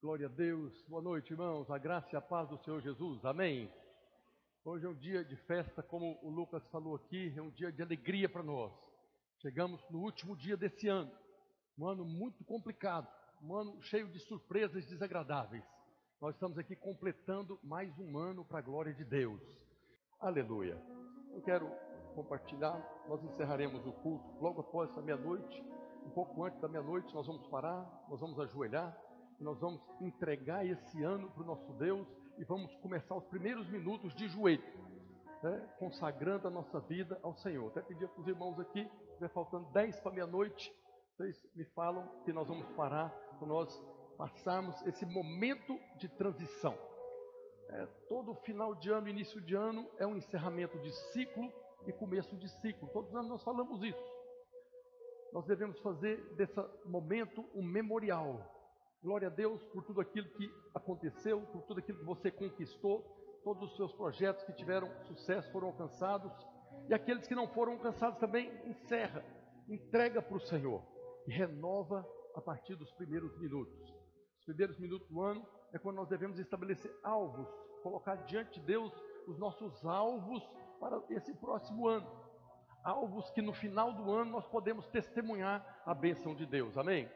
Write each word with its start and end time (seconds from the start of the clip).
Glória 0.00 0.26
a 0.26 0.30
Deus. 0.30 0.80
Boa 0.86 1.02
noite, 1.02 1.32
irmãos. 1.32 1.68
A 1.68 1.76
graça 1.76 2.06
e 2.12 2.16
a 2.16 2.20
paz 2.20 2.48
do 2.48 2.56
Senhor 2.58 2.80
Jesus. 2.80 3.24
Amém. 3.24 3.68
Hoje 4.64 4.86
é 4.86 4.88
um 4.88 4.94
dia 4.94 5.24
de 5.24 5.34
festa, 5.38 5.82
como 5.82 6.20
o 6.22 6.30
Lucas 6.30 6.64
falou 6.68 6.94
aqui, 6.94 7.34
é 7.36 7.42
um 7.42 7.50
dia 7.50 7.72
de 7.72 7.82
alegria 7.82 8.28
para 8.28 8.44
nós. 8.44 8.72
Chegamos 9.38 9.84
no 9.90 9.98
último 9.98 10.36
dia 10.36 10.56
desse 10.56 10.86
ano, 10.86 11.10
um 11.76 11.88
ano 11.88 12.04
muito 12.04 12.44
complicado, 12.44 13.08
um 13.42 13.52
ano 13.56 13.82
cheio 13.82 14.06
de 14.06 14.20
surpresas 14.20 14.86
desagradáveis. 14.86 15.64
Nós 16.20 16.32
estamos 16.36 16.56
aqui 16.58 16.76
completando 16.76 17.58
mais 17.64 17.92
um 17.98 18.16
ano 18.16 18.44
para 18.44 18.60
a 18.60 18.62
glória 18.62 18.94
de 18.94 19.04
Deus. 19.04 19.42
Aleluia. 20.20 20.80
Eu 21.32 21.42
quero 21.42 21.68
compartilhar, 22.14 22.78
nós 23.08 23.20
encerraremos 23.24 23.84
o 23.84 23.92
culto 23.94 24.30
logo 24.40 24.60
após 24.60 24.96
a 24.96 25.02
meia-noite, 25.02 25.60
um 26.06 26.10
pouco 26.10 26.44
antes 26.44 26.60
da 26.60 26.68
meia-noite, 26.68 27.12
nós 27.12 27.26
vamos 27.26 27.48
parar, 27.48 28.06
nós 28.08 28.20
vamos 28.20 28.38
ajoelhar, 28.38 28.96
nós 29.40 29.58
vamos 29.60 29.80
entregar 30.00 30.66
esse 30.66 31.02
ano 31.02 31.30
para 31.30 31.42
o 31.42 31.46
nosso 31.46 31.72
Deus 31.74 32.06
e 32.38 32.44
vamos 32.44 32.74
começar 32.76 33.14
os 33.16 33.24
primeiros 33.26 33.68
minutos 33.68 34.14
de 34.14 34.28
joelho, 34.28 34.62
né, 35.42 35.68
consagrando 35.78 36.48
a 36.48 36.50
nossa 36.50 36.80
vida 36.80 37.18
ao 37.22 37.34
Senhor. 37.34 37.68
Até 37.68 37.82
pedir 37.82 38.08
para 38.08 38.20
os 38.20 38.28
irmãos 38.28 38.58
aqui, 38.58 38.88
vai 39.18 39.28
faltando 39.28 39.70
10 39.72 40.00
para 40.00 40.12
meia-noite, 40.12 40.72
vocês 41.16 41.36
me 41.54 41.64
falam 41.66 42.06
que 42.24 42.32
nós 42.32 42.46
vamos 42.46 42.66
parar 42.76 43.10
para 43.38 43.48
nós 43.48 43.68
passarmos 44.16 44.80
esse 44.86 45.04
momento 45.06 45.78
de 45.96 46.08
transição. 46.08 46.76
É, 47.70 47.86
todo 48.08 48.34
final 48.36 48.74
de 48.74 48.90
ano, 48.90 49.08
início 49.08 49.40
de 49.40 49.54
ano, 49.54 49.88
é 49.98 50.06
um 50.06 50.16
encerramento 50.16 50.78
de 50.78 50.90
ciclo 51.12 51.52
e 51.86 51.92
começo 51.92 52.36
de 52.36 52.48
ciclo. 52.60 52.88
Todos 52.88 53.10
os 53.10 53.16
anos 53.16 53.30
nós 53.30 53.42
falamos 53.42 53.82
isso. 53.82 54.18
Nós 55.32 55.44
devemos 55.44 55.78
fazer 55.80 56.16
desse 56.34 56.58
momento 56.86 57.44
um 57.54 57.62
memorial. 57.62 58.57
Glória 59.02 59.28
a 59.28 59.30
Deus 59.30 59.62
por 59.66 59.84
tudo 59.84 60.00
aquilo 60.00 60.28
que 60.30 60.52
aconteceu, 60.74 61.40
por 61.52 61.62
tudo 61.62 61.78
aquilo 61.78 61.98
que 61.98 62.04
você 62.04 62.30
conquistou, 62.30 63.02
todos 63.44 63.70
os 63.70 63.76
seus 63.76 63.92
projetos 63.92 64.42
que 64.42 64.52
tiveram 64.52 64.90
sucesso 65.04 65.50
foram 65.52 65.68
alcançados, 65.68 66.32
e 66.88 66.94
aqueles 66.94 67.26
que 67.26 67.34
não 67.34 67.46
foram 67.48 67.74
alcançados 67.74 68.18
também 68.18 68.50
encerra, 68.68 69.24
entrega 69.68 70.20
para 70.20 70.36
o 70.36 70.40
Senhor 70.40 70.82
e 71.26 71.30
renova 71.30 72.04
a 72.34 72.40
partir 72.40 72.74
dos 72.74 72.92
primeiros 72.92 73.38
minutos. 73.38 73.94
Os 74.40 74.44
primeiros 74.44 74.78
minutos 74.78 75.08
do 75.08 75.22
ano 75.22 75.46
é 75.72 75.78
quando 75.78 75.96
nós 75.96 76.08
devemos 76.08 76.38
estabelecer 76.38 76.92
alvos, 77.04 77.48
colocar 77.82 78.16
diante 78.24 78.58
de 78.58 78.66
Deus 78.66 78.92
os 79.26 79.38
nossos 79.38 79.84
alvos 79.84 80.42
para 80.80 81.00
esse 81.10 81.32
próximo 81.34 81.86
ano. 81.86 82.10
Alvos 82.82 83.30
que 83.30 83.42
no 83.42 83.52
final 83.52 83.92
do 83.92 84.10
ano 84.10 84.32
nós 84.32 84.46
podemos 84.48 84.86
testemunhar 84.88 85.82
a 85.84 85.94
bênção 85.94 86.34
de 86.34 86.46
Deus, 86.46 86.76
amém? 86.76 87.08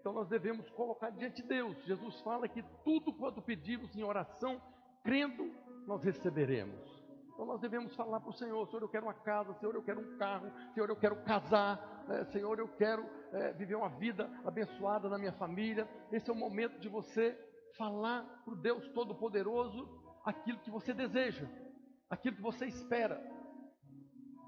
Então 0.00 0.12
nós 0.14 0.28
devemos 0.28 0.68
colocar 0.70 1.10
diante 1.10 1.42
de 1.42 1.48
Deus. 1.48 1.76
Jesus 1.84 2.20
fala 2.22 2.48
que 2.48 2.62
tudo 2.84 3.12
quanto 3.12 3.42
pedimos 3.42 3.94
em 3.94 4.02
oração, 4.02 4.60
crendo, 5.04 5.52
nós 5.86 6.02
receberemos. 6.02 7.00
Então 7.32 7.44
nós 7.44 7.60
devemos 7.60 7.94
falar 7.94 8.20
para 8.20 8.30
o 8.30 8.34
Senhor: 8.34 8.66
Senhor, 8.66 8.82
eu 8.82 8.88
quero 8.88 9.06
uma 9.06 9.14
casa, 9.14 9.54
Senhor, 9.54 9.74
eu 9.74 9.82
quero 9.82 10.00
um 10.00 10.16
carro, 10.16 10.50
Senhor, 10.74 10.88
eu 10.88 10.96
quero 10.96 11.16
casar, 11.22 12.04
né? 12.08 12.24
Senhor, 12.24 12.58
eu 12.58 12.68
quero 12.68 13.06
é, 13.32 13.52
viver 13.52 13.74
uma 13.74 13.90
vida 13.90 14.30
abençoada 14.44 15.08
na 15.08 15.18
minha 15.18 15.32
família. 15.32 15.88
Esse 16.10 16.30
é 16.30 16.32
o 16.32 16.36
momento 16.36 16.78
de 16.78 16.88
você 16.88 17.38
falar 17.76 18.24
para 18.44 18.54
o 18.54 18.56
Deus 18.56 18.88
Todo-Poderoso 18.88 19.88
aquilo 20.24 20.58
que 20.58 20.70
você 20.70 20.92
deseja, 20.92 21.46
aquilo 22.08 22.36
que 22.36 22.42
você 22.42 22.66
espera. 22.66 23.20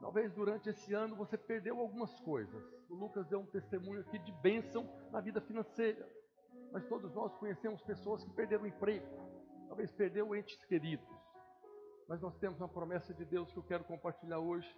Talvez 0.02 0.32
durante 0.34 0.68
esse 0.68 0.92
ano 0.92 1.14
você 1.14 1.38
perdeu 1.38 1.78
algumas 1.78 2.12
coisas. 2.20 2.60
O 2.90 2.94
Lucas 2.94 3.24
deu 3.28 3.38
um 3.38 3.46
testemunho 3.46 4.00
aqui 4.00 4.18
de 4.18 4.32
bênção 4.42 4.84
na 5.12 5.20
vida 5.20 5.40
financeira. 5.40 6.04
Mas 6.72 6.84
todos 6.88 7.14
nós 7.14 7.32
conhecemos 7.36 7.80
pessoas 7.82 8.24
que 8.24 8.30
perderam 8.32 8.64
o 8.64 8.66
emprego, 8.66 9.06
talvez 9.68 9.92
perdeu 9.92 10.34
entes 10.34 10.64
queridos. 10.64 11.06
Mas 12.08 12.20
nós 12.20 12.36
temos 12.38 12.58
uma 12.58 12.68
promessa 12.68 13.14
de 13.14 13.24
Deus 13.24 13.52
que 13.52 13.58
eu 13.58 13.62
quero 13.62 13.84
compartilhar 13.84 14.40
hoje, 14.40 14.68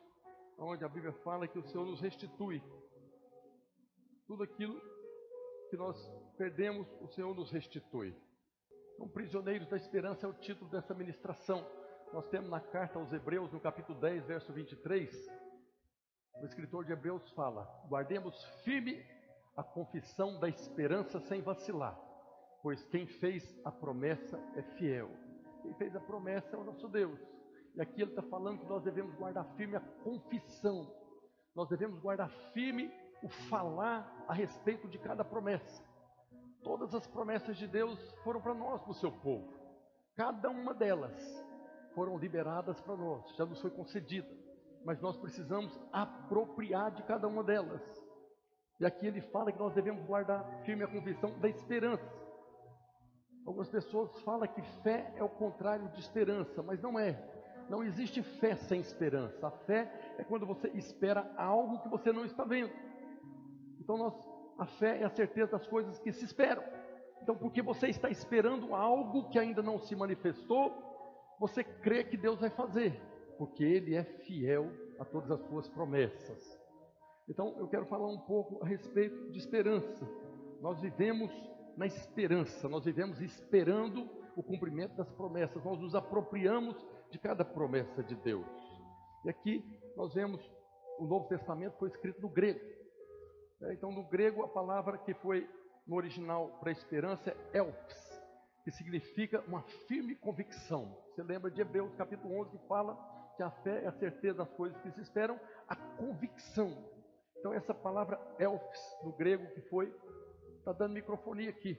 onde 0.59 0.85
a 0.85 0.89
Bíblia 0.89 1.15
fala 1.25 1.49
que 1.49 1.59
o 1.59 1.65
Senhor 1.65 1.87
nos 1.87 2.03
restitui 2.03 2.63
tudo 4.27 4.43
aquilo 4.43 4.79
que 5.71 5.77
nós 5.77 5.97
perdemos, 6.37 6.87
o 7.01 7.09
Senhor 7.09 7.35
nos 7.35 7.51
restitui. 7.51 8.15
Então, 8.93 9.09
Prisioneiros 9.09 9.69
da 9.69 9.77
Esperança 9.77 10.27
é 10.27 10.29
o 10.29 10.35
título 10.35 10.71
dessa 10.71 10.93
ministração. 10.93 11.67
Nós 12.15 12.29
temos 12.29 12.49
na 12.49 12.61
carta 12.61 12.97
aos 12.97 13.13
Hebreus, 13.13 13.51
no 13.51 13.59
capítulo 13.59 13.99
10, 13.99 14.27
verso 14.27 14.53
23, 14.53 15.29
o 16.41 16.47
escritor 16.47 16.85
de 16.85 16.93
Hebreus 16.93 17.29
fala: 17.33 17.65
Guardemos 17.89 18.41
firme 18.63 19.05
a 19.57 19.65
confissão 19.65 20.39
da 20.39 20.49
esperança 20.49 21.19
sem 21.19 21.43
vacilar, 21.43 21.99
pois 22.63 22.85
quem 22.85 23.05
fez 23.05 23.61
a 23.65 23.73
promessa 23.73 24.39
é 24.55 24.63
fiel. 24.63 25.11
Quem 25.61 25.75
fez 25.75 25.97
a 25.97 26.01
promessa 26.01 26.55
é 26.55 26.57
o 26.57 26.63
nosso 26.63 26.87
Deus. 26.87 27.19
E 27.75 27.83
aqui 27.83 28.03
ele 28.03 28.13
está 28.13 28.23
falando 28.23 28.61
que 28.61 28.69
nós 28.69 28.85
devemos 28.85 29.13
guardar 29.17 29.45
firme 29.57 29.75
a 29.75 29.81
confissão, 29.81 30.89
nós 31.53 31.69
devemos 31.69 31.99
guardar 31.99 32.31
firme 32.53 32.93
o 33.25 33.29
falar 33.29 34.25
a 34.29 34.33
respeito 34.33 34.87
de 34.87 35.01
cada 35.01 35.25
promessa. 35.25 35.83
Todas 36.63 36.95
as 36.95 37.09
promessas 37.09 37.57
de 37.57 37.67
Deus 37.67 37.99
foram 38.23 38.41
para 38.41 38.55
nós, 38.55 38.81
para 38.83 38.93
o 38.93 38.95
seu 38.95 39.11
povo. 39.11 39.53
Cada 40.15 40.49
uma 40.49 40.73
delas 40.73 41.44
foram 41.95 42.19
liberadas 42.19 42.81
para 42.81 42.97
nós, 42.97 43.29
já 43.37 43.47
nos 43.47 43.61
foi 43.61 43.71
concedida, 43.71 44.29
mas 44.85 45.01
nós 45.01 45.17
precisamos 45.17 45.79
apropriar 45.93 46.91
de 46.91 47.03
cada 47.05 47.27
uma 47.27 47.43
delas. 47.43 47.83
E 48.81 48.85
aqui 48.85 49.07
ele 49.07 49.21
fala 49.21 49.53
que 49.53 49.59
nós 49.59 49.73
devemos 49.73 50.05
guardar 50.05 50.45
firme 50.65 50.85
a 50.85 50.89
convicção 50.89 51.39
da 51.39 51.49
esperança. 51.49 52.05
Algumas 53.47 53.69
pessoas 53.69 54.19
falam 54.21 54.49
que 54.49 54.63
fé 54.83 55.13
é 55.17 55.23
o 55.23 55.29
contrário 55.29 55.89
de 55.91 56.01
esperança, 56.01 56.63
mas 56.63 56.81
não 56.83 56.99
é. 56.99 57.23
Não 57.69 57.83
existe 57.83 58.23
fé 58.23 58.57
sem 58.57 58.81
esperança. 58.81 59.47
A 59.47 59.51
fé 59.51 60.15
é 60.19 60.25
quando 60.25 60.47
você 60.47 60.69
espera 60.69 61.31
algo 61.37 61.81
que 61.81 61.89
você 61.89 62.13
não 62.13 62.25
está 62.25 62.45
vendo. 62.45 62.73
Então 63.81 63.97
nós, 63.97 64.15
a 64.59 64.67
fé 64.67 65.01
é 65.01 65.05
a 65.05 65.11
certeza 65.11 65.53
das 65.53 65.67
coisas 65.67 65.99
que 65.99 66.13
se 66.13 66.25
esperam. 66.25 66.63
Então, 67.23 67.35
porque 67.35 67.63
você 67.63 67.89
está 67.89 68.11
esperando 68.11 68.75
algo 68.75 69.31
que 69.31 69.39
ainda 69.39 69.63
não 69.63 69.79
se 69.79 69.97
manifestou, 69.97 70.84
você 71.39 71.65
crê 71.65 72.05
que 72.05 72.17
Deus 72.17 72.41
vai 72.41 72.51
fazer, 72.51 73.01
porque 73.39 73.65
Ele 73.65 73.95
é 73.95 74.05
fiel 74.05 74.71
a 74.99 75.05
todas 75.05 75.31
as 75.31 75.41
suas 75.47 75.69
promessas. 75.69 76.61
Então, 77.29 77.55
eu 77.59 77.67
quero 77.69 77.87
falar 77.87 78.09
um 78.09 78.19
pouco 78.19 78.63
a 78.63 78.67
respeito 78.67 79.31
de 79.31 79.39
esperança. 79.39 80.07
Nós 80.61 80.81
vivemos 80.81 81.33
na 81.77 81.87
esperança, 81.87 82.69
nós 82.69 82.85
vivemos 82.85 83.21
esperando 83.21 84.09
o 84.37 84.43
cumprimento 84.43 84.95
das 84.97 85.11
promessas, 85.13 85.63
nós 85.65 85.81
nos 85.81 85.95
apropriamos 85.95 86.77
de 87.11 87.19
cada 87.19 87.45
promessa 87.45 88.03
de 88.03 88.15
Deus. 88.17 88.47
E 89.25 89.31
aqui 89.31 89.65
nós 89.97 90.13
vemos 90.15 90.41
o 90.99 91.07
Novo 91.07 91.27
Testamento 91.29 91.77
foi 91.79 91.89
escrito 91.89 92.21
no 92.21 92.29
grego. 92.29 92.61
É, 93.63 93.73
então, 93.73 93.91
no 93.91 94.05
grego, 94.05 94.43
a 94.43 94.49
palavra 94.49 94.99
que 94.99 95.15
foi 95.15 95.49
no 95.87 95.97
original 95.97 96.59
para 96.61 96.71
esperança 96.71 97.31
é 97.31 97.59
elpis, 97.59 98.23
que 98.65 98.71
significa 98.71 99.43
uma 99.47 99.63
firme 99.87 100.15
convicção. 100.15 100.97
Você 101.15 101.23
lembra 101.23 101.49
de 101.49 101.61
Hebreus 101.61 101.95
capítulo 101.95 102.41
11 102.41 102.59
que 102.59 102.67
fala 102.67 102.97
que 103.37 103.43
a 103.45 103.49
fé 103.49 103.85
é 103.85 103.87
a 103.87 103.93
certeza 103.93 104.39
das 104.39 104.51
coisas 104.55 104.77
que 104.83 104.91
se 104.91 105.01
esperam, 105.01 105.39
a 105.69 105.77
convicção. 105.77 106.77
Então 107.39 107.55
essa 107.55 107.73
palavra 107.73 108.21
elfs 108.37 108.99
no 109.05 109.13
grego 109.13 109.47
que 109.55 109.61
foi 109.69 109.95
está 110.59 110.73
dando 110.73 110.95
microfonia 110.95 111.51
aqui. 111.51 111.79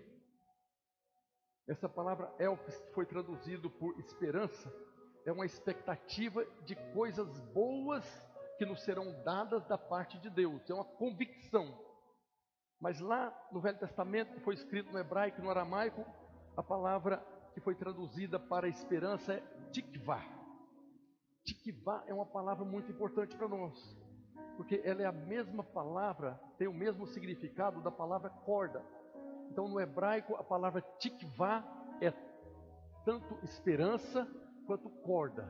Essa 1.68 1.90
palavra 1.90 2.34
elfs 2.40 2.78
que 2.78 2.94
foi 2.94 3.06
traduzido 3.06 3.70
por 3.70 4.00
esperança 4.00 4.74
é 5.26 5.34
uma 5.34 5.46
expectativa 5.46 6.46
de 6.64 6.78
coisas 6.94 7.38
boas 7.52 8.06
que 8.58 8.66
nos 8.66 8.82
serão 8.86 9.22
dadas 9.26 9.66
da 9.66 9.78
parte 9.78 10.18
de 10.20 10.30
Deus. 10.30 10.70
É 10.70 10.74
uma 10.74 10.86
convicção. 10.86 11.78
Mas 12.80 13.02
lá 13.02 13.38
no 13.52 13.60
Velho 13.60 13.80
Testamento, 13.80 14.34
que 14.34 14.46
foi 14.46 14.54
escrito 14.54 14.94
no 14.94 15.00
hebraico 15.00 15.42
e 15.42 15.44
no 15.44 15.50
aramaico, 15.50 16.06
a 16.56 16.64
palavra 16.64 17.22
que 17.56 17.62
foi 17.62 17.74
traduzida 17.74 18.38
para 18.38 18.68
esperança 18.68 19.34
é 19.34 19.40
tikvah. 19.72 20.26
Tikvah 21.46 22.04
é 22.06 22.14
uma 22.14 22.26
palavra 22.26 22.66
muito 22.66 22.92
importante 22.92 23.34
para 23.38 23.48
nós, 23.48 23.98
porque 24.58 24.82
ela 24.84 25.02
é 25.02 25.06
a 25.06 25.12
mesma 25.14 25.64
palavra, 25.64 26.38
tem 26.58 26.68
o 26.68 26.74
mesmo 26.74 27.08
significado 27.08 27.82
da 27.82 27.90
palavra 27.90 28.30
corda. 28.30 28.84
Então, 29.50 29.70
no 29.70 29.80
hebraico, 29.80 30.36
a 30.36 30.44
palavra 30.44 30.82
tikvah 31.00 31.64
é 32.02 32.12
tanto 33.06 33.40
esperança 33.42 34.28
quanto 34.68 34.90
corda. 34.90 35.48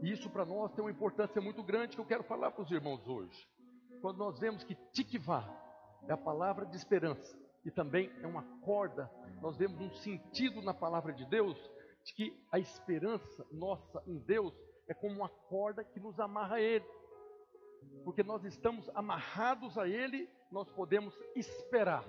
E 0.00 0.12
isso 0.12 0.30
para 0.30 0.44
nós 0.44 0.72
tem 0.74 0.84
uma 0.84 0.92
importância 0.92 1.42
muito 1.42 1.64
grande 1.64 1.96
que 1.96 2.00
eu 2.00 2.06
quero 2.06 2.22
falar 2.22 2.52
para 2.52 2.62
os 2.62 2.70
irmãos 2.70 3.04
hoje. 3.08 3.48
Quando 4.00 4.18
nós 4.18 4.38
vemos 4.38 4.62
que 4.62 4.76
tikvah 4.92 5.44
é 6.06 6.12
a 6.12 6.16
palavra 6.16 6.64
de 6.64 6.76
esperança, 6.76 7.36
e 7.68 7.70
também 7.70 8.10
é 8.22 8.26
uma 8.26 8.42
corda. 8.62 9.10
Nós 9.42 9.54
vemos 9.58 9.78
um 9.78 9.90
sentido 9.96 10.62
na 10.62 10.72
palavra 10.72 11.12
de 11.12 11.26
Deus 11.26 11.54
de 12.02 12.14
que 12.14 12.42
a 12.50 12.58
esperança 12.58 13.46
nossa 13.52 14.02
em 14.06 14.16
Deus 14.20 14.54
é 14.88 14.94
como 14.94 15.16
uma 15.16 15.28
corda 15.28 15.84
que 15.84 16.00
nos 16.00 16.18
amarra 16.18 16.56
a 16.56 16.60
Ele. 16.62 16.86
Porque 18.04 18.22
nós 18.22 18.42
estamos 18.42 18.88
amarrados 18.94 19.76
a 19.76 19.86
Ele, 19.86 20.26
nós 20.50 20.70
podemos 20.70 21.14
esperar. 21.36 22.06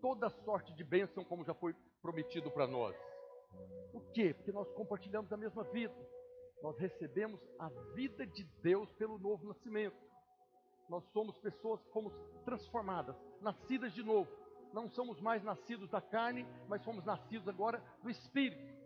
toda 0.00 0.30
sorte 0.30 0.72
de 0.74 0.84
bênção, 0.84 1.22
como 1.22 1.44
já 1.44 1.52
foi 1.52 1.74
prometido 2.00 2.50
para 2.50 2.66
nós. 2.66 2.96
Por 3.92 4.02
quê? 4.12 4.32
Porque 4.32 4.52
nós 4.52 4.70
compartilhamos 4.72 5.30
a 5.30 5.36
mesma 5.36 5.64
vida. 5.64 5.94
Nós 6.62 6.78
recebemos 6.78 7.38
a 7.58 7.68
vida 7.94 8.26
de 8.26 8.44
Deus 8.62 8.90
pelo 8.92 9.18
novo 9.18 9.46
nascimento. 9.48 9.98
Nós 10.88 11.04
somos 11.12 11.36
pessoas 11.40 11.82
que 11.82 11.92
fomos 11.92 12.14
transformadas, 12.46 13.16
nascidas 13.42 13.92
de 13.92 14.02
novo. 14.02 14.47
Não 14.72 14.88
somos 14.88 15.20
mais 15.20 15.42
nascidos 15.42 15.88
da 15.90 16.00
carne, 16.00 16.46
mas 16.68 16.82
somos 16.82 17.04
nascidos 17.04 17.48
agora 17.48 17.82
do 18.02 18.10
Espírito. 18.10 18.76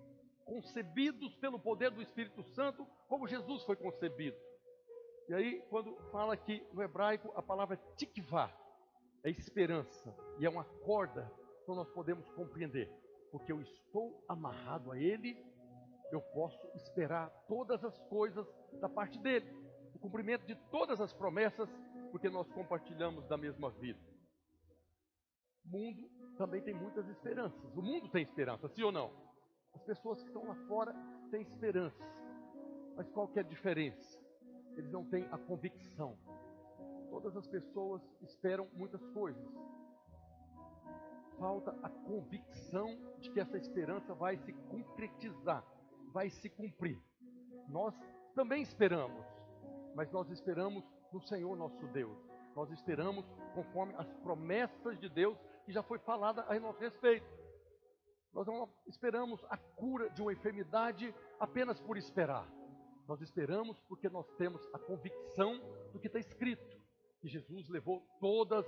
Concebidos 0.44 1.34
pelo 1.36 1.58
poder 1.58 1.90
do 1.90 2.02
Espírito 2.02 2.42
Santo, 2.42 2.86
como 3.08 3.28
Jesus 3.28 3.62
foi 3.64 3.76
concebido. 3.76 4.36
E 5.28 5.34
aí, 5.34 5.62
quando 5.70 5.96
fala 6.10 6.34
aqui 6.34 6.66
no 6.72 6.82
hebraico, 6.82 7.32
a 7.36 7.42
palavra 7.42 7.76
tikvah, 7.96 8.52
é 9.24 9.30
esperança 9.30 10.14
e 10.38 10.44
é 10.44 10.50
uma 10.50 10.64
corda, 10.64 11.30
então 11.62 11.74
nós 11.76 11.88
podemos 11.90 12.28
compreender, 12.30 12.90
porque 13.30 13.52
eu 13.52 13.62
estou 13.62 14.24
amarrado 14.28 14.90
a 14.90 14.98
Ele, 14.98 15.36
eu 16.10 16.20
posso 16.20 16.66
esperar 16.74 17.30
todas 17.46 17.84
as 17.84 17.96
coisas 18.08 18.46
da 18.80 18.88
parte 18.88 19.18
dele, 19.20 19.48
o 19.94 19.98
cumprimento 19.98 20.44
de 20.44 20.56
todas 20.70 21.00
as 21.00 21.12
promessas, 21.12 21.68
porque 22.10 22.28
nós 22.28 22.50
compartilhamos 22.50 23.24
da 23.26 23.36
mesma 23.36 23.70
vida. 23.70 24.11
Mundo 25.64 26.10
também 26.36 26.62
tem 26.62 26.74
muitas 26.74 27.08
esperanças. 27.08 27.76
O 27.76 27.82
mundo 27.82 28.08
tem 28.08 28.22
esperança, 28.22 28.68
sim 28.68 28.82
ou 28.82 28.92
não? 28.92 29.10
As 29.74 29.82
pessoas 29.82 30.20
que 30.20 30.28
estão 30.28 30.46
lá 30.46 30.54
fora 30.66 30.94
têm 31.30 31.42
esperança. 31.42 32.04
Mas 32.96 33.08
qual 33.10 33.28
que 33.28 33.38
é 33.38 33.42
a 33.42 33.44
diferença? 33.44 34.20
Eles 34.76 34.90
não 34.90 35.04
têm 35.04 35.26
a 35.30 35.38
convicção 35.38 36.16
Todas 37.12 37.36
as 37.36 37.46
pessoas 37.46 38.00
esperam 38.22 38.66
muitas 38.72 39.06
coisas. 39.08 39.46
Falta 41.38 41.76
a 41.82 41.90
convicção 41.90 42.88
de 43.20 43.30
que 43.30 43.38
essa 43.38 43.58
esperança 43.58 44.14
vai 44.14 44.38
se 44.38 44.54
concretizar, 44.70 45.62
vai 46.10 46.30
se 46.30 46.48
cumprir. 46.48 46.98
Nós 47.68 47.94
também 48.34 48.62
esperamos, 48.62 49.26
mas 49.94 50.10
nós 50.10 50.30
esperamos 50.30 50.82
no 51.12 51.20
Senhor 51.20 51.54
nosso 51.54 51.86
Deus. 51.88 52.16
Nós 52.56 52.70
esperamos 52.70 53.26
conforme 53.54 53.94
as 53.98 54.10
promessas 54.22 54.98
de 54.98 55.10
Deus 55.10 55.36
que 55.64 55.72
já 55.72 55.82
foi 55.82 55.98
falada 55.98 56.44
a 56.48 56.58
nosso 56.58 56.80
respeito. 56.80 57.26
Nós 58.32 58.46
não 58.46 58.68
esperamos 58.86 59.44
a 59.50 59.56
cura 59.56 60.08
de 60.10 60.22
uma 60.22 60.32
enfermidade 60.32 61.14
apenas 61.38 61.80
por 61.80 61.96
esperar. 61.96 62.48
Nós 63.06 63.20
esperamos 63.20 63.78
porque 63.88 64.08
nós 64.08 64.26
temos 64.36 64.66
a 64.72 64.78
convicção 64.78 65.58
do 65.92 65.98
que 65.98 66.06
está 66.06 66.18
escrito 66.18 66.80
que 67.20 67.28
Jesus 67.28 67.68
levou 67.68 68.00
todas 68.18 68.66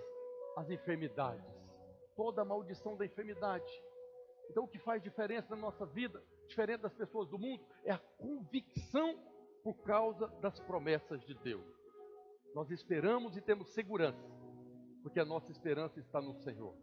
as 0.57 0.71
enfermidades, 0.71 1.45
toda 2.15 2.43
a 2.43 2.45
maldição 2.45 2.97
da 2.97 3.05
enfermidade. 3.05 3.73
Então, 4.51 4.65
o 4.65 4.69
que 4.69 4.79
faz 4.79 5.03
diferença 5.03 5.57
na 5.57 5.63
nossa 5.63 5.87
vida, 5.87 6.23
diferente 6.47 6.83
das 6.83 6.95
pessoas 6.95 7.29
do 7.29 7.39
mundo, 7.39 7.65
é 7.85 7.93
a 7.93 7.99
convicção 7.99 9.19
por 9.63 9.75
causa 9.83 10.29
das 10.41 10.61
promessas 10.61 11.25
de 11.25 11.35
Deus. 11.35 11.65
Nós 12.55 12.71
esperamos 12.71 13.37
e 13.37 13.41
temos 13.41 13.73
segurança, 13.73 14.31
porque 15.05 15.21
a 15.21 15.25
nossa 15.25 15.53
esperança 15.53 16.01
está 16.01 16.19
no 16.19 16.35
Senhor. 16.43 16.75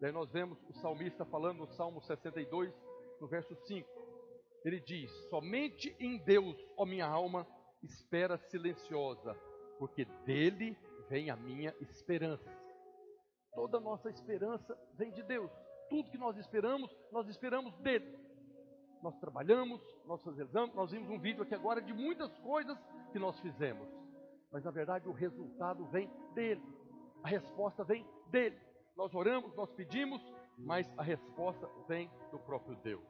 Daí 0.00 0.10
nós 0.10 0.32
vemos 0.32 0.58
o 0.70 0.72
salmista 0.72 1.22
falando 1.26 1.58
no 1.58 1.66
Salmo 1.68 2.00
62, 2.00 2.74
no 3.20 3.28
verso 3.28 3.54
5. 3.66 3.86
Ele 4.64 4.80
diz: 4.80 5.12
Somente 5.28 5.94
em 6.00 6.16
Deus, 6.24 6.56
ó 6.78 6.86
minha 6.86 7.06
alma, 7.06 7.46
espera 7.82 8.38
silenciosa, 8.48 9.34
porque 9.78 10.06
dele 10.24 10.74
vem 11.10 11.28
a 11.28 11.36
minha 11.36 11.74
esperança. 11.78 12.50
Toda 13.54 13.78
nossa 13.78 14.08
esperança 14.08 14.74
vem 14.94 15.12
de 15.12 15.22
Deus. 15.22 15.50
Tudo 15.90 16.10
que 16.10 16.16
nós 16.16 16.38
esperamos, 16.38 16.90
nós 17.12 17.28
esperamos 17.28 17.76
dele. 17.80 18.18
Nós 19.02 19.14
trabalhamos, 19.18 19.78
nós 20.06 20.22
fazemos, 20.22 20.74
nós 20.74 20.90
vimos 20.90 21.10
um 21.10 21.18
vídeo 21.18 21.42
aqui 21.42 21.54
agora 21.54 21.82
de 21.82 21.92
muitas 21.92 22.34
coisas 22.38 22.78
que 23.12 23.18
nós 23.18 23.38
fizemos. 23.40 23.86
Mas 24.50 24.64
na 24.64 24.70
verdade 24.70 25.06
o 25.06 25.12
resultado 25.12 25.84
vem 25.88 26.10
dele. 26.34 26.62
A 27.22 27.28
resposta 27.28 27.84
vem 27.84 28.06
dele. 28.28 28.58
Nós 28.96 29.14
oramos, 29.14 29.54
nós 29.54 29.70
pedimos, 29.72 30.20
mas 30.58 30.86
a 30.98 31.02
resposta 31.02 31.68
vem 31.88 32.10
do 32.30 32.38
próprio 32.38 32.76
Deus. 32.76 33.04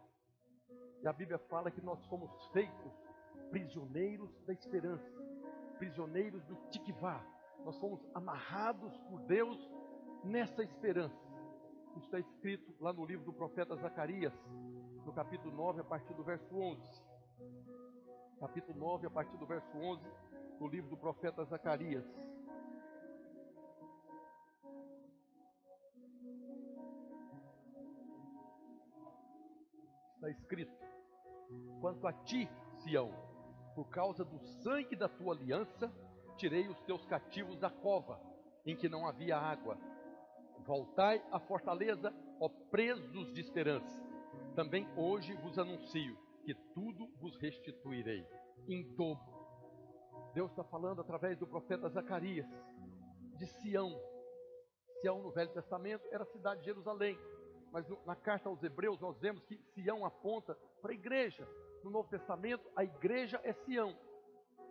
E 1.03 1.09
a 1.09 1.13
Bíblia 1.13 1.39
fala 1.39 1.71
que 1.71 1.81
nós 1.81 2.05
fomos 2.07 2.31
feitos 2.53 2.93
prisioneiros 3.51 4.31
da 4.47 4.53
esperança, 4.53 5.05
prisioneiros 5.79 6.43
do 6.45 6.57
tikvah, 6.71 7.23
nós 7.65 7.79
fomos 7.79 8.01
amarrados 8.15 8.97
por 9.09 9.21
Deus 9.23 9.59
nessa 10.25 10.63
esperança. 10.63 11.17
Isso 11.97 12.07
está 12.07 12.19
escrito 12.19 12.75
lá 12.81 12.93
no 12.93 13.05
livro 13.05 13.25
do 13.25 13.33
profeta 13.33 13.77
Zacarias, 13.77 14.33
no 15.05 15.13
capítulo 15.13 15.55
9, 15.55 15.81
a 15.81 15.85
partir 15.85 16.15
do 16.15 16.25
verso 16.25 16.57
11. 16.57 16.81
Capítulo 18.41 18.79
9, 18.79 19.07
a 19.07 19.11
partir 19.11 19.37
do 19.37 19.47
verso 19.47 19.77
11, 19.77 20.03
no 20.59 20.67
livro 20.67 20.89
do 20.91 20.97
profeta 20.97 21.45
Zacarias. 21.45 22.05
Está 30.23 30.31
escrito: 30.31 30.73
Quanto 31.81 32.07
a 32.07 32.13
ti, 32.13 32.49
Sião, 32.77 33.11
por 33.75 33.89
causa 33.89 34.25
do 34.25 34.39
sangue 34.63 34.95
da 34.95 35.09
tua 35.09 35.35
aliança, 35.35 35.93
tirei 36.37 36.69
os 36.69 36.81
teus 36.83 37.05
cativos 37.07 37.59
da 37.59 37.69
cova, 37.69 38.21
em 38.65 38.77
que 38.77 38.89
não 38.89 39.05
havia 39.05 39.37
água. 39.37 39.77
Voltai 40.65 41.21
à 41.33 41.41
fortaleza, 41.41 42.15
ó 42.41 42.49
presos 42.71 43.33
de 43.33 43.41
esperança. 43.41 44.01
Também 44.55 44.87
hoje 44.97 45.35
vos 45.39 45.59
anuncio 45.59 46.17
que 46.45 46.55
tudo 46.73 47.09
vos 47.19 47.37
restituirei 47.39 48.25
em 48.69 48.95
dobro. 48.95 49.43
Deus 50.35 50.53
está 50.53 50.63
falando 50.63 51.01
através 51.01 51.37
do 51.37 51.49
profeta 51.49 51.89
Zacarias 51.89 52.47
de 53.39 53.47
Sião. 53.49 53.91
Sião 55.01 55.21
no 55.21 55.33
Velho 55.33 55.53
Testamento 55.53 56.07
era 56.13 56.23
a 56.23 56.27
cidade 56.27 56.61
de 56.61 56.67
Jerusalém, 56.67 57.19
mas 57.73 57.87
na 58.07 58.15
carta 58.15 58.49
aos 58.49 58.63
Hebreus 58.63 59.01
nós 59.01 59.19
vemos 59.19 59.45
que 59.45 59.57
Sião 59.75 60.05
aponta 60.05 60.55
para 60.81 60.93
a 60.93 60.95
igreja. 60.95 61.49
No 61.83 61.91
Novo 61.91 62.09
Testamento, 62.09 62.71
a 62.77 62.85
igreja 62.85 63.41
é 63.43 63.53
Sião 63.53 63.97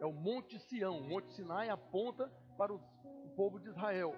é 0.02 0.06
o 0.06 0.12
Monte 0.12 0.60
Sião. 0.60 0.98
O 0.98 1.04
Monte 1.04 1.32
Sinai 1.34 1.70
aponta 1.70 2.28
para 2.58 2.74
os, 2.74 2.82
o 3.24 3.30
povo 3.36 3.60
de 3.60 3.70
Israel. 3.70 4.16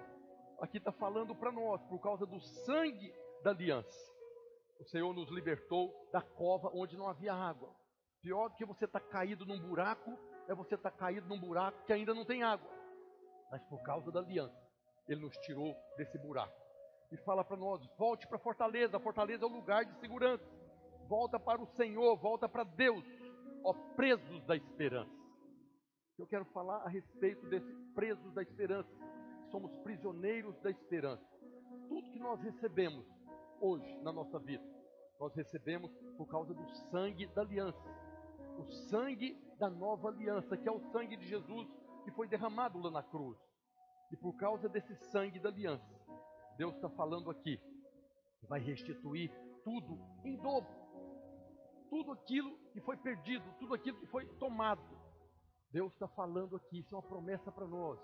Aqui 0.60 0.78
está 0.78 0.90
falando 0.90 1.34
para 1.34 1.52
nós, 1.52 1.82
por 1.84 2.00
causa 2.00 2.24
do 2.24 2.40
sangue 2.40 3.14
da 3.42 3.50
aliança. 3.50 4.14
O 4.80 4.84
Senhor 4.84 5.12
nos 5.12 5.30
libertou 5.30 5.94
da 6.10 6.22
cova 6.22 6.70
onde 6.72 6.96
não 6.96 7.06
havia 7.06 7.34
água. 7.34 7.70
Pior 8.22 8.48
do 8.48 8.56
que 8.56 8.64
você 8.64 8.86
estar 8.86 9.00
tá 9.00 9.06
caído 9.06 9.44
num 9.44 9.60
buraco, 9.60 10.18
é 10.48 10.54
você 10.54 10.74
estar 10.74 10.90
tá 10.90 10.96
caído 10.96 11.28
num 11.28 11.38
buraco 11.38 11.84
que 11.84 11.92
ainda 11.92 12.14
não 12.14 12.24
tem 12.24 12.42
água. 12.42 12.70
Mas 13.50 13.62
por 13.64 13.82
causa 13.82 14.10
da 14.10 14.20
aliança, 14.20 14.56
Ele 15.06 15.20
nos 15.20 15.36
tirou 15.38 15.76
desse 15.98 16.16
buraco. 16.18 16.63
E 17.14 17.16
fala 17.18 17.44
para 17.44 17.56
nós: 17.56 17.80
volte 17.96 18.26
para 18.26 18.36
a 18.36 18.40
fortaleza. 18.40 18.96
A 18.96 19.00
fortaleza 19.00 19.44
é 19.44 19.46
o 19.46 19.52
lugar 19.52 19.84
de 19.84 19.94
segurança. 20.00 20.44
Volta 21.08 21.38
para 21.38 21.62
o 21.62 21.66
Senhor, 21.76 22.16
volta 22.16 22.48
para 22.48 22.64
Deus, 22.64 23.04
ó 23.62 23.72
presos 23.94 24.44
da 24.46 24.56
esperança. 24.56 25.12
Eu 26.18 26.26
quero 26.26 26.44
falar 26.46 26.78
a 26.78 26.88
respeito 26.88 27.46
desses 27.46 27.78
presos 27.94 28.32
da 28.34 28.42
esperança. 28.42 28.90
Somos 29.50 29.72
prisioneiros 29.84 30.58
da 30.60 30.70
esperança. 30.70 31.24
Tudo 31.88 32.10
que 32.10 32.18
nós 32.18 32.40
recebemos 32.40 33.06
hoje 33.60 33.96
na 34.02 34.12
nossa 34.12 34.38
vida, 34.40 34.64
nós 35.20 35.32
recebemos 35.36 35.92
por 36.16 36.26
causa 36.26 36.52
do 36.52 36.68
sangue 36.90 37.26
da 37.28 37.42
aliança. 37.42 37.78
O 38.58 38.64
sangue 38.88 39.38
da 39.56 39.70
nova 39.70 40.08
aliança, 40.08 40.56
que 40.56 40.68
é 40.68 40.72
o 40.72 40.80
sangue 40.90 41.16
de 41.16 41.28
Jesus 41.28 41.68
que 42.04 42.10
foi 42.10 42.26
derramado 42.26 42.78
lá 42.80 42.90
na 42.90 43.02
cruz. 43.04 43.38
E 44.10 44.16
por 44.16 44.34
causa 44.34 44.68
desse 44.68 44.94
sangue 45.10 45.38
da 45.38 45.48
aliança, 45.48 45.93
Deus 46.56 46.74
está 46.76 46.88
falando 46.90 47.30
aqui, 47.30 47.60
vai 48.48 48.60
restituir 48.60 49.30
tudo 49.64 49.98
em 50.24 50.36
dobro. 50.36 50.72
Tudo 51.90 52.12
aquilo 52.12 52.56
que 52.72 52.80
foi 52.80 52.96
perdido, 52.96 53.44
tudo 53.58 53.74
aquilo 53.74 53.98
que 53.98 54.06
foi 54.06 54.26
tomado, 54.38 54.82
Deus 55.70 55.92
está 55.92 56.06
falando 56.08 56.56
aqui, 56.56 56.80
isso 56.80 56.94
é 56.94 56.98
uma 56.98 57.06
promessa 57.06 57.50
para 57.50 57.66
nós, 57.66 57.98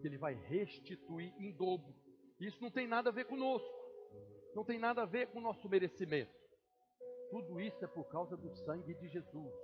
que 0.00 0.06
Ele 0.06 0.18
vai 0.18 0.34
restituir 0.34 1.34
em 1.38 1.52
dobro. 1.52 1.94
Isso 2.38 2.60
não 2.62 2.70
tem 2.70 2.86
nada 2.86 3.10
a 3.10 3.12
ver 3.12 3.26
conosco, 3.26 3.68
não 4.54 4.64
tem 4.64 4.78
nada 4.78 5.02
a 5.02 5.06
ver 5.06 5.28
com 5.28 5.38
o 5.38 5.42
nosso 5.42 5.68
merecimento. 5.68 6.32
Tudo 7.30 7.60
isso 7.60 7.84
é 7.84 7.88
por 7.88 8.04
causa 8.04 8.36
do 8.36 8.50
sangue 8.64 8.94
de 8.94 9.08
Jesus, 9.08 9.54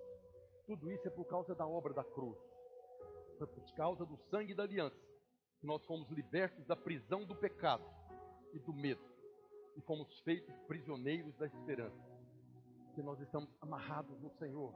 tudo 0.67 0.91
isso 0.91 1.09
é 1.09 1.11
por 1.11 1.25
causa 1.25 1.55
da 1.55 1.67
obra 1.67 1.93
da 1.95 2.05
cruz, 2.05 2.39
é 3.41 3.47
por 3.47 3.75
causa 3.75 4.05
do 4.05 4.17
sangue 4.31 4.55
da 4.55 4.63
aliança, 4.63 4.97
que 5.61 5.67
nós 5.67 5.85
fomos 5.87 6.09
libertos 6.11 6.65
da 6.67 6.77
prisão 6.77 7.25
do 7.25 7.35
pecado 7.35 7.85
e 8.53 8.59
do 8.59 8.73
medo, 8.73 9.03
e 9.77 9.81
fomos 9.83 10.21
feitos 10.21 10.55
prisioneiros 10.67 11.35
da 11.37 11.47
esperança, 11.47 12.05
que 12.95 13.03
nós 13.03 13.21
estamos 13.21 13.51
amarrados 13.61 14.19
no 14.21 14.31
Senhor 14.39 14.73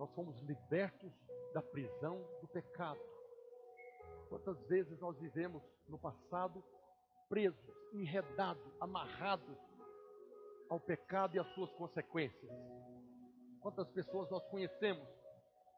nós 0.00 0.10
fomos 0.14 0.34
libertos 0.44 1.12
da 1.52 1.60
prisão 1.60 2.26
do 2.40 2.48
pecado. 2.48 2.98
Quantas 4.30 4.58
vezes 4.66 4.98
nós 4.98 5.14
vivemos 5.18 5.62
no 5.86 5.98
passado 5.98 6.64
presos, 7.28 7.60
enredados, 7.92 8.64
amarrados 8.80 9.58
ao 10.70 10.80
pecado 10.80 11.36
e 11.36 11.38
às 11.38 11.46
suas 11.54 11.70
consequências. 11.72 12.50
Quantas 13.60 13.90
pessoas 13.90 14.30
nós 14.30 14.42
conhecemos 14.46 15.06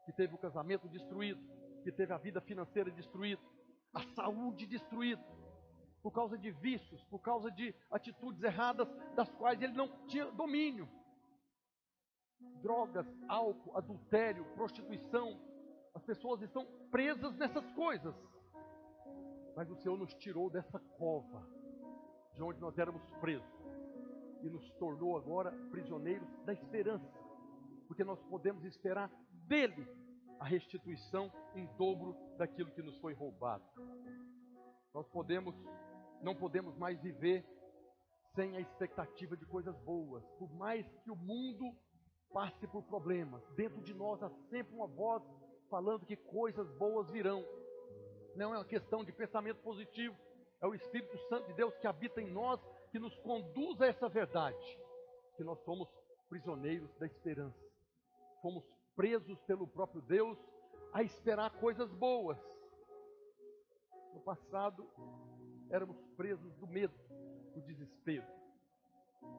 que 0.05 0.13
teve 0.13 0.33
o 0.35 0.37
casamento 0.37 0.87
destruído, 0.87 1.41
que 1.83 1.91
teve 1.91 2.13
a 2.13 2.17
vida 2.17 2.39
financeira 2.39 2.89
destruída, 2.91 3.41
a 3.93 4.01
saúde 4.15 4.65
destruída, 4.65 5.21
por 6.03 6.11
causa 6.11 6.37
de 6.37 6.51
vícios, 6.51 7.01
por 7.05 7.19
causa 7.19 7.49
de 7.49 7.73
atitudes 7.89 8.43
erradas 8.43 8.89
das 9.15 9.31
quais 9.31 9.59
ele 9.61 9.73
não 9.73 9.87
tinha 10.05 10.29
domínio. 10.31 10.87
Drogas, 12.61 13.07
álcool, 13.29 13.77
adultério, 13.77 14.45
prostituição, 14.53 15.39
as 15.95 16.03
pessoas 16.03 16.41
estão 16.41 16.65
presas 16.91 17.33
nessas 17.37 17.65
coisas. 17.71 18.13
Mas 19.55 19.69
o 19.69 19.77
Senhor 19.77 19.97
nos 19.97 20.13
tirou 20.15 20.49
dessa 20.49 20.77
cova, 20.97 21.47
de 22.35 22.43
onde 22.43 22.59
nós 22.59 22.77
éramos 22.77 23.01
presos, 23.21 23.47
e 24.41 24.49
nos 24.49 24.69
tornou 24.73 25.15
agora 25.15 25.51
prisioneiros 25.71 26.27
da 26.43 26.51
esperança, 26.51 27.07
porque 27.87 28.03
nós 28.03 28.21
podemos 28.23 28.65
esperar 28.65 29.09
dele 29.47 29.87
a 30.37 30.45
restituição 30.45 31.31
em 31.55 31.65
dobro 31.77 32.13
daquilo 32.37 32.71
que 32.71 32.81
nos 32.81 32.97
foi 32.97 33.13
roubado. 33.13 33.63
Nós 34.93 35.07
podemos, 35.07 35.55
não 36.23 36.33
podemos 36.33 36.75
mais 36.77 36.99
viver 37.01 37.45
sem 38.33 38.55
a 38.55 38.59
expectativa 38.59 39.37
de 39.37 39.45
coisas 39.45 39.75
boas, 39.79 40.23
por 40.39 40.51
mais 40.55 40.85
que 41.03 41.11
o 41.11 41.15
mundo 41.15 41.75
passe 42.31 42.65
por 42.67 42.81
problemas, 42.83 43.43
dentro 43.55 43.79
de 43.81 43.93
nós 43.93 44.21
há 44.23 44.29
sempre 44.49 44.73
uma 44.73 44.87
voz 44.87 45.21
falando 45.69 46.05
que 46.05 46.15
coisas 46.15 46.67
boas 46.77 47.09
virão. 47.11 47.45
Não 48.35 48.53
é 48.53 48.57
uma 48.57 48.65
questão 48.65 49.03
de 49.03 49.11
pensamento 49.11 49.61
positivo, 49.61 50.15
é 50.61 50.65
o 50.65 50.73
Espírito 50.73 51.17
Santo 51.27 51.47
de 51.47 51.53
Deus 51.53 51.75
que 51.77 51.85
habita 51.85 52.21
em 52.21 52.31
nós, 52.31 52.59
que 52.91 52.97
nos 52.97 53.15
conduz 53.19 53.79
a 53.81 53.87
essa 53.87 54.09
verdade, 54.09 54.79
que 55.35 55.43
nós 55.43 55.59
somos 55.63 55.87
prisioneiros 56.29 56.91
da 56.97 57.05
esperança. 57.05 57.59
Fomos 58.41 58.63
presos 58.95 59.39
pelo 59.41 59.67
próprio 59.67 60.01
Deus 60.01 60.37
a 60.93 61.03
esperar 61.03 61.51
coisas 61.59 61.91
boas. 61.93 62.37
No 64.13 64.21
passado, 64.21 64.87
éramos 65.73 65.99
presos 66.15 66.53
do 66.57 66.67
medo, 66.67 66.93
do 67.55 67.61
desespero. 67.61 68.27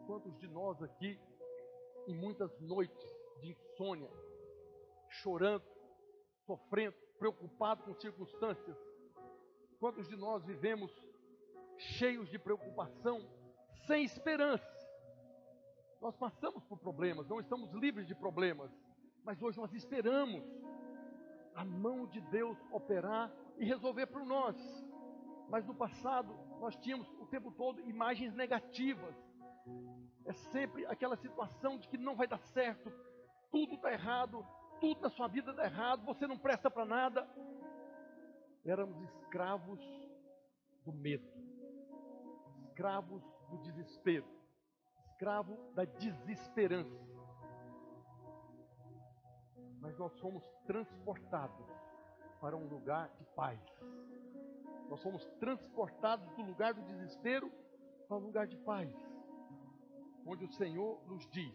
Quantos 0.04 0.36
de 0.40 0.48
nós 0.48 0.82
aqui, 0.82 1.16
em 2.08 2.14
muitas 2.14 2.50
noites 2.60 3.16
de 3.40 3.52
insônia, 3.52 4.10
chorando, 5.08 5.64
sofrendo, 6.44 6.96
preocupados 7.20 7.84
com 7.84 7.94
circunstâncias, 7.94 8.76
quantos 9.78 10.08
de 10.08 10.16
nós 10.16 10.44
vivemos 10.44 10.90
cheios 11.78 12.28
de 12.28 12.38
preocupação, 12.38 13.24
sem 13.86 14.02
esperança? 14.02 14.74
Nós 16.00 16.16
passamos 16.16 16.64
por 16.64 16.78
problemas, 16.78 17.28
não 17.28 17.38
estamos 17.38 17.72
livres 17.74 18.08
de 18.08 18.14
problemas, 18.14 18.72
mas 19.22 19.40
hoje 19.40 19.56
nós 19.56 19.72
esperamos 19.72 20.42
a 21.54 21.64
mão 21.64 22.08
de 22.08 22.20
Deus 22.22 22.58
operar 22.72 23.32
e 23.56 23.64
resolver 23.64 24.06
por 24.06 24.26
nós. 24.26 24.83
Mas 25.54 25.64
no 25.64 25.73
passado 25.73 26.34
nós 26.58 26.75
tínhamos 26.78 27.08
o 27.20 27.26
tempo 27.26 27.52
todo 27.52 27.80
imagens 27.82 28.34
negativas. 28.34 29.14
É 30.25 30.32
sempre 30.32 30.84
aquela 30.87 31.14
situação 31.14 31.78
de 31.78 31.87
que 31.87 31.96
não 31.96 32.16
vai 32.16 32.26
dar 32.26 32.40
certo, 32.40 32.92
tudo 33.52 33.76
está 33.76 33.92
errado, 33.92 34.44
tudo 34.80 35.00
na 35.00 35.11
sua 35.11 35.28
vida 35.28 35.52
está 35.52 35.64
errado, 35.64 36.04
você 36.04 36.26
não 36.26 36.37
presta 36.37 36.68
para 36.68 36.84
nada. 36.84 37.25
Éramos 38.64 39.00
escravos 39.00 39.78
do 40.84 40.92
medo, 40.92 41.30
escravos 42.64 43.23
do 43.49 43.58
desespero, 43.58 44.26
escravo 45.06 45.56
da 45.73 45.84
desesperança 45.84 47.14
mas 49.80 49.96
nós 49.99 50.12
somos 50.14 50.42
transportados 50.66 51.68
para 52.40 52.56
um 52.56 52.66
lugar 52.66 53.08
de 53.18 53.25
paz. 53.37 53.61
Nós 54.88 55.00
somos 55.00 55.24
transportados 55.40 56.28
do 56.34 56.42
lugar 56.42 56.74
do 56.74 56.82
desespero 56.82 57.50
para 58.06 58.16
um 58.16 58.20
lugar 58.20 58.46
de 58.46 58.56
paz, 58.58 58.90
onde 60.26 60.44
o 60.44 60.52
Senhor 60.52 61.02
nos 61.06 61.28
diz 61.30 61.54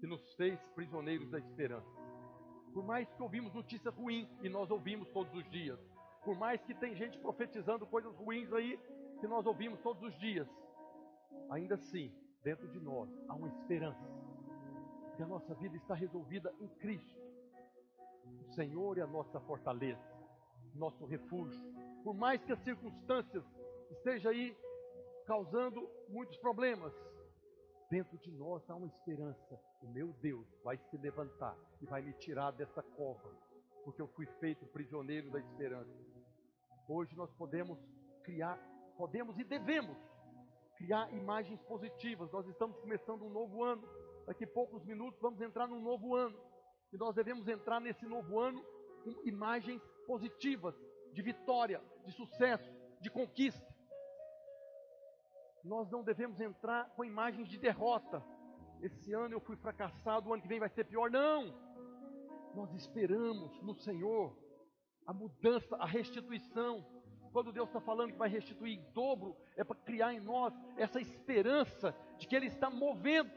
que 0.00 0.06
nos 0.06 0.34
fez 0.34 0.60
prisioneiros 0.74 1.30
da 1.30 1.38
esperança. 1.38 1.88
Por 2.72 2.84
mais 2.84 3.08
que 3.12 3.22
ouvimos 3.22 3.54
notícias 3.54 3.94
ruins, 3.94 4.28
e 4.42 4.48
nós 4.48 4.70
ouvimos 4.70 5.08
todos 5.10 5.32
os 5.34 5.48
dias, 5.50 5.78
por 6.24 6.36
mais 6.36 6.60
que 6.64 6.74
tem 6.74 6.94
gente 6.94 7.18
profetizando 7.18 7.86
coisas 7.86 8.14
ruins 8.16 8.52
aí, 8.52 8.78
que 9.20 9.26
nós 9.26 9.46
ouvimos 9.46 9.80
todos 9.80 10.02
os 10.02 10.18
dias, 10.18 10.48
ainda 11.50 11.76
assim, 11.76 12.12
dentro 12.42 12.68
de 12.68 12.80
nós 12.80 13.08
há 13.28 13.34
uma 13.34 13.48
esperança, 13.48 14.04
que 15.16 15.22
a 15.22 15.26
nossa 15.26 15.54
vida 15.54 15.76
está 15.76 15.94
resolvida 15.94 16.52
em 16.60 16.68
Cristo. 16.68 17.22
O 18.40 18.52
Senhor 18.54 18.98
é 18.98 19.02
a 19.02 19.06
nossa 19.06 19.40
fortaleza, 19.40 20.02
nosso 20.74 21.06
refúgio. 21.06 21.73
Por 22.04 22.14
mais 22.14 22.44
que 22.44 22.52
as 22.52 22.62
circunstâncias 22.62 23.42
estejam 23.90 24.30
aí 24.30 24.56
causando 25.26 25.88
muitos 26.08 26.36
problemas, 26.36 26.92
dentro 27.90 28.18
de 28.18 28.30
nós 28.32 28.62
há 28.68 28.74
uma 28.74 28.86
esperança. 28.86 29.60
O 29.82 29.88
meu 29.88 30.08
Deus 30.20 30.46
vai 30.62 30.76
se 30.90 30.96
levantar 30.98 31.56
e 31.80 31.86
vai 31.86 32.02
me 32.02 32.12
tirar 32.14 32.50
dessa 32.50 32.82
cova, 32.82 33.30
porque 33.84 34.02
eu 34.02 34.08
fui 34.08 34.26
feito 34.38 34.66
prisioneiro 34.66 35.30
da 35.30 35.38
esperança. 35.38 35.90
Hoje 36.88 37.16
nós 37.16 37.32
podemos 37.32 37.78
criar, 38.22 38.58
podemos 38.98 39.38
e 39.38 39.44
devemos 39.44 39.96
criar 40.76 41.10
imagens 41.14 41.60
positivas. 41.62 42.30
Nós 42.32 42.46
estamos 42.46 42.76
começando 42.78 43.22
um 43.22 43.30
novo 43.30 43.62
ano. 43.62 43.88
Daqui 44.26 44.44
a 44.44 44.48
poucos 44.48 44.84
minutos 44.84 45.20
vamos 45.20 45.40
entrar 45.40 45.66
num 45.66 45.80
novo 45.80 46.14
ano. 46.14 46.38
E 46.92 46.98
nós 46.98 47.14
devemos 47.14 47.48
entrar 47.48 47.80
nesse 47.80 48.04
novo 48.06 48.38
ano 48.38 48.62
com 49.02 49.14
imagens 49.24 49.82
positivas 50.06 50.74
de 51.12 51.22
vitória, 51.22 51.80
de 52.04 52.12
sucesso, 52.12 52.70
de 53.00 53.10
conquista. 53.10 53.74
Nós 55.62 55.90
não 55.90 56.02
devemos 56.02 56.40
entrar 56.40 56.90
com 56.90 57.04
imagens 57.04 57.48
de 57.48 57.58
derrota. 57.58 58.22
Esse 58.80 59.12
ano 59.14 59.34
eu 59.34 59.40
fui 59.40 59.56
fracassado, 59.56 60.28
o 60.28 60.32
ano 60.34 60.42
que 60.42 60.48
vem 60.48 60.60
vai 60.60 60.68
ser 60.68 60.84
pior. 60.84 61.10
Não! 61.10 61.54
Nós 62.54 62.72
esperamos 62.74 63.60
no 63.62 63.74
Senhor 63.74 64.36
a 65.06 65.12
mudança, 65.12 65.76
a 65.76 65.86
restituição. 65.86 66.84
Quando 67.32 67.52
Deus 67.52 67.68
está 67.68 67.80
falando 67.80 68.12
que 68.12 68.18
vai 68.18 68.28
restituir 68.28 68.78
em 68.78 68.92
dobro, 68.92 69.36
é 69.56 69.64
para 69.64 69.76
criar 69.76 70.12
em 70.12 70.20
nós 70.20 70.54
essa 70.76 71.00
esperança 71.00 71.96
de 72.18 72.28
que 72.28 72.36
Ele 72.36 72.46
está 72.46 72.70
movendo 72.70 73.32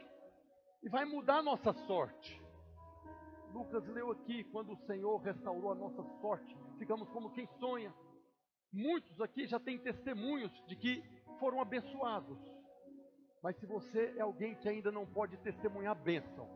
e 0.82 0.88
vai 0.88 1.04
mudar 1.04 1.38
a 1.38 1.42
nossa 1.42 1.72
sorte. 1.72 2.40
Lucas 3.52 3.86
leu 3.88 4.10
aqui, 4.10 4.44
quando 4.44 4.72
o 4.72 4.86
Senhor 4.86 5.16
restaurou 5.18 5.72
a 5.72 5.74
nossa 5.74 6.02
sorte, 6.20 6.56
ficamos 6.78 7.08
como 7.08 7.32
quem 7.32 7.46
sonha. 7.58 7.92
Muitos 8.72 9.20
aqui 9.20 9.46
já 9.46 9.58
têm 9.58 9.78
testemunhos 9.78 10.52
de 10.66 10.76
que 10.76 11.02
foram 11.38 11.60
abençoados. 11.60 12.38
Mas 13.42 13.56
se 13.56 13.66
você 13.66 14.14
é 14.16 14.20
alguém 14.20 14.54
que 14.56 14.68
ainda 14.68 14.90
não 14.90 15.06
pode 15.06 15.36
testemunhar 15.38 15.94
bênção, 15.94 16.48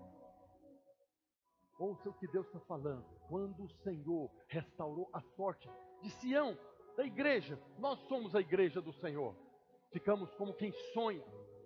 ouça 1.78 2.09
o 2.09 2.14
que 2.14 2.26
Deus 2.28 2.47
está 2.47 2.61
falando. 2.61 3.04
Quando 3.28 3.64
o 3.64 3.71
Senhor 3.83 4.31
restaurou 4.49 5.09
a 5.12 5.21
sorte 5.37 5.69
de 6.02 6.11
Sião, 6.11 6.57
da 6.97 7.04
igreja, 7.04 7.59
nós 7.78 7.99
somos 8.09 8.35
a 8.35 8.40
igreja 8.40 8.81
do 8.81 8.92
Senhor. 8.95 9.35
Ficamos 9.90 10.35
como 10.35 10.54
quem 10.54 10.73
sonha, 10.92 11.25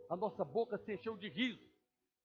a 0.09 0.17
nossa 0.17 0.45
boca 0.45 0.79
se 0.79 0.95
encheu 0.95 1.17
de 1.17 1.29
riso 1.29 1.67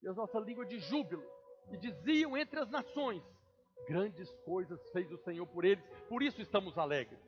e 0.03 0.07
a 0.07 0.13
nossa 0.13 0.39
língua 0.39 0.65
de 0.65 0.79
júbilo 0.79 1.23
e 1.71 1.77
diziam 1.77 2.37
entre 2.37 2.59
as 2.59 2.69
nações: 2.69 3.23
Grandes 3.87 4.31
coisas 4.45 4.79
fez 4.91 5.11
o 5.11 5.17
Senhor 5.19 5.45
por 5.47 5.65
eles, 5.65 5.83
por 6.07 6.21
isso 6.21 6.41
estamos 6.41 6.77
alegres. 6.77 7.19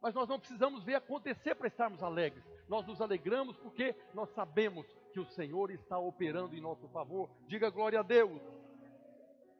Mas 0.00 0.14
nós 0.14 0.28
não 0.28 0.38
precisamos 0.38 0.82
ver 0.82 0.94
acontecer 0.94 1.54
para 1.54 1.68
estarmos 1.68 2.02
alegres. 2.02 2.44
Nós 2.68 2.86
nos 2.86 3.00
alegramos 3.00 3.56
porque 3.58 3.94
nós 4.14 4.30
sabemos 4.30 4.86
que 5.12 5.20
o 5.20 5.26
Senhor 5.26 5.70
está 5.70 5.98
operando 5.98 6.56
em 6.56 6.60
nosso 6.60 6.88
favor. 6.88 7.28
Diga 7.46 7.68
glória 7.68 8.00
a 8.00 8.02
Deus. 8.02 8.40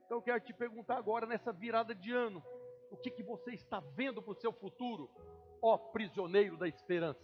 Então 0.04 0.18
eu 0.18 0.22
quero 0.22 0.40
te 0.40 0.52
perguntar 0.52 0.96
agora, 0.96 1.26
nessa 1.26 1.52
virada 1.52 1.94
de 1.94 2.12
ano, 2.12 2.42
o 2.90 2.96
que, 2.96 3.10
que 3.10 3.22
você 3.22 3.52
está 3.52 3.80
vendo 3.94 4.20
para 4.20 4.32
o 4.32 4.40
seu 4.40 4.52
futuro, 4.52 5.08
ó 5.62 5.78
prisioneiro 5.78 6.56
da 6.56 6.66
esperança? 6.66 7.20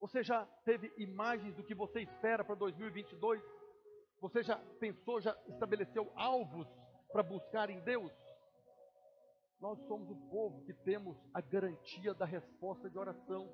Você 0.00 0.22
já 0.22 0.44
teve 0.64 0.92
imagens 0.98 1.54
do 1.54 1.62
que 1.62 1.74
você 1.74 2.00
espera 2.00 2.44
para 2.44 2.54
2022? 2.54 3.42
Você 4.20 4.42
já 4.42 4.56
pensou, 4.78 5.20
já 5.20 5.36
estabeleceu 5.48 6.12
alvos 6.14 6.68
para 7.10 7.22
buscar 7.22 7.70
em 7.70 7.80
Deus? 7.80 8.12
Nós 9.60 9.78
somos 9.86 10.10
o 10.10 10.16
povo 10.28 10.62
que 10.64 10.72
temos 10.72 11.16
a 11.32 11.40
garantia 11.40 12.12
da 12.12 12.24
resposta 12.24 12.90
de 12.90 12.98
oração. 12.98 13.48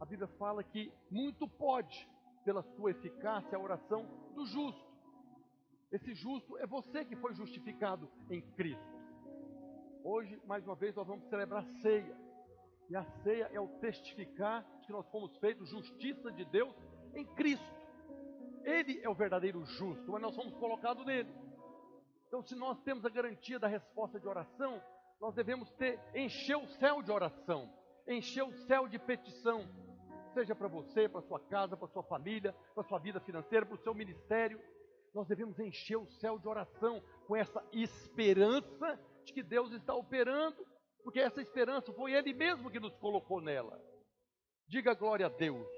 A 0.00 0.04
Bíblia 0.04 0.28
fala 0.38 0.64
que 0.64 0.92
muito 1.10 1.46
pode, 1.46 2.08
pela 2.44 2.62
sua 2.74 2.90
eficácia, 2.90 3.56
a 3.56 3.60
oração 3.60 4.04
do 4.34 4.44
justo. 4.46 4.92
Esse 5.92 6.14
justo 6.14 6.58
é 6.58 6.66
você 6.66 7.04
que 7.04 7.14
foi 7.16 7.34
justificado 7.34 8.10
em 8.30 8.40
Cristo. 8.52 8.92
Hoje, 10.02 10.40
mais 10.46 10.66
uma 10.66 10.74
vez, 10.74 10.94
nós 10.96 11.06
vamos 11.06 11.28
celebrar 11.28 11.64
ceia. 11.80 12.16
E 12.90 12.96
a 12.96 13.04
ceia 13.22 13.48
é 13.52 13.60
o 13.60 13.68
testificar 13.78 14.66
que 14.82 14.90
nós 14.90 15.06
fomos 15.10 15.36
feitos 15.38 15.68
justiça 15.68 16.32
de 16.32 16.44
Deus 16.46 16.74
em 17.14 17.24
Cristo. 17.24 17.82
Ele 18.64 19.00
é 19.02 19.08
o 19.08 19.14
verdadeiro 19.14 19.64
justo, 19.64 20.10
mas 20.10 20.20
nós 20.20 20.34
somos 20.34 20.54
colocados 20.54 21.04
nele. 21.06 21.32
Então, 22.26 22.42
se 22.42 22.54
nós 22.54 22.80
temos 22.80 23.04
a 23.04 23.10
garantia 23.10 23.58
da 23.58 23.68
resposta 23.68 24.18
de 24.18 24.26
oração, 24.26 24.82
nós 25.22 25.36
devemos 25.36 25.70
ter 25.74 26.00
encher 26.16 26.56
o 26.56 26.66
céu 26.66 27.00
de 27.00 27.12
oração, 27.12 27.72
encher 28.08 28.42
o 28.42 28.52
céu 28.66 28.88
de 28.88 28.98
petição, 28.98 29.64
seja 30.34 30.52
para 30.52 30.66
você, 30.66 31.08
para 31.08 31.22
sua 31.22 31.38
casa, 31.38 31.76
para 31.76 31.86
sua 31.86 32.02
família, 32.02 32.52
para 32.74 32.82
sua 32.82 32.98
vida 32.98 33.20
financeira, 33.20 33.64
para 33.64 33.76
o 33.76 33.82
seu 33.84 33.94
ministério. 33.94 34.60
Nós 35.14 35.28
devemos 35.28 35.60
encher 35.60 35.96
o 35.96 36.10
céu 36.10 36.40
de 36.40 36.48
oração 36.48 37.00
com 37.28 37.36
essa 37.36 37.64
esperança 37.72 38.98
de 39.24 39.32
que 39.32 39.44
Deus 39.44 39.70
está 39.70 39.94
operando, 39.94 40.66
porque 41.04 41.20
essa 41.20 41.40
esperança 41.40 41.92
foi 41.92 42.14
Ele 42.14 42.34
mesmo 42.34 42.68
que 42.68 42.80
nos 42.80 42.96
colocou 42.96 43.40
nela. 43.40 43.80
Diga 44.66 44.92
glória 44.92 45.26
a 45.26 45.28
Deus. 45.28 45.68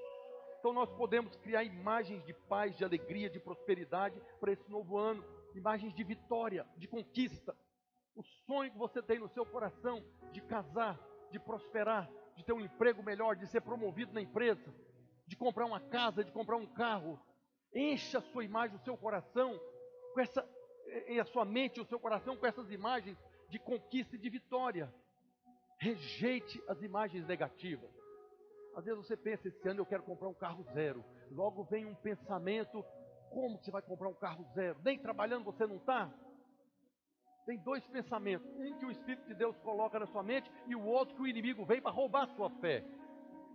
Então 0.57 0.73
nós 0.73 0.89
podemos 0.93 1.35
criar 1.35 1.63
imagens 1.63 2.25
de 2.25 2.33
paz, 2.33 2.75
de 2.75 2.83
alegria, 2.83 3.29
de 3.29 3.39
prosperidade 3.39 4.19
para 4.39 4.51
esse 4.51 4.67
novo 4.71 4.97
ano, 4.97 5.23
imagens 5.53 5.93
de 5.93 6.03
vitória, 6.03 6.65
de 6.77 6.87
conquista. 6.87 7.55
O 8.15 8.23
sonho 8.23 8.71
que 8.71 8.77
você 8.77 9.01
tem 9.01 9.19
no 9.19 9.27
seu 9.29 9.45
coração 9.45 10.01
de 10.31 10.41
casar, 10.41 10.97
de 11.31 11.39
prosperar, 11.39 12.09
de 12.35 12.45
ter 12.45 12.53
um 12.53 12.61
emprego 12.61 13.03
melhor, 13.03 13.35
de 13.35 13.45
ser 13.47 13.61
promovido 13.61 14.13
na 14.13 14.21
empresa, 14.21 14.73
de 15.27 15.35
comprar 15.35 15.65
uma 15.65 15.81
casa, 15.81 16.23
de 16.23 16.31
comprar 16.31 16.55
um 16.55 16.65
carro. 16.65 17.19
Encha 17.73 18.19
a 18.19 18.21
sua 18.21 18.45
imagem, 18.45 18.77
o 18.77 18.83
seu 18.83 18.95
coração, 18.95 19.59
com 20.13 20.21
essa, 20.21 20.47
a 21.19 21.25
sua 21.25 21.43
mente, 21.43 21.81
o 21.81 21.85
seu 21.85 21.99
coração 21.99 22.37
com 22.37 22.45
essas 22.45 22.71
imagens 22.71 23.17
de 23.49 23.59
conquista 23.59 24.15
e 24.15 24.19
de 24.19 24.29
vitória. 24.29 24.93
Rejeite 25.77 26.63
as 26.69 26.81
imagens 26.81 27.27
negativas. 27.27 27.91
Às 28.75 28.85
vezes 28.85 29.05
você 29.05 29.17
pensa, 29.17 29.47
esse 29.47 29.67
ano 29.67 29.81
eu 29.81 29.85
quero 29.85 30.03
comprar 30.03 30.29
um 30.29 30.33
carro 30.33 30.63
zero. 30.73 31.03
Logo 31.31 31.65
vem 31.65 31.85
um 31.85 31.95
pensamento, 31.95 32.83
como 33.29 33.57
você 33.57 33.71
vai 33.71 33.81
comprar 33.81 34.07
um 34.07 34.13
carro 34.13 34.45
zero? 34.53 34.79
Nem 34.83 34.97
trabalhando 34.97 35.43
você 35.43 35.65
não 35.67 35.77
está? 35.77 36.13
Tem 37.45 37.59
dois 37.59 37.85
pensamentos. 37.87 38.47
Um 38.57 38.77
que 38.77 38.85
o 38.85 38.91
Espírito 38.91 39.27
de 39.27 39.35
Deus 39.35 39.57
coloca 39.59 39.99
na 39.99 40.07
sua 40.07 40.23
mente 40.23 40.51
e 40.67 40.75
o 40.75 40.83
outro 40.83 41.15
que 41.15 41.21
o 41.21 41.27
inimigo 41.27 41.63
vem 41.65 41.81
para 41.81 41.91
roubar 41.91 42.23
a 42.23 42.35
sua 42.35 42.49
fé. 42.61 42.83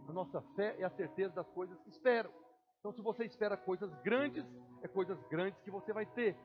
A 0.09 0.13
nossa 0.13 0.41
fé 0.55 0.77
é 0.79 0.85
a 0.85 0.91
certeza 0.91 1.35
das 1.35 1.49
coisas 1.51 1.79
que 1.81 1.91
esperam. 1.91 2.31
Então, 2.79 2.93
se 2.93 3.03
você 3.03 3.25
espera 3.25 3.57
coisas 3.57 3.93
grandes, 4.03 4.45
é 4.83 4.89
coisas 4.89 5.21
grandes 5.29 5.61
que 5.63 5.71
você 5.71 5.93
vai 5.93 6.07
ter. 6.07 6.37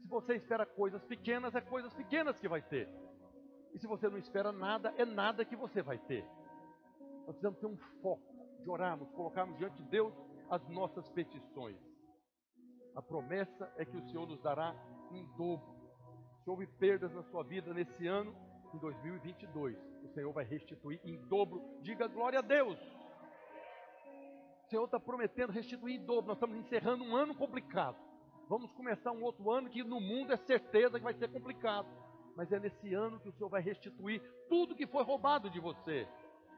Se 0.00 0.08
você 0.08 0.34
espera 0.36 0.64
coisas 0.64 1.04
pequenas, 1.04 1.54
é 1.54 1.60
coisas 1.60 1.92
pequenas 1.94 2.38
que 2.38 2.48
vai 2.48 2.62
ter. 2.62 2.88
E 3.74 3.78
se 3.78 3.86
você 3.86 4.08
não 4.08 4.18
espera 4.18 4.52
nada, 4.52 4.94
é 4.96 5.04
nada 5.04 5.44
que 5.44 5.56
você 5.56 5.82
vai 5.82 5.98
ter. 5.98 6.24
Nós 7.26 7.36
precisamos 7.36 7.58
ter 7.58 7.66
um 7.66 7.76
foco 8.00 8.22
de 8.62 8.70
orarmos, 8.70 9.10
colocarmos 9.12 9.56
diante 9.58 9.76
de 9.76 9.88
Deus 9.88 10.14
as 10.50 10.66
nossas 10.68 11.08
petições. 11.10 11.76
A 12.94 13.02
promessa 13.02 13.72
é 13.76 13.84
que 13.84 13.96
o 13.96 14.02
Senhor 14.08 14.26
nos 14.26 14.40
dará 14.42 14.74
em 15.10 15.24
dobro. 15.36 15.81
Se 16.42 16.50
houve 16.50 16.66
perdas 16.66 17.12
na 17.12 17.22
sua 17.24 17.42
vida 17.42 17.72
nesse 17.72 18.06
ano, 18.06 18.34
em 18.74 18.78
2022, 18.78 19.76
o 20.02 20.08
Senhor 20.08 20.32
vai 20.32 20.44
restituir 20.44 21.00
em 21.04 21.16
dobro. 21.28 21.62
Diga 21.82 22.06
glória 22.08 22.38
a 22.38 22.42
Deus. 22.42 22.78
O 24.64 24.70
Senhor 24.70 24.84
está 24.84 24.98
prometendo 24.98 25.50
restituir 25.52 25.96
em 25.96 26.04
dobro. 26.04 26.28
Nós 26.28 26.36
estamos 26.36 26.56
encerrando 26.56 27.04
um 27.04 27.14
ano 27.14 27.34
complicado. 27.34 27.96
Vamos 28.48 28.72
começar 28.72 29.12
um 29.12 29.22
outro 29.22 29.50
ano 29.50 29.70
que 29.70 29.84
no 29.84 30.00
mundo 30.00 30.32
é 30.32 30.36
certeza 30.36 30.98
que 30.98 31.04
vai 31.04 31.14
ser 31.14 31.28
complicado. 31.28 31.88
Mas 32.34 32.50
é 32.50 32.58
nesse 32.58 32.92
ano 32.94 33.20
que 33.20 33.28
o 33.28 33.32
Senhor 33.32 33.48
vai 33.48 33.62
restituir 33.62 34.22
tudo 34.48 34.74
que 34.74 34.86
foi 34.86 35.04
roubado 35.04 35.50
de 35.50 35.60
você 35.60 36.08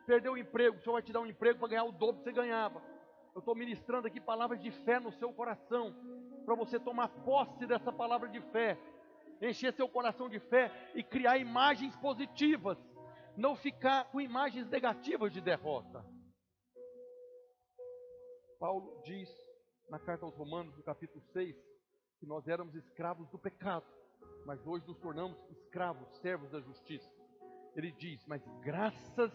perdeu 0.06 0.32
o 0.32 0.38
emprego, 0.38 0.76
o 0.76 0.80
Senhor 0.80 0.94
vai 0.94 1.02
te 1.02 1.12
dar 1.12 1.20
um 1.20 1.26
emprego 1.26 1.58
para 1.58 1.68
ganhar 1.68 1.84
o 1.84 1.92
dobro 1.92 2.18
que 2.18 2.24
você 2.24 2.32
ganhava. 2.32 2.82
Eu 3.34 3.40
estou 3.40 3.54
ministrando 3.54 4.06
aqui 4.06 4.20
palavras 4.20 4.60
de 4.60 4.70
fé 4.70 5.00
no 5.00 5.12
seu 5.12 5.32
coração, 5.32 5.94
para 6.44 6.54
você 6.54 6.78
tomar 6.78 7.08
posse 7.08 7.66
dessa 7.66 7.92
palavra 7.92 8.28
de 8.28 8.40
fé, 8.52 8.78
encher 9.50 9.72
seu 9.74 9.88
coração 9.88 10.28
de 10.28 10.38
fé 10.38 10.70
e 10.94 11.02
criar 11.02 11.38
imagens 11.38 11.96
positivas, 11.96 12.78
não 13.36 13.56
ficar 13.56 14.10
com 14.10 14.20
imagens 14.20 14.68
negativas 14.68 15.32
de 15.32 15.40
derrota. 15.40 16.04
Paulo 18.58 19.00
diz 19.04 19.28
na 19.90 19.98
carta 19.98 20.24
aos 20.24 20.34
Romanos, 20.36 20.76
no 20.76 20.82
capítulo 20.82 21.22
6, 21.32 21.54
que 22.18 22.26
nós 22.26 22.48
éramos 22.48 22.74
escravos 22.74 23.28
do 23.28 23.38
pecado, 23.38 23.84
mas 24.46 24.64
hoje 24.66 24.86
nos 24.86 24.98
tornamos 24.98 25.38
escravos, 25.50 26.08
servos 26.20 26.50
da 26.50 26.60
justiça. 26.60 27.10
Ele 27.76 27.92
diz: 27.92 28.24
Mas 28.26 28.42
graças 28.62 29.32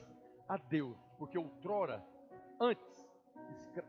a 0.47 0.57
Deus, 0.57 0.97
porque 1.17 1.37
outrora, 1.37 2.03
antes, 2.59 3.09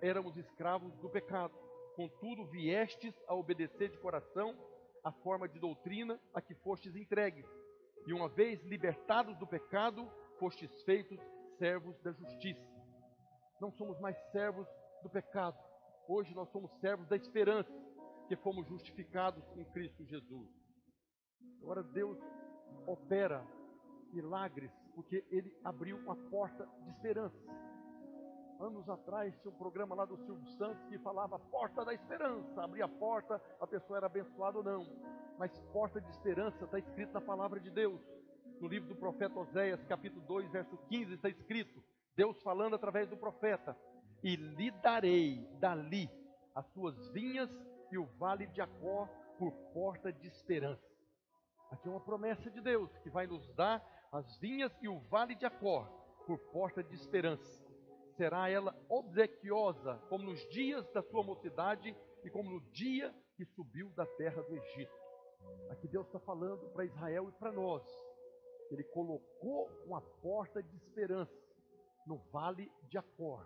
éramos 0.00 0.37
escravos 0.37 0.92
do 0.98 1.09
pecado. 1.09 1.54
Contudo, 1.96 2.44
viestes 2.46 3.14
a 3.26 3.35
obedecer 3.35 3.90
de 3.90 3.98
coração 3.98 4.54
a 5.04 5.12
forma 5.12 5.48
de 5.48 5.58
doutrina 5.58 6.20
a 6.34 6.40
que 6.40 6.54
fostes 6.54 6.94
entregues. 6.94 7.46
E 8.06 8.12
uma 8.12 8.28
vez 8.28 8.62
libertados 8.64 9.36
do 9.38 9.46
pecado, 9.46 10.10
fostes 10.38 10.70
feitos 10.82 11.20
servos 11.58 11.98
da 12.00 12.12
justiça. 12.12 12.66
Não 13.60 13.70
somos 13.72 13.98
mais 14.00 14.16
servos 14.32 14.66
do 15.02 15.10
pecado. 15.10 15.58
Hoje 16.08 16.34
nós 16.34 16.48
somos 16.50 16.70
servos 16.80 17.06
da 17.08 17.16
esperança, 17.16 17.72
que 18.26 18.36
fomos 18.36 18.66
justificados 18.66 19.44
em 19.56 19.64
Cristo 19.66 20.04
Jesus. 20.06 20.48
Agora 21.62 21.82
Deus 21.82 22.18
opera 22.86 23.44
milagres 24.12 24.72
porque 24.94 25.24
ele 25.30 25.54
abriu 25.64 25.96
uma 25.98 26.16
porta 26.16 26.66
de 26.82 26.90
esperança. 26.90 27.38
Anos 28.60 28.86
atrás 28.90 29.34
tinha 29.40 29.50
um 29.50 29.56
programa 29.56 29.94
lá 29.94 30.04
do 30.04 30.18
Silvio 30.18 30.46
Santos 30.58 30.84
que 30.84 30.98
falava 30.98 31.38
porta 31.38 31.82
da 31.82 31.94
esperança. 31.94 32.62
Abria 32.62 32.84
a 32.84 32.88
porta, 32.88 33.40
a 33.58 33.66
pessoa 33.66 33.96
era 33.96 34.06
abençoada 34.06 34.58
ou 34.58 34.64
não. 34.64 34.86
Mas 35.38 35.58
porta 35.72 35.98
de 35.98 36.10
esperança 36.10 36.66
está 36.66 36.78
escrito 36.78 37.10
na 37.14 37.22
palavra 37.22 37.58
de 37.58 37.70
Deus. 37.70 37.98
No 38.60 38.68
livro 38.68 38.86
do 38.86 38.96
profeta 38.96 39.40
Oséias, 39.40 39.82
capítulo 39.84 40.22
2, 40.26 40.50
verso 40.50 40.76
15, 40.88 41.14
está 41.14 41.30
escrito: 41.30 41.82
Deus 42.14 42.42
falando 42.42 42.76
através 42.76 43.08
do 43.08 43.16
profeta: 43.16 43.74
E 44.22 44.36
lhe 44.36 44.70
darei 44.70 45.42
dali 45.58 46.10
as 46.54 46.66
suas 46.74 47.08
vinhas 47.12 47.48
e 47.90 47.96
o 47.96 48.04
vale 48.18 48.46
de 48.48 48.60
Acó 48.60 49.08
por 49.38 49.52
porta 49.72 50.12
de 50.12 50.26
esperança. 50.26 50.86
Aqui 51.70 51.88
é 51.88 51.90
uma 51.90 52.00
promessa 52.00 52.50
de 52.50 52.60
Deus 52.60 52.94
que 52.98 53.08
vai 53.08 53.26
nos 53.26 53.48
dar 53.54 53.82
as 54.12 54.38
vinhas 54.38 54.70
e 54.82 54.88
o 54.88 54.98
vale 55.08 55.34
de 55.34 55.46
Acor 55.46 55.86
por 56.26 56.38
porta 56.52 56.82
de 56.82 56.94
esperança. 56.94 57.69
Será 58.20 58.50
ela 58.50 58.76
obsequiosa, 58.87 59.96
como 60.11 60.24
nos 60.24 60.46
dias 60.50 60.87
da 60.90 61.00
sua 61.00 61.22
mocidade 61.22 61.96
e 62.22 62.28
como 62.28 62.50
no 62.50 62.61
dia 62.70 63.14
que 63.35 63.46
subiu 63.46 63.88
da 63.92 64.04
terra 64.04 64.42
do 64.42 64.54
Egito. 64.59 64.92
Aqui 65.70 65.88
Deus 65.88 66.04
está 66.04 66.20
falando 66.20 66.68
para 66.68 66.85
Israel 66.85 67.30
e 67.30 67.33
para 67.38 67.50
nós. 67.50 67.83
Ele 68.70 68.85
colocou 68.85 69.70
uma 69.87 70.02
porta 70.02 70.62
de 70.62 70.76
esperança 70.76 71.33
no 72.06 72.18
vale 72.30 72.70
de 72.90 72.98
Acor. 72.98 73.42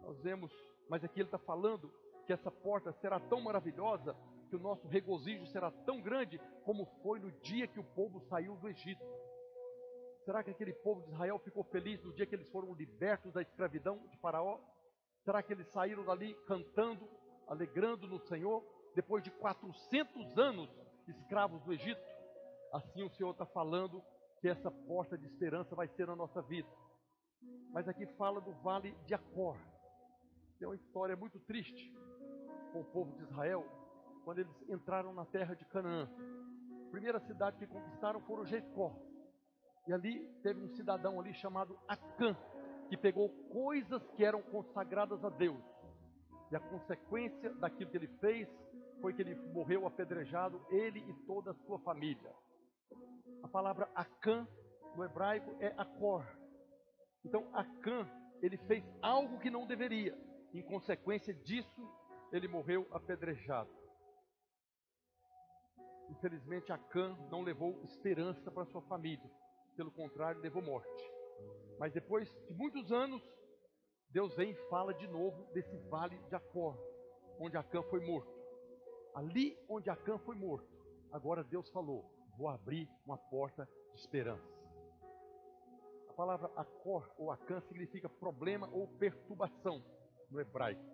Nós 0.00 0.18
vemos, 0.22 0.50
mas 0.88 1.04
aqui 1.04 1.20
ele 1.20 1.28
está 1.28 1.38
falando 1.38 1.92
que 2.24 2.32
essa 2.32 2.50
porta 2.50 2.90
será 3.02 3.20
tão 3.20 3.42
maravilhosa 3.42 4.16
que 4.48 4.56
o 4.56 4.60
nosso 4.60 4.88
regozijo 4.88 5.44
será 5.48 5.70
tão 5.70 6.00
grande 6.00 6.40
como 6.64 6.86
foi 7.02 7.20
no 7.20 7.30
dia 7.42 7.68
que 7.68 7.80
o 7.80 7.84
povo 7.84 8.18
saiu 8.30 8.56
do 8.56 8.66
Egito. 8.66 9.04
Será 10.24 10.44
que 10.44 10.50
aquele 10.50 10.72
povo 10.72 11.02
de 11.02 11.12
Israel 11.12 11.38
ficou 11.38 11.64
feliz 11.64 12.02
no 12.04 12.12
dia 12.12 12.26
que 12.26 12.34
eles 12.34 12.48
foram 12.50 12.74
libertos 12.74 13.32
da 13.32 13.40
escravidão 13.40 13.98
de 14.08 14.18
Faraó? 14.18 14.60
Será 15.24 15.42
que 15.42 15.52
eles 15.52 15.66
saíram 15.68 16.04
dali 16.04 16.34
cantando, 16.46 17.08
alegrando 17.46 18.06
no 18.06 18.20
Senhor, 18.20 18.64
depois 18.94 19.22
de 19.22 19.30
400 19.30 20.38
anos 20.38 20.70
escravos 21.08 21.62
do 21.62 21.72
Egito? 21.72 22.00
Assim 22.72 23.02
o 23.02 23.10
Senhor 23.10 23.30
está 23.30 23.46
falando 23.46 24.02
que 24.40 24.48
essa 24.48 24.70
porta 24.70 25.16
de 25.18 25.26
esperança 25.26 25.74
vai 25.74 25.88
ser 25.88 26.06
na 26.06 26.16
nossa 26.16 26.40
vida. 26.42 26.68
Mas 27.72 27.88
aqui 27.88 28.06
fala 28.16 28.40
do 28.40 28.52
vale 28.62 28.92
de 29.06 29.14
Acor. 29.14 29.56
É 30.60 30.66
uma 30.66 30.76
história 30.76 31.16
muito 31.16 31.38
triste 31.40 31.92
com 32.72 32.80
o 32.80 32.84
povo 32.84 33.16
de 33.16 33.22
Israel, 33.22 33.64
quando 34.24 34.40
eles 34.40 34.68
entraram 34.68 35.12
na 35.14 35.24
terra 35.24 35.54
de 35.54 35.64
Canaã. 35.64 36.08
A 36.86 36.90
primeira 36.90 37.18
cidade 37.20 37.56
que 37.56 37.66
conquistaram 37.66 38.20
foi 38.20 38.44
Jericó. 38.46 38.94
E 39.86 39.92
ali 39.92 40.26
teve 40.42 40.60
um 40.60 40.68
cidadão 40.76 41.18
ali 41.18 41.32
chamado 41.34 41.78
Acã, 41.88 42.36
que 42.88 42.96
pegou 42.96 43.28
coisas 43.52 44.02
que 44.12 44.24
eram 44.24 44.42
consagradas 44.42 45.24
a 45.24 45.30
Deus. 45.30 45.62
E 46.50 46.56
a 46.56 46.60
consequência 46.60 47.54
daquilo 47.54 47.90
que 47.90 47.96
ele 47.96 48.08
fez 48.18 48.48
foi 49.00 49.14
que 49.14 49.22
ele 49.22 49.34
morreu 49.52 49.86
apedrejado, 49.86 50.60
ele 50.70 51.00
e 51.00 51.14
toda 51.26 51.52
a 51.52 51.54
sua 51.66 51.78
família. 51.80 52.34
A 53.42 53.48
palavra 53.48 53.90
Acã 53.94 54.46
no 54.96 55.04
hebraico 55.04 55.56
é 55.60 55.68
Acor. 55.78 56.26
Então 57.24 57.48
Acã, 57.54 58.06
ele 58.42 58.58
fez 58.66 58.84
algo 59.00 59.38
que 59.38 59.50
não 59.50 59.66
deveria. 59.66 60.16
Em 60.52 60.62
consequência 60.62 61.32
disso, 61.32 61.88
ele 62.32 62.48
morreu 62.48 62.86
apedrejado. 62.92 63.70
Infelizmente, 66.10 66.72
Acã 66.72 67.16
não 67.30 67.42
levou 67.42 67.80
esperança 67.84 68.50
para 68.50 68.66
sua 68.66 68.82
família. 68.82 69.30
Pelo 69.80 69.90
contrário, 69.92 70.42
levou 70.42 70.60
morte. 70.60 71.10
Mas 71.78 71.90
depois 71.90 72.30
de 72.46 72.52
muitos 72.52 72.92
anos, 72.92 73.22
Deus 74.10 74.36
vem 74.36 74.50
e 74.50 74.68
fala 74.68 74.92
de 74.92 75.08
novo 75.08 75.42
desse 75.54 75.74
vale 75.88 76.18
de 76.28 76.34
Acor, 76.34 76.76
onde 77.38 77.56
Acã 77.56 77.82
foi 77.84 77.98
morto. 78.06 78.30
Ali 79.14 79.58
onde 79.70 79.88
Acã 79.88 80.18
foi 80.18 80.36
morto, 80.36 80.68
agora 81.10 81.42
Deus 81.42 81.66
falou: 81.70 82.04
vou 82.36 82.46
abrir 82.50 82.90
uma 83.06 83.16
porta 83.16 83.66
de 83.94 84.00
esperança. 84.00 84.46
A 86.10 86.12
palavra 86.12 86.52
Acor 86.56 87.10
ou 87.16 87.30
Acã 87.30 87.62
significa 87.62 88.06
problema 88.06 88.68
ou 88.74 88.86
perturbação 88.98 89.82
no 90.30 90.38
hebraico. 90.38 90.84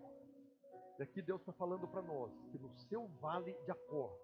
E 0.97 1.03
aqui 1.03 1.21
Deus 1.21 1.41
está 1.41 1.53
falando 1.55 1.89
para 1.89 2.03
nós 2.03 2.33
que 2.53 2.59
no 2.61 2.73
seu 2.89 3.09
vale 3.21 3.53
de 3.65 3.71
Acor, 3.73 4.17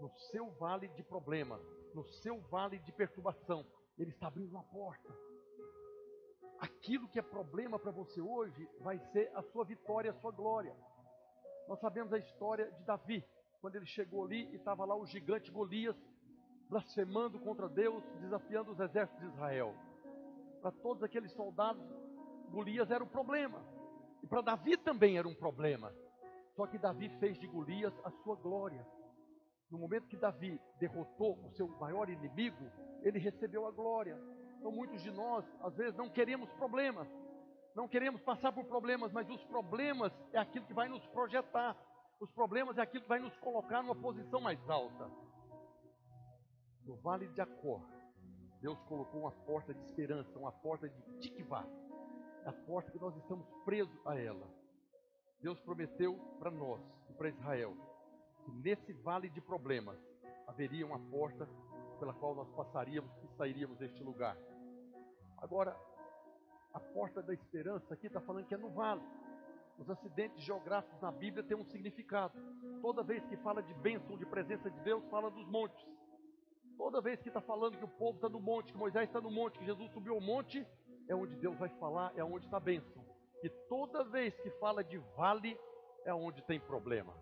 no 0.00 0.10
seu 0.32 0.50
vale 0.56 0.88
de 0.88 1.04
problema, 1.04 1.60
no 1.94 2.04
seu 2.04 2.40
vale 2.48 2.80
de 2.80 2.90
perturbação, 2.90 3.64
Ele 3.98 4.10
está 4.10 4.28
abrindo 4.28 4.50
uma 4.50 4.62
porta 4.64 5.12
aquilo 6.58 7.08
que 7.08 7.18
é 7.18 7.22
problema 7.22 7.78
para 7.78 7.90
você 7.90 8.20
hoje 8.20 8.68
vai 8.80 8.98
ser 9.12 9.30
a 9.34 9.42
sua 9.42 9.64
vitória, 9.64 10.10
a 10.10 10.14
sua 10.14 10.32
glória. 10.32 10.74
Nós 11.68 11.78
sabemos 11.80 12.12
a 12.12 12.18
história 12.18 12.70
de 12.72 12.84
Davi, 12.84 13.24
quando 13.60 13.76
ele 13.76 13.86
chegou 13.86 14.24
ali 14.24 14.48
e 14.52 14.56
estava 14.56 14.84
lá 14.84 14.96
o 14.96 15.06
gigante 15.06 15.50
Golias, 15.50 15.96
blasfemando 16.68 17.38
contra 17.38 17.68
Deus, 17.68 18.02
desafiando 18.20 18.72
os 18.72 18.80
exércitos 18.80 19.20
de 19.22 19.34
Israel. 19.34 19.74
Para 20.60 20.72
todos 20.72 21.02
aqueles 21.02 21.32
soldados, 21.32 21.82
Golias 22.50 22.90
era 22.90 23.02
um 23.02 23.08
problema. 23.08 23.62
E 24.22 24.26
para 24.26 24.40
Davi 24.40 24.76
também 24.76 25.16
era 25.18 25.28
um 25.28 25.34
problema. 25.34 25.92
Só 26.56 26.66
que 26.66 26.78
Davi 26.78 27.08
fez 27.20 27.38
de 27.38 27.46
Golias 27.46 27.94
a 28.04 28.10
sua 28.10 28.34
glória. 28.36 28.84
No 29.70 29.78
momento 29.78 30.08
que 30.08 30.16
Davi 30.16 30.60
derrotou 30.78 31.38
o 31.44 31.50
seu 31.50 31.68
maior 31.78 32.08
inimigo, 32.08 32.70
ele 33.02 33.18
recebeu 33.18 33.66
a 33.66 33.70
glória. 33.70 34.18
Então, 34.58 34.72
muitos 34.72 35.02
de 35.02 35.10
nós, 35.10 35.44
às 35.60 35.74
vezes, 35.76 35.94
não 35.96 36.08
queremos 36.08 36.50
problemas, 36.54 37.06
não 37.74 37.86
queremos 37.86 38.20
passar 38.22 38.50
por 38.50 38.64
problemas, 38.64 39.12
mas 39.12 39.28
os 39.28 39.44
problemas 39.44 40.12
é 40.32 40.38
aquilo 40.38 40.64
que 40.64 40.74
vai 40.74 40.88
nos 40.88 41.06
projetar, 41.08 41.76
os 42.18 42.30
problemas 42.32 42.78
é 42.78 42.82
aquilo 42.82 43.02
que 43.02 43.08
vai 43.08 43.20
nos 43.20 43.36
colocar 43.36 43.82
numa 43.82 43.94
posição 43.94 44.40
mais 44.40 44.58
alta. 44.68 45.10
No 46.84 46.96
vale 46.96 47.28
de 47.28 47.40
Acor, 47.40 47.82
Deus 48.60 48.80
colocou 48.84 49.20
uma 49.20 49.30
porta 49.30 49.74
de 49.74 49.82
esperança, 49.84 50.38
uma 50.38 50.50
porta 50.50 50.88
de 50.88 51.02
tikvá, 51.20 51.64
a 52.46 52.52
porta 52.52 52.90
que 52.90 52.98
nós 52.98 53.14
estamos 53.18 53.46
presos 53.64 54.06
a 54.06 54.18
ela. 54.18 54.48
Deus 55.40 55.60
prometeu 55.60 56.18
para 56.40 56.50
nós 56.50 56.80
e 57.10 57.12
para 57.12 57.28
Israel 57.28 57.76
nesse 58.52 58.92
vale 58.92 59.28
de 59.28 59.40
problemas 59.40 59.98
haveria 60.46 60.86
uma 60.86 60.98
porta 60.98 61.48
pela 61.98 62.14
qual 62.14 62.34
nós 62.34 62.50
passaríamos 62.50 63.10
e 63.24 63.28
sairíamos 63.36 63.78
deste 63.78 64.02
lugar. 64.02 64.36
Agora, 65.36 65.76
a 66.72 66.80
porta 66.80 67.22
da 67.22 67.34
esperança 67.34 67.94
aqui 67.94 68.06
está 68.06 68.20
falando 68.20 68.46
que 68.46 68.54
é 68.54 68.58
no 68.58 68.70
vale. 68.70 69.02
Os 69.78 69.88
acidentes 69.88 70.42
geográficos 70.42 71.00
na 71.00 71.12
Bíblia 71.12 71.44
têm 71.44 71.56
um 71.56 71.64
significado. 71.64 72.34
Toda 72.80 73.02
vez 73.02 73.24
que 73.26 73.36
fala 73.38 73.62
de 73.62 73.72
bênção, 73.74 74.16
de 74.18 74.26
presença 74.26 74.70
de 74.70 74.80
Deus, 74.80 75.04
fala 75.08 75.30
dos 75.30 75.46
montes. 75.46 75.86
Toda 76.76 77.00
vez 77.00 77.20
que 77.20 77.28
está 77.28 77.40
falando 77.40 77.76
que 77.76 77.84
o 77.84 77.88
povo 77.88 78.16
está 78.16 78.28
no 78.28 78.40
monte, 78.40 78.72
que 78.72 78.78
Moisés 78.78 79.08
está 79.08 79.20
no 79.20 79.30
monte, 79.30 79.58
que 79.58 79.64
Jesus 79.64 79.90
subiu 79.92 80.14
ao 80.14 80.20
monte, 80.20 80.66
é 81.08 81.14
onde 81.14 81.36
Deus 81.36 81.56
vai 81.58 81.68
falar, 81.80 82.12
é 82.16 82.24
onde 82.24 82.46
está 82.46 82.56
a 82.56 82.60
bênção. 82.60 83.04
E 83.42 83.48
toda 83.68 84.04
vez 84.04 84.34
que 84.40 84.50
fala 84.52 84.82
de 84.82 84.98
vale, 85.16 85.58
é 86.04 86.14
onde 86.14 86.42
tem 86.42 86.58
problema. 86.60 87.14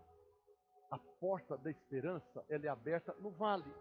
A 0.91 0.99
porta 0.99 1.57
da 1.57 1.71
esperança, 1.71 2.45
ela 2.49 2.67
é 2.67 2.69
aberta 2.69 3.15
no 3.21 3.31
vale 3.31 3.73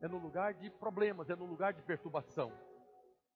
é 0.00 0.08
no 0.08 0.18
lugar 0.18 0.54
de 0.54 0.70
problemas, 0.70 1.30
é 1.30 1.36
no 1.36 1.46
lugar 1.46 1.72
de 1.72 1.82
perturbação. 1.82 2.52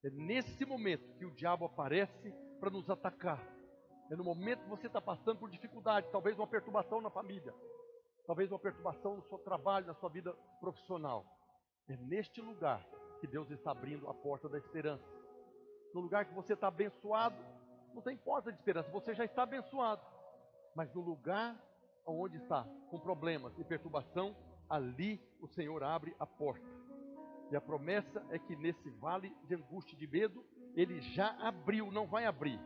É 0.04 0.10
nesse 0.10 0.64
momento 0.64 1.14
que 1.16 1.24
o 1.24 1.34
diabo 1.34 1.64
aparece 1.64 2.32
para 2.58 2.70
nos 2.70 2.88
atacar. 2.88 3.40
É 4.10 4.16
no 4.16 4.24
momento 4.24 4.64
que 4.64 4.68
você 4.70 4.86
está 4.86 5.00
passando 5.00 5.38
por 5.38 5.50
dificuldade, 5.50 6.08
talvez 6.10 6.38
uma 6.38 6.46
perturbação 6.46 7.00
na 7.00 7.10
família, 7.10 7.54
talvez 8.26 8.50
uma 8.50 8.58
perturbação 8.58 9.16
no 9.16 9.22
seu 9.22 9.38
trabalho, 9.38 9.86
na 9.86 9.94
sua 9.94 10.08
vida 10.08 10.34
profissional. 10.58 11.24
É 11.88 11.96
neste 11.96 12.40
lugar 12.40 12.84
que 13.20 13.26
Deus 13.26 13.50
está 13.50 13.70
abrindo 13.70 14.08
a 14.08 14.14
porta 14.14 14.48
da 14.48 14.58
esperança. 14.58 15.04
No 15.94 16.00
lugar 16.00 16.24
que 16.24 16.34
você 16.34 16.54
está 16.54 16.68
abençoado, 16.68 17.36
não 17.94 18.02
tem 18.02 18.16
porta 18.16 18.50
de 18.50 18.58
esperança, 18.58 18.90
você 18.90 19.14
já 19.14 19.24
está 19.24 19.42
abençoado. 19.42 20.02
Mas 20.74 20.92
no 20.94 21.00
lugar 21.00 21.56
onde 22.18 22.36
está 22.36 22.66
com 22.90 22.98
problemas 22.98 23.56
e 23.58 23.64
perturbação, 23.64 24.34
ali 24.68 25.20
o 25.40 25.46
Senhor 25.46 25.82
abre 25.82 26.14
a 26.18 26.26
porta. 26.26 26.66
E 27.50 27.56
a 27.56 27.60
promessa 27.60 28.24
é 28.30 28.38
que 28.38 28.54
nesse 28.54 28.88
vale 28.90 29.34
de 29.44 29.54
angústia 29.54 29.94
e 29.94 29.98
de 29.98 30.06
medo, 30.06 30.44
Ele 30.74 31.00
já 31.00 31.36
abriu, 31.40 31.90
não 31.90 32.06
vai 32.06 32.24
abrir, 32.24 32.60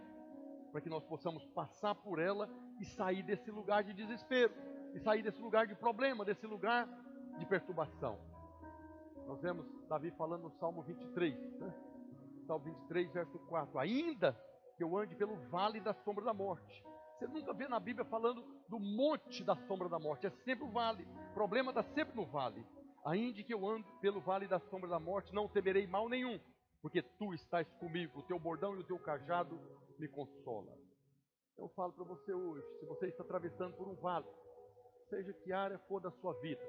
para 0.71 0.81
que 0.81 0.91
nós 0.91 1.05
possamos 1.05 1.45
passar 1.47 1.95
por 1.95 2.19
ela 2.19 2.49
e 2.81 2.85
sair 2.85 3.23
desse 3.23 3.51
lugar 3.51 3.83
de 3.83 3.95
desespero, 3.95 4.53
e 4.93 5.01
sair 5.01 5.23
desse 5.23 5.41
lugar 5.41 5.67
de 5.67 5.75
problema, 5.75 6.25
desse 6.25 6.47
lugar 6.47 6.87
de 7.39 7.47
perturbação. 7.47 8.19
Nós 9.27 9.41
vemos 9.41 9.67
Davi 9.89 10.11
falando 10.11 10.43
no 10.43 10.51
Salmo 10.51 10.83
23, 10.83 11.35
né? 11.59 11.75
Salmo 12.47 12.65
23, 12.65 13.11
verso 13.11 13.39
4: 13.39 13.79
Ainda 13.79 14.39
que 14.77 14.85
eu 14.85 14.97
ande 14.97 15.15
pelo 15.15 15.37
vale 15.49 15.81
da 15.81 15.95
sombra 15.95 16.25
da 16.25 16.35
morte, 16.35 16.85
você 17.19 17.27
nunca 17.29 17.53
vê 17.53 17.69
na 17.69 17.79
Bíblia 17.79 18.05
falando 18.05 18.45
do 18.69 18.79
monte 18.79 19.45
da 19.45 19.55
sombra 19.67 19.89
da 19.89 19.99
morte, 19.99 20.27
é 20.27 20.31
sempre 20.45 20.65
o 20.65 20.71
vale. 20.71 21.07
O 21.31 21.35
problema 21.35 21.71
está 21.71 21.83
sempre 21.95 22.17
no 22.17 22.27
vale. 22.27 22.67
Ainda 23.05 23.43
que 23.43 23.55
eu 23.55 23.69
ande 23.69 23.87
pelo 24.01 24.21
vale 24.21 24.49
da 24.49 24.59
sombra 24.59 24.89
da 24.89 24.99
morte, 24.99 25.35
não 25.35 25.49
temerei 25.49 25.87
mal 25.87 26.09
nenhum, 26.09 26.41
porque 26.83 27.03
tu 27.03 27.33
estás 27.35 27.71
comigo, 27.75 28.19
o 28.19 28.23
teu 28.23 28.39
bordão 28.39 28.75
e 28.75 28.81
o 28.81 28.85
teu 28.85 28.99
cajado 28.99 29.61
me 29.99 30.09
consola. 30.09 30.77
Eu 31.57 31.69
falo 31.69 31.93
para 31.93 32.05
você 32.05 32.33
hoje, 32.33 32.67
se 32.81 32.87
você 32.87 33.07
está 33.07 33.23
atravessando 33.23 33.77
por 33.77 33.87
um 33.87 33.95
vale, 33.95 34.27
seja 35.09 35.33
que 35.33 35.53
área 35.53 35.79
for 35.81 36.01
da 36.01 36.11
sua 36.11 36.33
vida, 36.41 36.63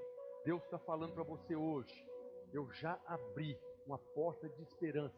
Deus 0.44 0.62
está 0.64 0.78
falando 0.78 1.14
para 1.14 1.24
você 1.24 1.56
hoje, 1.56 2.06
eu 2.54 2.72
já 2.74 3.00
abri 3.08 3.58
uma 3.88 3.98
porta 3.98 4.48
de 4.48 4.62
esperança, 4.62 5.16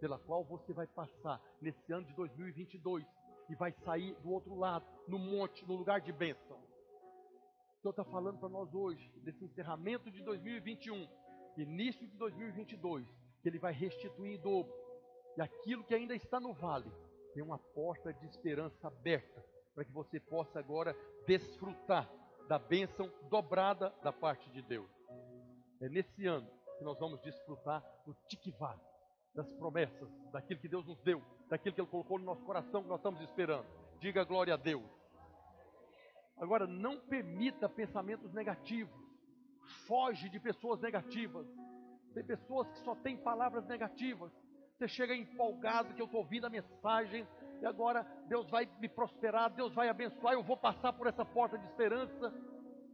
pela 0.00 0.18
qual 0.18 0.42
você 0.44 0.72
vai 0.72 0.86
passar 0.86 1.40
nesse 1.60 1.92
ano 1.92 2.06
de 2.06 2.14
2022 2.14 3.04
e 3.52 3.54
vai 3.54 3.70
sair 3.84 4.14
do 4.22 4.30
outro 4.30 4.54
lado, 4.54 4.86
no 5.06 5.18
monte, 5.18 5.66
no 5.66 5.76
lugar 5.76 6.00
de 6.00 6.10
bênção. 6.10 6.56
O 6.56 7.82
Senhor 7.82 7.90
está 7.90 8.04
falando 8.04 8.38
para 8.38 8.48
nós 8.48 8.72
hoje, 8.72 9.12
desse 9.16 9.44
encerramento 9.44 10.10
de 10.10 10.22
2021, 10.22 11.06
início 11.58 12.06
de 12.06 12.16
2022, 12.16 13.06
que 13.42 13.48
Ele 13.50 13.58
vai 13.58 13.74
restituir 13.74 14.36
em 14.36 14.40
dobro. 14.40 14.72
E 15.36 15.42
aquilo 15.42 15.84
que 15.84 15.94
ainda 15.94 16.14
está 16.14 16.40
no 16.40 16.54
vale, 16.54 16.90
tem 17.34 17.42
uma 17.42 17.58
porta 17.58 18.10
de 18.14 18.26
esperança 18.26 18.88
aberta, 18.88 19.44
para 19.74 19.84
que 19.84 19.92
você 19.92 20.18
possa 20.18 20.58
agora 20.58 20.96
desfrutar 21.26 22.10
da 22.48 22.58
bênção 22.58 23.12
dobrada 23.28 23.90
da 24.02 24.12
parte 24.12 24.50
de 24.50 24.62
Deus. 24.62 24.90
É 25.78 25.90
nesse 25.90 26.26
ano 26.26 26.48
que 26.78 26.84
nós 26.84 26.98
vamos 26.98 27.20
desfrutar 27.20 27.84
do 28.06 28.14
Tikvah, 28.28 28.80
das 29.34 29.48
promessas, 29.54 30.08
daquilo 30.30 30.60
que 30.60 30.68
Deus 30.68 30.86
nos 30.86 31.00
deu, 31.02 31.22
daquilo 31.48 31.74
que 31.74 31.80
Ele 31.80 31.88
colocou 31.88 32.18
no 32.18 32.24
nosso 32.24 32.44
coração 32.44 32.82
que 32.82 32.88
nós 32.88 32.98
estamos 32.98 33.20
esperando. 33.22 33.66
Diga 33.98 34.24
glória 34.24 34.54
a 34.54 34.56
Deus. 34.56 34.84
Agora, 36.36 36.66
não 36.66 36.98
permita 36.98 37.68
pensamentos 37.68 38.32
negativos. 38.32 39.00
Foge 39.86 40.28
de 40.28 40.40
pessoas 40.40 40.80
negativas. 40.80 41.46
Tem 42.12 42.24
pessoas 42.24 42.68
que 42.72 42.78
só 42.80 42.94
têm 42.96 43.16
palavras 43.16 43.66
negativas. 43.66 44.30
Você 44.76 44.88
chega 44.88 45.14
empolgado 45.14 45.94
que 45.94 46.02
eu 46.02 46.06
estou 46.06 46.20
ouvindo 46.20 46.46
a 46.46 46.50
mensagem 46.50 47.26
e 47.60 47.66
agora 47.66 48.02
Deus 48.26 48.50
vai 48.50 48.68
me 48.80 48.88
prosperar, 48.88 49.50
Deus 49.50 49.72
vai 49.72 49.88
abençoar, 49.88 50.34
eu 50.34 50.42
vou 50.42 50.56
passar 50.56 50.92
por 50.92 51.06
essa 51.06 51.24
porta 51.24 51.56
de 51.56 51.64
esperança. 51.66 52.34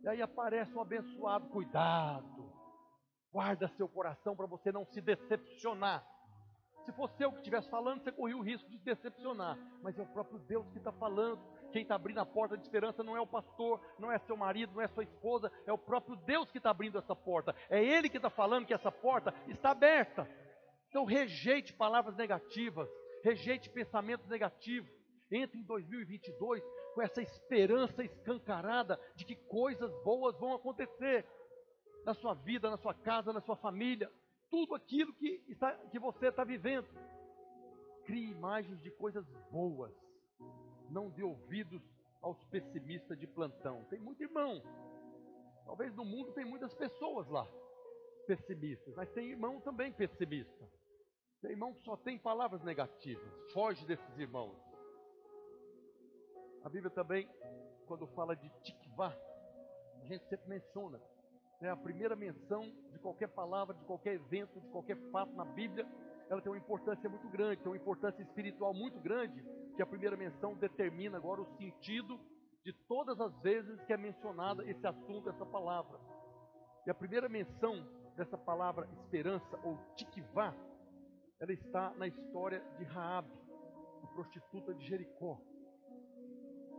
E 0.03 0.09
aí 0.09 0.21
aparece 0.21 0.73
um 0.75 0.81
abençoado. 0.81 1.49
Cuidado. 1.49 2.53
Guarda 3.33 3.69
seu 3.77 3.89
coração 3.89 4.37
para 4.37 4.47
você 4.47 4.71
não 4.71 4.85
se 4.85 5.01
decepcionar 5.01 6.05
se 6.89 6.93
fosse 6.93 7.23
eu 7.23 7.31
que 7.31 7.39
estivesse 7.39 7.69
falando, 7.69 8.03
você 8.03 8.11
corria 8.11 8.37
o 8.37 8.41
risco 8.41 8.67
de 8.71 8.79
decepcionar. 8.79 9.59
Mas 9.83 9.99
é 9.99 10.03
o 10.03 10.07
próprio 10.07 10.39
Deus 10.39 10.67
que 10.71 10.79
está 10.79 10.91
falando. 10.91 11.39
Quem 11.71 11.83
está 11.83 11.95
abrindo 11.95 12.19
a 12.19 12.25
porta 12.25 12.57
de 12.57 12.63
esperança 12.63 13.03
não 13.03 13.15
é 13.15 13.21
o 13.21 13.27
pastor, 13.27 13.79
não 13.99 14.11
é 14.11 14.19
seu 14.21 14.39
marido, 14.39 14.73
não 14.75 14.81
é 14.81 14.89
sua 14.89 15.03
esposa, 15.03 15.53
é 15.67 15.73
o 15.73 15.77
próprio 15.77 16.17
Deus 16.17 16.51
que 16.51 16.57
está 16.57 16.71
abrindo 16.71 16.97
essa 16.97 17.15
porta. 17.15 17.55
É 17.69 17.85
Ele 17.85 18.09
que 18.09 18.17
está 18.17 18.31
falando 18.31 18.65
que 18.65 18.73
essa 18.73 18.91
porta 18.91 19.35
está 19.49 19.73
aberta. 19.73 20.27
Então 20.89 21.05
rejeite 21.05 21.75
palavras 21.75 22.17
negativas, 22.17 22.89
rejeite 23.23 23.69
pensamentos 23.69 24.27
negativos. 24.27 24.91
Entre 25.31 25.59
em 25.59 25.63
2022 25.65 26.65
com 26.95 27.03
essa 27.03 27.21
esperança 27.21 28.03
escancarada 28.03 28.99
de 29.15 29.27
que 29.27 29.37
coisas 29.37 29.93
boas 30.03 30.39
vão 30.39 30.55
acontecer 30.55 31.27
na 32.07 32.15
sua 32.15 32.33
vida, 32.33 32.71
na 32.71 32.79
sua 32.79 32.95
casa, 32.95 33.31
na 33.31 33.43
sua 33.43 33.57
família 33.57 34.11
tudo 34.51 34.75
aquilo 34.75 35.13
que, 35.15 35.43
está, 35.49 35.73
que 35.91 35.99
você 35.99 36.29
está 36.29 36.45
vivendo. 36.45 36.89
Crie 38.05 38.31
imagens 38.31 38.81
de 38.83 38.91
coisas 38.91 39.27
boas. 39.51 39.93
Não 40.91 41.11
dê 41.11 41.23
ouvidos 41.23 41.83
aos 42.23 42.43
pessimistas 42.45 43.19
de 43.19 43.27
plantão. 43.27 43.85
Tem 43.91 44.01
muito 44.01 44.23
irmão. 44.23 44.63
Talvez 45.65 45.95
no 45.95 46.05
mundo 46.05 46.33
tem 46.33 46.45
muitas 46.45 46.73
pessoas 46.75 47.29
lá 47.29 47.47
pessimistas, 48.27 48.95
mas 48.95 49.11
tem 49.13 49.31
irmão 49.31 49.59
também 49.61 49.91
pessimista. 49.91 50.69
Tem 51.41 51.53
irmão 51.53 51.73
que 51.73 51.83
só 51.83 51.97
tem 51.97 52.19
palavras 52.19 52.63
negativas. 52.63 53.33
Foge 53.53 53.85
desses 53.87 54.19
irmãos. 54.19 54.57
A 56.63 56.69
Bíblia 56.69 56.91
também, 56.91 57.27
quando 57.87 58.07
fala 58.09 58.37
de 58.37 58.51
tikvah, 58.63 59.17
a 60.03 60.05
gente 60.05 60.29
sempre 60.29 60.49
menciona. 60.49 61.01
Né, 61.61 61.71
a 61.71 61.77
primeira 61.77 62.15
menção 62.15 62.71
de 62.99 63.03
qualquer 63.03 63.29
palavra, 63.29 63.75
de 63.75 63.85
qualquer 63.85 64.15
evento, 64.15 64.61
de 64.61 64.69
qualquer 64.69 64.97
fato 65.11 65.33
na 65.35 65.45
Bíblia, 65.45 65.87
ela 66.29 66.43
tem 66.43 66.53
uma 66.53 66.59
importância 66.59 67.09
muito 67.09 67.29
grande, 67.29 67.63
tem 67.63 67.71
uma 67.71 67.77
importância 67.77 68.23
espiritual 68.23 68.75
muito 68.75 68.99
grande, 69.01 69.43
que 69.75 69.83
a 69.83 69.87
primeira 69.87 70.17
menção 70.17 70.55
determina 70.55 71.17
agora 71.17 71.41
o 71.41 71.57
sentido 71.57 72.21
de 72.65 72.73
todas 72.87 73.19
as 73.21 73.35
vezes 73.41 73.81
que 73.85 73.93
é 73.93 73.97
mencionada 73.97 74.69
esse 74.69 74.87
assunto, 74.87 75.31
essa 75.31 75.47
palavra. 75.47 75.99
E 76.87 76.91
a 76.91 76.95
primeira 76.95 77.29
menção 77.29 77.87
dessa 78.17 78.37
palavra 78.37 78.89
esperança 78.93 79.59
ou 79.63 79.79
tikvah, 79.95 80.55
ela 81.41 81.53
está 81.53 81.91
na 81.95 82.07
história 82.07 82.63
de 82.77 82.85
Raabe, 82.85 83.33
a 84.03 84.07
prostituta 84.09 84.75
de 84.75 84.85
Jericó. 84.85 85.41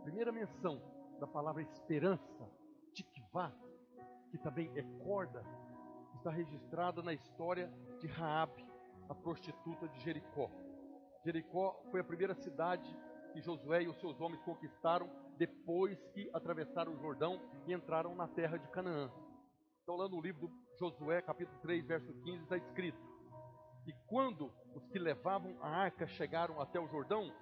Primeira 0.04 0.30
menção 0.30 0.80
da 1.18 1.26
palavra 1.26 1.62
esperança, 1.62 2.48
tikvah, 2.92 3.52
que 4.30 4.38
também 4.38 4.70
é 4.76 4.82
corda, 5.02 5.44
está 6.20 6.30
registrada 6.30 7.02
na 7.02 7.14
história 7.14 7.72
de 7.98 8.06
Raabe, 8.06 8.66
a 9.08 9.14
prostituta 9.14 9.88
de 9.88 10.00
Jericó. 10.00 10.50
Jericó 11.24 11.82
foi 11.90 12.00
a 12.00 12.04
primeira 12.04 12.34
cidade 12.34 12.94
que 13.32 13.40
Josué 13.40 13.84
e 13.84 13.88
os 13.88 13.98
seus 14.00 14.20
homens 14.20 14.42
conquistaram 14.42 15.10
depois 15.38 15.98
que 16.12 16.28
atravessaram 16.34 16.92
o 16.92 16.98
Jordão 16.98 17.40
e 17.66 17.72
entraram 17.72 18.14
na 18.14 18.28
terra 18.28 18.58
de 18.58 18.68
Canaã. 18.68 19.10
Então, 19.82 19.96
lá 19.96 20.08
no 20.10 20.20
livro 20.20 20.48
de 20.48 20.78
Josué, 20.78 21.22
capítulo 21.22 21.58
3, 21.62 21.86
verso 21.86 22.12
15, 22.12 22.42
está 22.42 22.58
escrito: 22.58 22.98
E 23.86 23.92
quando 24.06 24.52
os 24.74 24.86
que 24.88 24.98
levavam 24.98 25.56
a 25.62 25.68
arca 25.68 26.06
chegaram 26.06 26.60
até 26.60 26.78
o 26.78 26.88
Jordão, 26.88 27.32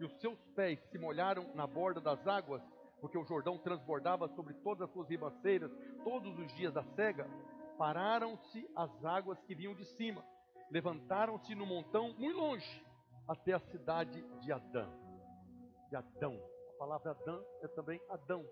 e 0.00 0.04
os 0.04 0.18
seus 0.18 0.38
pés 0.56 0.80
se 0.90 0.98
molharam 0.98 1.54
na 1.54 1.66
borda 1.66 2.00
das 2.00 2.26
águas, 2.26 2.62
porque 3.02 3.18
o 3.18 3.24
Jordão 3.26 3.58
transbordava 3.58 4.28
sobre 4.28 4.54
todas 4.54 4.88
as 4.88 4.94
suas 4.94 5.10
ribanceiras 5.10 5.70
todos 6.02 6.38
os 6.38 6.50
dias 6.54 6.72
da 6.72 6.82
cega, 6.82 7.28
pararam-se 7.76 8.68
as 8.76 9.04
águas 9.04 9.40
que 9.42 9.54
vinham 9.54 9.74
de 9.74 9.84
cima, 9.96 10.24
levantaram-se 10.70 11.54
no 11.54 11.66
montão 11.66 12.14
muito 12.14 12.36
longe, 12.36 12.84
até 13.28 13.52
a 13.52 13.60
cidade 13.60 14.22
de 14.40 14.52
Adã. 14.52 14.88
De 15.88 15.96
Adão. 15.96 16.40
A 16.74 16.78
palavra 16.78 17.10
Adã 17.12 17.42
é 17.62 17.68
também 17.68 18.00
Adão. 18.08 18.44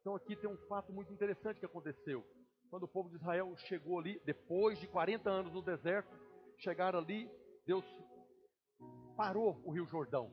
Então 0.00 0.14
aqui 0.14 0.36
tem 0.36 0.48
um 0.48 0.56
fato 0.68 0.92
muito 0.92 1.12
interessante 1.12 1.58
que 1.58 1.66
aconteceu. 1.66 2.24
Quando 2.70 2.84
o 2.84 2.88
povo 2.88 3.08
de 3.08 3.16
Israel 3.16 3.56
chegou 3.56 3.98
ali, 3.98 4.20
depois 4.24 4.78
de 4.78 4.86
40 4.88 5.28
anos 5.28 5.52
no 5.52 5.62
deserto, 5.62 6.16
chegaram 6.58 6.98
ali, 6.98 7.30
Deus 7.64 7.84
parou 9.16 9.60
o 9.64 9.70
rio 9.70 9.86
Jordão, 9.86 10.30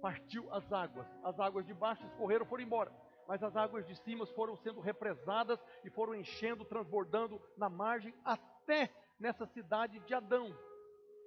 partiu 0.00 0.52
as 0.52 0.70
águas, 0.72 1.06
as 1.24 1.38
águas 1.38 1.66
de 1.66 1.72
baixo 1.72 2.04
escorreram, 2.06 2.46
foram 2.46 2.64
embora, 2.64 2.92
mas 3.26 3.42
as 3.42 3.56
águas 3.56 3.86
de 3.86 3.96
cima 4.02 4.26
foram 4.26 4.56
sendo 4.56 4.80
represadas 4.80 5.58
e 5.84 5.90
foram 5.90 6.14
enchendo, 6.14 6.64
transbordando 6.64 7.40
na 7.56 7.68
margem 7.68 8.14
até 8.24 8.90
nessa 9.18 9.46
cidade 9.46 9.98
de 10.00 10.14
Adão. 10.14 10.56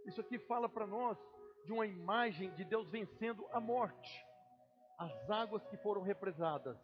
Isso 0.05 0.21
aqui 0.21 0.37
fala 0.39 0.69
para 0.69 0.85
nós 0.85 1.17
de 1.65 1.71
uma 1.71 1.85
imagem 1.85 2.51
de 2.53 2.63
Deus 2.63 2.87
vencendo 2.89 3.45
a 3.51 3.59
morte. 3.59 4.25
As 4.97 5.29
águas 5.29 5.65
que 5.67 5.77
foram 5.77 6.01
represadas 6.01 6.77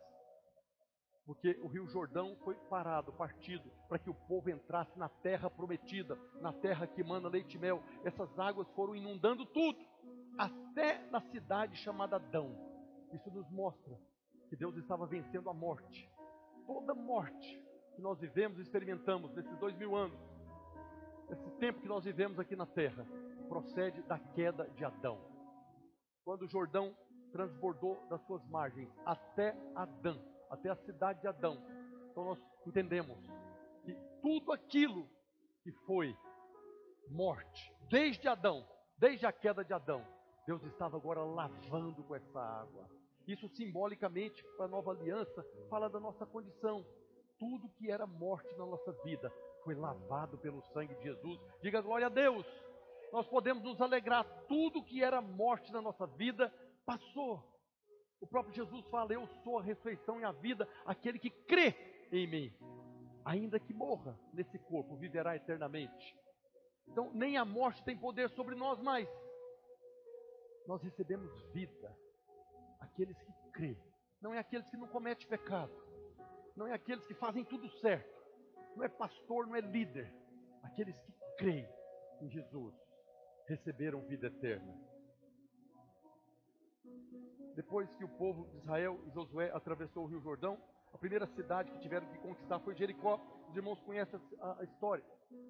porque 1.26 1.58
o 1.62 1.68
rio 1.68 1.88
Jordão 1.88 2.36
foi 2.44 2.56
parado, 2.70 3.14
partido, 3.14 3.72
para 3.88 4.00
que 4.00 4.10
o 4.10 4.14
povo 4.14 4.50
entrasse 4.50 4.98
na 4.98 5.08
terra 5.08 5.50
prometida, 5.50 6.18
na 6.42 6.52
terra 6.52 6.88
que 6.88 7.04
manda 7.04 7.30
leite 7.30 7.56
e 7.56 7.60
mel. 7.60 7.82
Essas 8.04 8.38
águas 8.38 8.68
foram 8.72 8.96
inundando 8.96 9.46
tudo, 9.46 9.80
até 10.38 11.00
na 11.10 11.22
cidade 11.22 11.78
chamada 11.78 12.16
Adão. 12.16 12.54
Isso 13.14 13.30
nos 13.32 13.50
mostra 13.50 13.98
que 14.52 14.58
Deus 14.58 14.76
estava 14.76 15.08
vencendo 15.08 15.50
a 15.50 15.54
morte. 15.54 16.12
Toda 16.68 16.94
morte 16.94 17.64
que 17.96 18.02
nós 18.02 18.20
vivemos 18.20 18.60
e 18.60 18.62
experimentamos 18.62 19.34
nesses 19.34 19.58
dois 19.60 19.74
mil 19.78 19.96
anos, 19.96 20.20
esse 21.30 21.50
tempo 21.52 21.80
que 21.80 21.88
nós 21.88 22.04
vivemos 22.04 22.38
aqui 22.38 22.54
na 22.54 22.66
terra, 22.66 23.08
procede 23.48 24.02
da 24.02 24.20
queda 24.20 24.70
de 24.72 24.84
Adão. 24.84 25.18
Quando 26.26 26.42
o 26.42 26.50
Jordão 26.50 26.94
transbordou 27.32 28.06
das 28.10 28.22
suas 28.26 28.46
margens 28.50 28.90
até 29.06 29.56
Adão 29.74 30.22
até 30.50 30.70
a 30.70 30.76
cidade 30.76 31.22
de 31.22 31.28
Adão. 31.28 31.58
Então 32.12 32.26
nós 32.26 32.40
entendemos 32.68 33.18
que 33.86 33.96
tudo 34.22 34.52
aquilo 34.52 35.08
que 35.64 35.72
foi 35.86 36.14
morte, 37.10 37.74
desde 37.90 38.28
Adão, 38.28 38.68
desde 38.98 39.26
a 39.26 39.32
queda 39.32 39.64
de 39.64 39.74
Adão, 39.74 40.06
Deus 40.46 40.62
estava 40.64 40.98
agora 40.98 41.24
lavando 41.24 42.04
com 42.04 42.14
essa 42.14 42.40
água. 42.42 43.01
Isso 43.28 43.48
simbolicamente 43.50 44.44
para 44.58 44.66
a 44.66 44.70
nova 44.70 44.92
aliança 44.92 45.46
fala 45.70 45.90
da 45.90 46.00
nossa 46.00 46.26
condição. 46.26 46.86
Tudo 47.40 47.70
que 47.78 47.90
era 47.90 48.06
morte 48.06 48.54
na 48.58 48.66
nossa 48.66 48.92
vida 49.04 49.32
foi 49.64 49.76
lavado 49.76 50.38
pelo 50.38 50.62
sangue 50.74 50.96
de 50.96 51.04
Jesus. 51.04 51.40
Diga 51.62 51.82
glória 51.82 52.08
a 52.08 52.10
Deus. 52.10 52.46
Nós 53.12 53.28
podemos 53.28 53.64
nos 53.64 53.80
alegrar. 53.82 54.24
Tudo 54.48 54.84
que 54.84 55.04
era 55.04 55.22
morte 55.22 55.72
na 55.72 55.82
nossa 55.82 56.08
vida 56.08 56.54
passou. 56.86 57.44
O 58.20 58.28
próprio 58.28 58.54
Jesus 58.54 58.88
fala: 58.88 59.14
Eu 59.14 59.28
sou 59.44 59.60
a 59.60 59.64
ressurreição 59.64 60.20
e 60.20 60.24
a 60.24 60.32
vida, 60.32 60.68
aquele 60.86 61.20
que 61.20 61.30
crê 61.30 61.76
em 62.12 62.28
mim, 62.28 62.54
ainda 63.26 63.60
que 63.60 63.74
morra 63.74 64.18
nesse 64.34 64.58
corpo, 64.60 64.96
viverá 64.96 65.36
eternamente. 65.36 66.16
Então, 66.88 67.12
nem 67.14 67.38
a 67.38 67.46
morte 67.46 67.84
tem 67.84 67.98
poder 67.98 68.30
sobre 68.32 68.56
nós 68.56 68.80
mais. 68.82 69.08
Nós 70.68 70.82
recebemos 70.84 71.32
vida, 71.54 71.98
aqueles 72.82 73.18
que 73.22 73.34
crê, 73.54 73.78
não 74.22 74.34
é 74.34 74.40
aqueles 74.40 74.70
que 74.70 74.78
não 74.78 74.88
cometem 74.88 75.28
pecado, 75.28 75.72
não 76.56 76.68
é 76.68 76.74
aqueles 76.74 77.06
que 77.06 77.14
fazem 77.14 77.46
tudo 77.46 77.70
certo, 77.80 78.22
não 78.76 78.84
é 78.84 78.90
pastor, 78.90 79.48
não 79.48 79.56
é 79.56 79.62
líder, 79.62 80.14
aqueles 80.64 81.00
que 81.00 81.14
creem 81.38 81.70
em 82.22 82.30
Jesus 82.30 82.76
receberam 83.48 84.02
vida 84.02 84.28
eterna. 84.28 84.74
Depois 87.56 87.94
que 87.96 88.04
o 88.04 88.10
povo 88.10 88.48
de 88.50 88.58
Israel 88.58 89.00
e 89.08 89.12
Josué 89.12 89.52
atravessou 89.54 90.06
o 90.06 90.08
Rio 90.08 90.22
Jordão, 90.22 90.58
a 90.94 90.98
primeira 90.98 91.26
cidade 91.28 91.72
que 91.72 91.80
tiveram 91.80 92.08
que 92.08 92.18
conquistar 92.20 92.60
foi 92.60 92.76
Jericó. 92.76 93.20
Os 93.50 93.56
irmãos 93.56 93.80
conhecem 93.82 94.20
a, 94.40 94.64
história. 94.64 95.04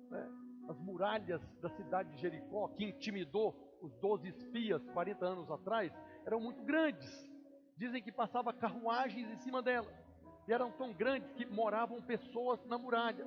Né? 0.10 0.30
As 0.70 0.80
muralhas 0.80 1.42
da 1.62 1.70
cidade 1.70 2.10
de 2.12 2.22
Jericó, 2.22 2.68
que 2.70 2.86
intimidou 2.86 3.56
os 3.82 3.94
doze 3.98 4.30
espias 4.30 4.86
40 4.90 5.26
anos 5.26 5.52
atrás, 5.52 5.92
eram 6.26 6.40
muito 6.40 6.64
grandes. 6.64 7.10
Dizem 7.78 8.02
que 8.02 8.12
passava 8.12 8.54
carruagens 8.54 9.30
em 9.30 9.38
cima 9.38 9.62
dela. 9.62 9.92
E 10.48 10.54
eram 10.54 10.72
tão 10.72 10.94
grandes 10.94 11.32
que 11.34 11.46
moravam 11.46 12.02
pessoas 12.02 12.64
na 12.66 12.78
muralha. 12.78 13.26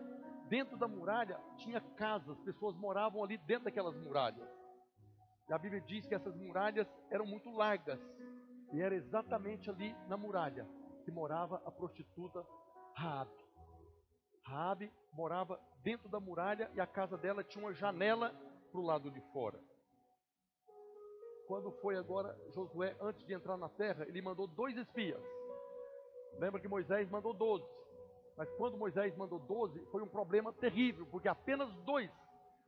Dentro 0.49 0.77
da 0.77 0.87
muralha 0.87 1.41
tinha 1.57 1.81
casas, 1.81 2.39
pessoas 2.41 2.77
moravam 2.77 3.23
ali 3.25 3.39
dentro 3.39 3.65
daquelas 3.65 3.97
muralhas. 3.97 4.49
E 5.49 5.53
a 5.53 5.59
Bíblia 5.59 5.81
diz 5.81 6.07
que 6.07 6.15
essas 6.15 6.35
muralhas 6.37 6.87
eram 7.11 7.27
muito 7.27 7.51
largas. 7.51 8.01
E 8.73 8.81
era 8.81 8.95
exatamente 8.95 9.71
ali 9.71 9.95
na 10.09 10.17
muralha 10.17 10.67
que 11.05 11.11
morava 11.11 11.63
a 11.67 11.71
prostituta 11.71 12.45
Raabe. 12.95 13.45
Raabe 14.43 14.93
morava 15.13 15.61
dentro 15.83 16.09
da 16.09 16.21
muralha 16.21 16.71
e 16.75 16.81
a 16.81 16.87
casa 16.87 17.17
dela 17.17 17.43
tinha 17.45 17.65
uma 17.65 17.75
janela 17.75 18.31
para 18.71 18.81
o 18.81 18.85
lado 18.85 19.11
de 19.11 19.21
fora. 19.33 19.61
Quando 21.47 21.71
foi 21.73 21.97
agora 21.97 22.37
Josué, 22.55 22.97
antes 23.01 23.25
de 23.27 23.35
entrar 23.35 23.57
na 23.57 23.69
terra, 23.69 24.05
ele 24.09 24.23
mandou 24.23 24.47
dois 24.47 24.77
espias. 24.77 25.23
Lembra 26.39 26.61
que 26.61 26.69
Moisés 26.69 27.09
mandou 27.11 27.33
doze. 27.33 27.65
Mas 28.37 28.51
quando 28.53 28.77
Moisés 28.77 29.17
mandou 29.17 29.39
doze, 29.39 29.79
foi 29.93 30.03
um 30.03 30.09
problema 30.09 30.53
terrível, 30.53 31.07
porque 31.07 31.29
apenas 31.29 31.73
dois 31.85 32.11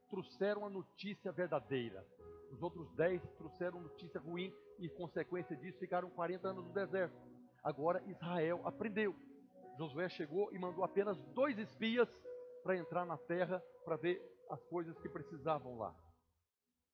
trouxeram 0.08 0.64
a 0.64 0.70
notícia 0.70 1.32
verdadeira. 1.32 2.06
Os 2.52 2.62
outros 2.62 2.88
dez 2.92 3.20
trouxeram 3.36 3.80
notícia 3.80 4.20
ruim 4.20 4.54
e, 4.78 4.88
consequência 4.88 5.56
disso, 5.56 5.78
ficaram 5.78 6.08
40 6.10 6.48
anos 6.48 6.64
no 6.64 6.72
deserto. 6.72 7.16
Agora 7.62 8.02
Israel 8.06 8.60
aprendeu. 8.64 9.14
Josué 9.76 10.08
chegou 10.08 10.52
e 10.52 10.58
mandou 10.58 10.84
apenas 10.84 11.20
dois 11.34 11.58
espias 11.58 12.08
para 12.62 12.76
entrar 12.76 13.04
na 13.04 13.16
terra 13.16 13.62
para 13.84 13.96
ver 13.96 14.22
as 14.48 14.62
coisas 14.64 14.96
que 15.00 15.08
precisavam 15.08 15.76
lá. 15.76 15.94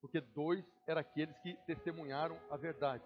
Porque 0.03 0.21
dois 0.21 0.63
eram 0.87 1.01
aqueles 1.01 1.39
que 1.39 1.55
testemunharam 1.65 2.37
a 2.51 2.57
verdade. 2.57 3.05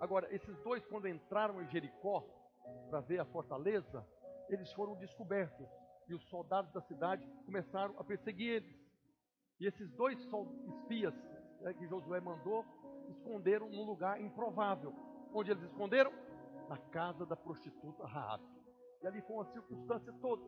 Agora, 0.00 0.34
esses 0.34 0.56
dois, 0.62 0.84
quando 0.86 1.06
entraram 1.06 1.62
em 1.62 1.68
Jericó 1.68 2.24
para 2.90 3.00
ver 3.00 3.20
a 3.20 3.24
fortaleza, 3.26 4.04
eles 4.48 4.72
foram 4.72 4.96
descobertos. 4.96 5.68
E 6.08 6.14
os 6.14 6.22
soldados 6.28 6.72
da 6.72 6.80
cidade 6.80 7.24
começaram 7.44 7.94
a 7.98 8.04
perseguir 8.04 8.54
eles. 8.54 8.76
E 9.60 9.66
esses 9.66 9.90
dois 9.92 10.18
espias 10.18 11.14
né, 11.60 11.74
que 11.74 11.86
Josué 11.86 12.20
mandou 12.20 12.64
esconderam 13.08 13.68
num 13.68 13.84
lugar 13.84 14.20
improvável. 14.20 14.94
Onde 15.34 15.50
eles 15.50 15.62
esconderam? 15.64 16.12
Na 16.68 16.78
casa 16.78 17.26
da 17.26 17.36
prostituta 17.36 18.06
Raab. 18.06 18.42
E 19.02 19.06
ali 19.06 19.20
foi 19.22 19.36
uma 19.36 19.52
circunstância 19.52 20.12
toda. 20.20 20.42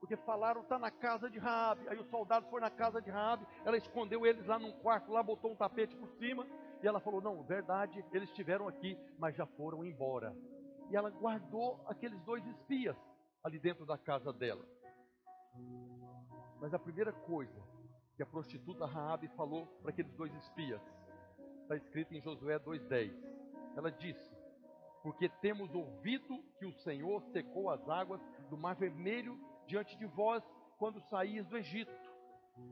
Porque 0.00 0.16
falaram, 0.16 0.62
está 0.62 0.78
na 0.78 0.90
casa 0.90 1.28
de 1.28 1.38
Raabe. 1.38 1.86
Aí 1.88 1.98
os 1.98 2.08
soldados 2.08 2.48
foram 2.48 2.62
na 2.62 2.70
casa 2.70 3.02
de 3.02 3.10
Raabe, 3.10 3.46
ela 3.64 3.76
escondeu 3.76 4.26
eles 4.26 4.46
lá 4.46 4.58
num 4.58 4.72
quarto, 4.72 5.12
lá 5.12 5.22
botou 5.22 5.52
um 5.52 5.56
tapete 5.56 5.94
por 5.94 6.08
cima, 6.12 6.46
e 6.82 6.86
ela 6.86 6.98
falou: 6.98 7.20
Não, 7.20 7.42
verdade, 7.42 8.02
eles 8.10 8.30
estiveram 8.30 8.66
aqui, 8.66 8.98
mas 9.18 9.36
já 9.36 9.46
foram 9.46 9.84
embora. 9.84 10.34
E 10.90 10.96
ela 10.96 11.10
guardou 11.10 11.84
aqueles 11.86 12.20
dois 12.22 12.44
espias 12.46 12.96
ali 13.44 13.58
dentro 13.58 13.84
da 13.84 13.98
casa 13.98 14.32
dela. 14.32 14.64
Mas 16.60 16.72
a 16.72 16.78
primeira 16.78 17.12
coisa 17.12 17.62
que 18.16 18.22
a 18.22 18.26
prostituta 18.26 18.86
Raabe 18.86 19.28
falou 19.28 19.66
para 19.82 19.90
aqueles 19.90 20.12
dois 20.14 20.34
espias, 20.34 20.80
está 21.62 21.76
escrito 21.76 22.14
em 22.14 22.20
Josué 22.20 22.58
2,10. 22.58 23.12
Ela 23.76 23.90
disse: 23.92 24.30
Porque 25.02 25.28
temos 25.40 25.74
ouvido 25.74 26.42
que 26.58 26.66
o 26.66 26.72
Senhor 26.72 27.22
secou 27.32 27.70
as 27.70 27.86
águas 27.88 28.20
do 28.48 28.56
Mar 28.56 28.74
Vermelho 28.76 29.38
diante 29.70 29.96
de 29.96 30.04
vós 30.04 30.42
quando 30.76 31.00
saíes 31.02 31.46
do 31.46 31.56
Egito. 31.56 31.94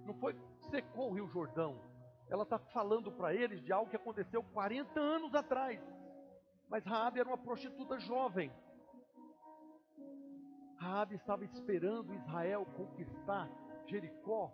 Não 0.04 0.14
foi 0.14 0.34
secou 0.68 1.11
o 1.11 1.14
Rio 1.14 1.28
Jordão. 1.28 1.80
Ela 2.28 2.42
está 2.42 2.58
falando 2.58 3.11
para 3.12 3.32
eles 3.32 3.62
de 3.62 3.72
algo 3.72 3.88
que 3.88 3.96
aconteceu 3.96 4.42
40 4.42 5.00
anos 5.00 5.34
atrás. 5.34 5.80
Mas 6.68 6.84
Raabe 6.84 7.20
era 7.20 7.28
uma 7.28 7.38
prostituta 7.38 7.98
jovem. 8.00 8.52
Raabe 10.76 11.14
estava 11.14 11.44
esperando 11.44 12.14
Israel 12.14 12.66
conquistar 12.76 13.48
Jericó 13.87 14.52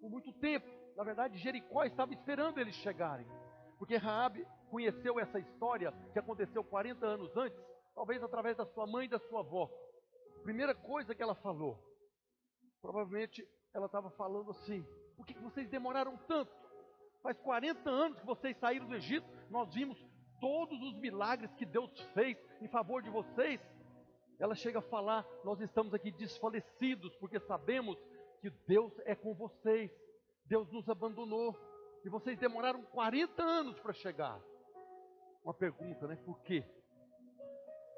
por 0.00 0.10
muito 0.10 0.32
tempo. 0.34 0.68
Na 0.96 1.02
verdade, 1.02 1.38
Jericó 1.38 1.82
estava 1.84 2.12
esperando 2.12 2.58
eles 2.58 2.74
chegarem. 2.76 3.26
Porque 3.78 3.96
Raabe 3.96 4.46
conheceu 4.70 5.18
essa 5.18 5.38
história 5.38 5.92
que 6.12 6.18
aconteceu 6.18 6.62
40 6.62 7.04
anos 7.06 7.34
antes, 7.36 7.58
talvez 7.94 8.22
através 8.22 8.56
da 8.56 8.66
sua 8.66 8.86
mãe 8.86 9.06
e 9.06 9.10
da 9.10 9.18
sua 9.18 9.40
avó. 9.40 9.68
Primeira 10.42 10.74
coisa 10.74 11.14
que 11.14 11.22
ela 11.22 11.34
falou, 11.34 11.78
provavelmente 12.80 13.46
ela 13.74 13.86
estava 13.86 14.10
falando 14.10 14.50
assim: 14.50 14.84
por 15.16 15.26
que 15.26 15.34
vocês 15.38 15.68
demoraram 15.68 16.16
tanto? 16.26 16.52
Faz 17.22 17.38
40 17.38 17.88
anos 17.90 18.18
que 18.18 18.26
vocês 18.26 18.56
saíram 18.58 18.86
do 18.86 18.94
Egito, 18.94 19.26
nós 19.50 19.72
vimos 19.74 19.98
todos 20.40 20.80
os 20.82 20.94
milagres 20.94 21.52
que 21.54 21.66
Deus 21.66 21.90
fez 22.14 22.38
em 22.60 22.68
favor 22.68 23.02
de 23.02 23.10
vocês. 23.10 23.60
Ela 24.38 24.54
chega 24.54 24.78
a 24.78 24.82
falar: 24.82 25.26
nós 25.44 25.60
estamos 25.60 25.92
aqui 25.92 26.10
desfalecidos, 26.10 27.14
porque 27.16 27.38
sabemos 27.40 27.98
que 28.40 28.48
Deus 28.66 28.92
é 29.04 29.14
com 29.14 29.34
vocês, 29.34 29.90
Deus 30.46 30.70
nos 30.72 30.88
abandonou, 30.88 31.54
e 32.04 32.08
vocês 32.08 32.38
demoraram 32.38 32.82
40 32.84 33.42
anos 33.42 33.78
para 33.80 33.92
chegar. 33.92 34.40
Uma 35.44 35.52
pergunta, 35.52 36.06
né? 36.06 36.16
Por 36.16 36.40
quê? 36.42 36.64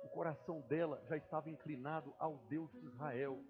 O 0.02 0.08
coração 0.08 0.60
dela 0.62 1.02
já 1.08 1.16
estava 1.16 1.50
inclinado 1.50 2.14
ao 2.18 2.38
Deus 2.48 2.70
de 2.72 2.86
Israel. 2.86 3.42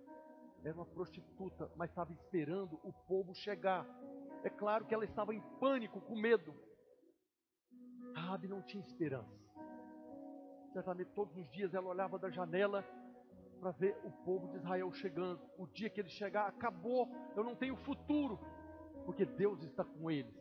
Era 0.64 0.74
uma 0.74 0.86
prostituta, 0.86 1.70
mas 1.76 1.90
estava 1.90 2.12
esperando 2.12 2.78
o 2.84 2.92
povo 2.92 3.34
chegar. 3.34 3.86
É 4.44 4.50
claro 4.50 4.84
que 4.84 4.94
ela 4.94 5.04
estava 5.04 5.34
em 5.34 5.40
pânico, 5.58 6.00
com 6.00 6.14
medo. 6.14 6.54
Rabi 8.14 8.48
não 8.48 8.62
tinha 8.62 8.82
esperança. 8.84 9.42
Certamente 10.72 11.10
todos 11.12 11.36
os 11.36 11.50
dias 11.50 11.74
ela 11.74 11.88
olhava 11.88 12.18
da 12.18 12.30
janela 12.30 12.84
para 13.60 13.70
ver 13.70 13.96
o 14.04 14.10
povo 14.24 14.48
de 14.48 14.56
Israel 14.56 14.92
chegando. 14.92 15.40
O 15.56 15.66
dia 15.66 15.88
que 15.88 16.00
ele 16.00 16.08
chegar, 16.08 16.46
acabou. 16.48 17.08
Eu 17.36 17.44
não 17.44 17.54
tenho 17.54 17.76
futuro, 17.76 18.38
porque 19.04 19.24
Deus 19.24 19.62
está 19.62 19.84
com 19.84 20.10
eles. 20.10 20.34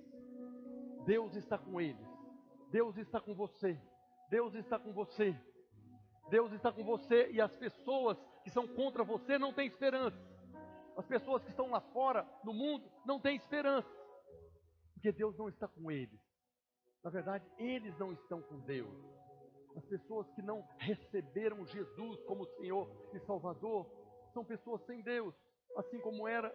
Deus 1.06 1.36
está 1.36 1.58
com 1.58 1.80
eles. 1.80 2.08
Deus 2.72 2.98
está 2.98 3.20
com 3.20 3.36
você. 3.36 3.80
Deus 4.30 4.56
está 4.56 4.80
com 4.80 4.92
você. 4.94 5.36
Deus 6.30 6.52
está 6.54 6.72
com 6.72 6.84
você 6.84 7.30
e 7.32 7.42
as 7.42 7.54
pessoas 7.56 8.18
que 8.44 8.50
são 8.50 8.68
contra 8.68 9.04
você 9.04 9.38
não 9.38 9.54
têm 9.54 9.68
esperança. 9.68 10.18
As 10.98 11.06
pessoas 11.06 11.44
que 11.44 11.50
estão 11.50 11.70
lá 11.70 11.82
fora 11.82 12.28
no 12.44 12.54
mundo 12.54 12.90
não 13.06 13.20
têm 13.20 13.36
esperança. 13.36 13.90
Porque 14.94 15.12
Deus 15.12 15.38
não 15.38 15.50
está 15.50 15.68
com 15.68 15.92
eles. 15.92 16.20
Na 17.04 17.10
verdade, 17.10 17.46
eles 17.58 17.98
não 17.98 18.12
estão 18.14 18.42
com 18.42 18.60
Deus. 18.60 18.94
As 19.76 19.86
pessoas 19.86 20.30
que 20.32 20.42
não 20.42 20.68
receberam 20.78 21.66
Jesus 21.66 22.22
como 22.24 22.46
Senhor 22.58 22.90
e 23.14 23.20
Salvador 23.22 23.90
são 24.34 24.44
pessoas 24.46 24.82
sem 24.86 25.02
Deus, 25.02 25.34
assim 25.78 26.00
como 26.02 26.28
era 26.28 26.54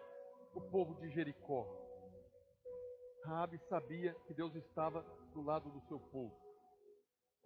o 0.53 0.61
povo 0.61 0.95
de 0.95 1.09
Jericó. 1.09 1.67
Raabe 3.25 3.59
sabia 3.67 4.13
que 4.25 4.33
Deus 4.33 4.55
estava 4.55 5.01
do 5.33 5.41
lado 5.41 5.69
do 5.69 5.81
seu 5.81 5.99
povo. 5.99 6.46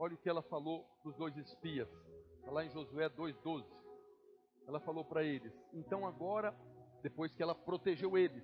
Olha 0.04 0.16
o 0.16 0.18
que 0.18 0.28
ela 0.28 0.42
falou 0.42 0.84
dos 1.04 1.16
dois 1.16 1.38
espias, 1.38 1.88
está 2.40 2.50
lá 2.50 2.66
em 2.66 2.72
Josué 2.72 3.08
2,12. 3.08 3.64
Ela 4.68 4.80
falou 4.80 5.06
para 5.06 5.24
eles: 5.24 5.54
Então 5.72 6.08
agora, 6.08 6.56
depois 7.04 7.32
que 7.36 7.44
ela 7.44 7.54
protegeu 7.54 8.18
eles, 8.18 8.44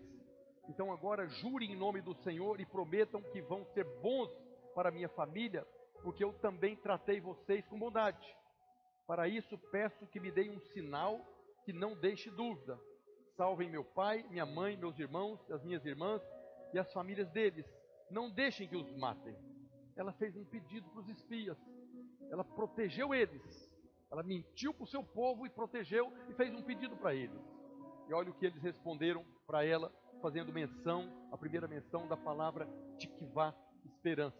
então 0.70 0.91
agora 0.91 1.28
jurem 1.28 1.72
em 1.72 1.76
nome 1.76 2.00
do 2.00 2.13
Senhor 2.17 2.62
e 2.62 2.65
prometam 2.67 3.24
que 3.24 3.41
vão 3.41 3.65
ser 3.74 3.86
bons 4.04 4.30
para 4.76 4.91
minha 4.91 5.10
família, 5.10 5.65
porque 6.04 6.24
eu 6.24 6.32
também 6.32 6.76
tratei 6.76 7.20
vocês 7.20 7.65
com 7.65 7.80
bondade. 7.80 8.38
Para 9.08 9.28
isso 9.28 9.58
peço 9.72 10.06
que 10.12 10.20
me 10.20 10.30
deem 10.30 10.52
um 10.52 10.60
sinal 10.60 11.20
que 11.65 11.74
não 11.74 11.96
deixe 11.96 12.30
dúvida. 12.30 12.80
Salvem 13.36 13.67
meu 13.67 13.84
pai, 13.84 14.24
minha 14.30 14.46
mãe, 14.46 14.78
meus 14.78 15.00
irmãos, 15.00 15.39
as 15.50 15.63
minhas 15.63 15.84
irmãs 15.84 16.22
e 16.72 16.78
as 16.78 16.93
famílias 16.93 17.32
deles. 17.32 17.65
Não 18.12 18.30
deixem 18.30 18.67
que 18.67 18.78
os 18.78 18.96
matem. 18.96 19.36
Ela 19.97 20.13
fez 20.13 20.36
um 20.38 20.45
pedido 20.45 20.88
para 20.89 21.01
os 21.01 21.10
espias. 21.10 21.57
Ela 22.29 22.43
protegeu 22.43 23.13
eles. 23.13 23.67
Ela 24.12 24.23
mentiu 24.23 24.73
para 24.73 24.83
o 24.83 24.88
seu 24.88 25.03
povo 25.03 25.45
e 25.45 25.49
protegeu 25.49 26.13
e 26.29 26.33
fez 26.33 26.53
um 26.53 26.62
pedido 26.62 26.95
para 26.95 27.13
eles. 27.13 27.41
E 28.07 28.13
olha 28.13 28.29
o 28.29 28.33
que 28.33 28.45
eles 28.45 28.62
responderam 28.62 29.25
para 29.45 29.65
ela, 29.65 29.91
fazendo 30.21 30.53
menção, 30.53 31.12
a 31.31 31.38
primeira 31.38 31.67
menção 31.67 32.07
da 32.07 32.15
palavra 32.15 32.67
tikvá, 32.97 33.53
esperança. 33.83 34.38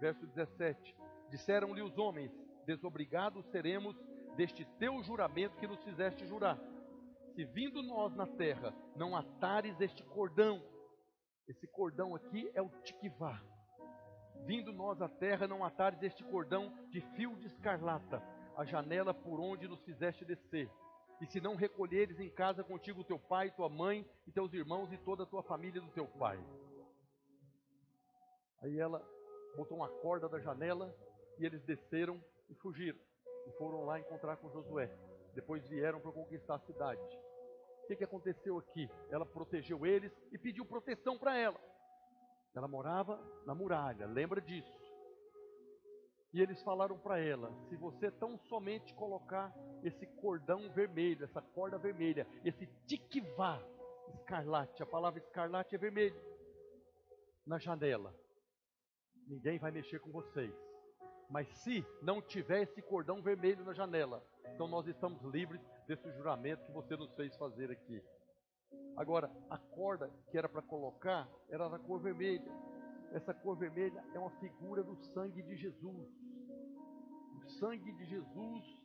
Verso 0.00 0.26
17: 0.28 0.96
Disseram-lhe 1.30 1.82
os 1.82 1.98
homens: 1.98 2.32
Desobrigados 2.64 3.44
seremos 3.50 3.96
deste 4.36 4.64
teu 4.78 5.02
juramento 5.02 5.58
que 5.58 5.66
nos 5.66 5.82
fizeste 5.82 6.26
jurar. 6.26 6.58
Se 7.34 7.44
vindo 7.44 7.82
nós 7.82 8.14
na 8.14 8.26
terra 8.26 8.74
não 8.96 9.14
atares 9.14 9.78
este 9.80 10.02
cordão, 10.04 10.62
esse 11.46 11.66
cordão 11.66 12.14
aqui 12.14 12.50
é 12.54 12.62
o 12.62 12.70
tikvá. 12.82 13.42
Vindo 14.46 14.72
nós 14.72 15.00
à 15.00 15.08
terra 15.08 15.46
não 15.46 15.64
atares 15.64 16.02
este 16.02 16.24
cordão 16.24 16.72
de 16.90 17.00
fio 17.14 17.36
de 17.36 17.46
escarlata, 17.46 18.22
a 18.56 18.64
janela 18.64 19.14
por 19.14 19.40
onde 19.40 19.68
nos 19.68 19.80
fizeste 19.82 20.24
descer. 20.24 20.70
E 21.20 21.26
se 21.26 21.40
não 21.40 21.54
recolheres 21.54 22.18
em 22.18 22.30
casa 22.30 22.64
contigo 22.64 23.04
teu 23.04 23.18
pai, 23.18 23.50
tua 23.50 23.68
mãe 23.68 24.08
e 24.26 24.32
teus 24.32 24.52
irmãos 24.54 24.90
e 24.92 24.96
toda 24.98 25.24
a 25.24 25.26
tua 25.26 25.42
família 25.42 25.80
do 25.80 25.90
teu 25.90 26.06
pai. 26.06 26.42
Aí 28.62 28.78
ela 28.78 29.00
botou 29.56 29.76
uma 29.76 29.88
corda 29.88 30.28
da 30.28 30.40
janela 30.40 30.94
e 31.38 31.44
eles 31.44 31.62
desceram 31.64 32.22
e 32.48 32.54
fugiram. 32.54 32.98
E 33.46 33.52
foram 33.52 33.84
lá 33.84 33.98
encontrar 33.98 34.36
com 34.36 34.50
Josué. 34.50 34.90
Depois 35.34 35.66
vieram 35.68 36.00
para 36.00 36.12
conquistar 36.12 36.56
a 36.56 36.60
cidade. 36.60 37.00
O 37.84 37.86
que, 37.86 37.96
que 37.96 38.04
aconteceu 38.04 38.58
aqui? 38.58 38.88
Ela 39.10 39.26
protegeu 39.26 39.84
eles 39.84 40.12
e 40.32 40.38
pediu 40.38 40.64
proteção 40.64 41.18
para 41.18 41.36
ela. 41.36 41.58
Ela 42.54 42.68
morava 42.68 43.20
na 43.46 43.54
muralha, 43.54 44.06
lembra 44.06 44.40
disso. 44.40 44.80
E 46.32 46.40
eles 46.40 46.62
falaram 46.62 46.98
para 46.98 47.18
ela: 47.18 47.52
se 47.68 47.76
você 47.76 48.10
tão 48.10 48.38
somente 48.48 48.94
colocar 48.94 49.52
esse 49.82 50.06
cordão 50.20 50.70
vermelho, 50.72 51.24
essa 51.24 51.40
corda 51.40 51.78
vermelha, 51.78 52.26
esse 52.44 52.66
tikvá 52.86 53.60
escarlate, 54.14 54.82
a 54.82 54.86
palavra 54.86 55.20
escarlate 55.20 55.74
é 55.74 55.78
vermelho, 55.78 56.20
na 57.46 57.58
janela, 57.58 58.14
ninguém 59.26 59.58
vai 59.58 59.70
mexer 59.70 60.00
com 60.00 60.10
vocês. 60.10 60.54
Mas 61.28 61.48
se 61.62 61.84
não 62.02 62.20
tiver 62.20 62.62
esse 62.62 62.82
cordão 62.82 63.22
vermelho 63.22 63.64
na 63.64 63.72
janela, 63.72 64.24
então 64.52 64.66
nós 64.66 64.86
estamos 64.86 65.22
livres 65.22 65.60
desse 65.86 66.10
juramento 66.12 66.64
que 66.66 66.72
você 66.72 66.96
nos 66.96 67.12
fez 67.14 67.36
fazer 67.36 67.70
aqui. 67.70 68.02
Agora, 68.96 69.30
a 69.48 69.56
corda 69.56 70.10
que 70.30 70.36
era 70.36 70.48
para 70.48 70.62
colocar 70.62 71.28
era 71.48 71.68
da 71.68 71.78
cor 71.78 72.00
vermelha. 72.00 72.52
Essa 73.12 73.32
cor 73.32 73.56
vermelha 73.56 74.04
é 74.14 74.18
uma 74.18 74.30
figura 74.32 74.82
do 74.82 74.96
sangue 74.96 75.42
de 75.42 75.56
Jesus. 75.56 76.08
O 77.36 77.50
sangue 77.58 77.92
de 77.92 78.04
Jesus 78.04 78.80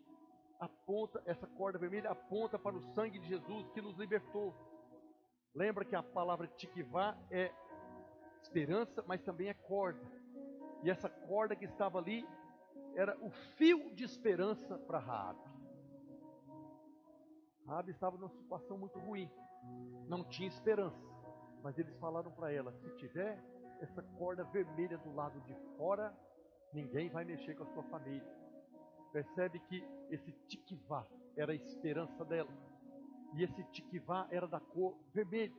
aponta, 0.60 1.22
essa 1.26 1.46
corda 1.46 1.78
vermelha 1.78 2.10
aponta 2.10 2.58
para 2.58 2.76
o 2.76 2.82
sangue 2.94 3.20
de 3.20 3.28
Jesus 3.28 3.70
que 3.72 3.82
nos 3.82 3.98
libertou. 3.98 4.54
Lembra 5.54 5.86
que 5.86 5.96
a 5.96 6.04
palavra 6.04 6.48
tikvá 6.48 7.18
é 7.30 7.52
esperança, 8.42 9.04
mas 9.08 9.22
também 9.22 9.50
é 9.50 9.54
corda. 9.54 10.02
E 10.84 10.90
essa 10.90 11.10
corda 11.10 11.56
que 11.56 11.66
estava 11.66 11.98
ali 11.98 12.28
era 12.96 13.18
o 13.22 13.30
fio 13.58 13.94
de 13.94 14.04
esperança 14.04 14.78
para 14.80 15.00
Raabe. 15.00 15.40
Raabe 17.68 17.92
estava 17.92 18.18
numa 18.18 18.30
situação 18.30 18.78
muito 18.78 19.00
ruim, 19.00 19.30
não 20.08 20.24
tinha 20.24 20.48
esperança. 20.48 20.98
Mas 21.64 21.78
eles 21.78 21.96
falaram 21.98 22.32
para 22.32 22.52
ela: 22.52 22.72
se 22.74 22.90
tiver 22.98 23.42
essa 23.82 24.02
corda 24.18 24.44
vermelha 24.46 24.98
do 24.98 25.14
lado 25.14 25.40
de 25.42 25.56
fora, 25.78 26.14
ninguém 26.74 27.10
vai 27.10 27.26
mexer 27.26 27.56
com 27.56 27.64
a 27.64 27.74
sua 27.74 27.84
família. 27.84 28.26
Percebe 29.12 29.60
que 29.62 29.84
esse 30.10 30.32
tikvá 30.48 31.06
era 31.36 31.52
a 31.52 31.56
esperança 31.56 32.24
dela. 32.26 32.52
E 33.34 33.44
esse 33.44 33.64
tiquivá 33.66 34.28
era 34.30 34.48
da 34.48 34.60
cor 34.60 34.96
vermelha, 35.14 35.54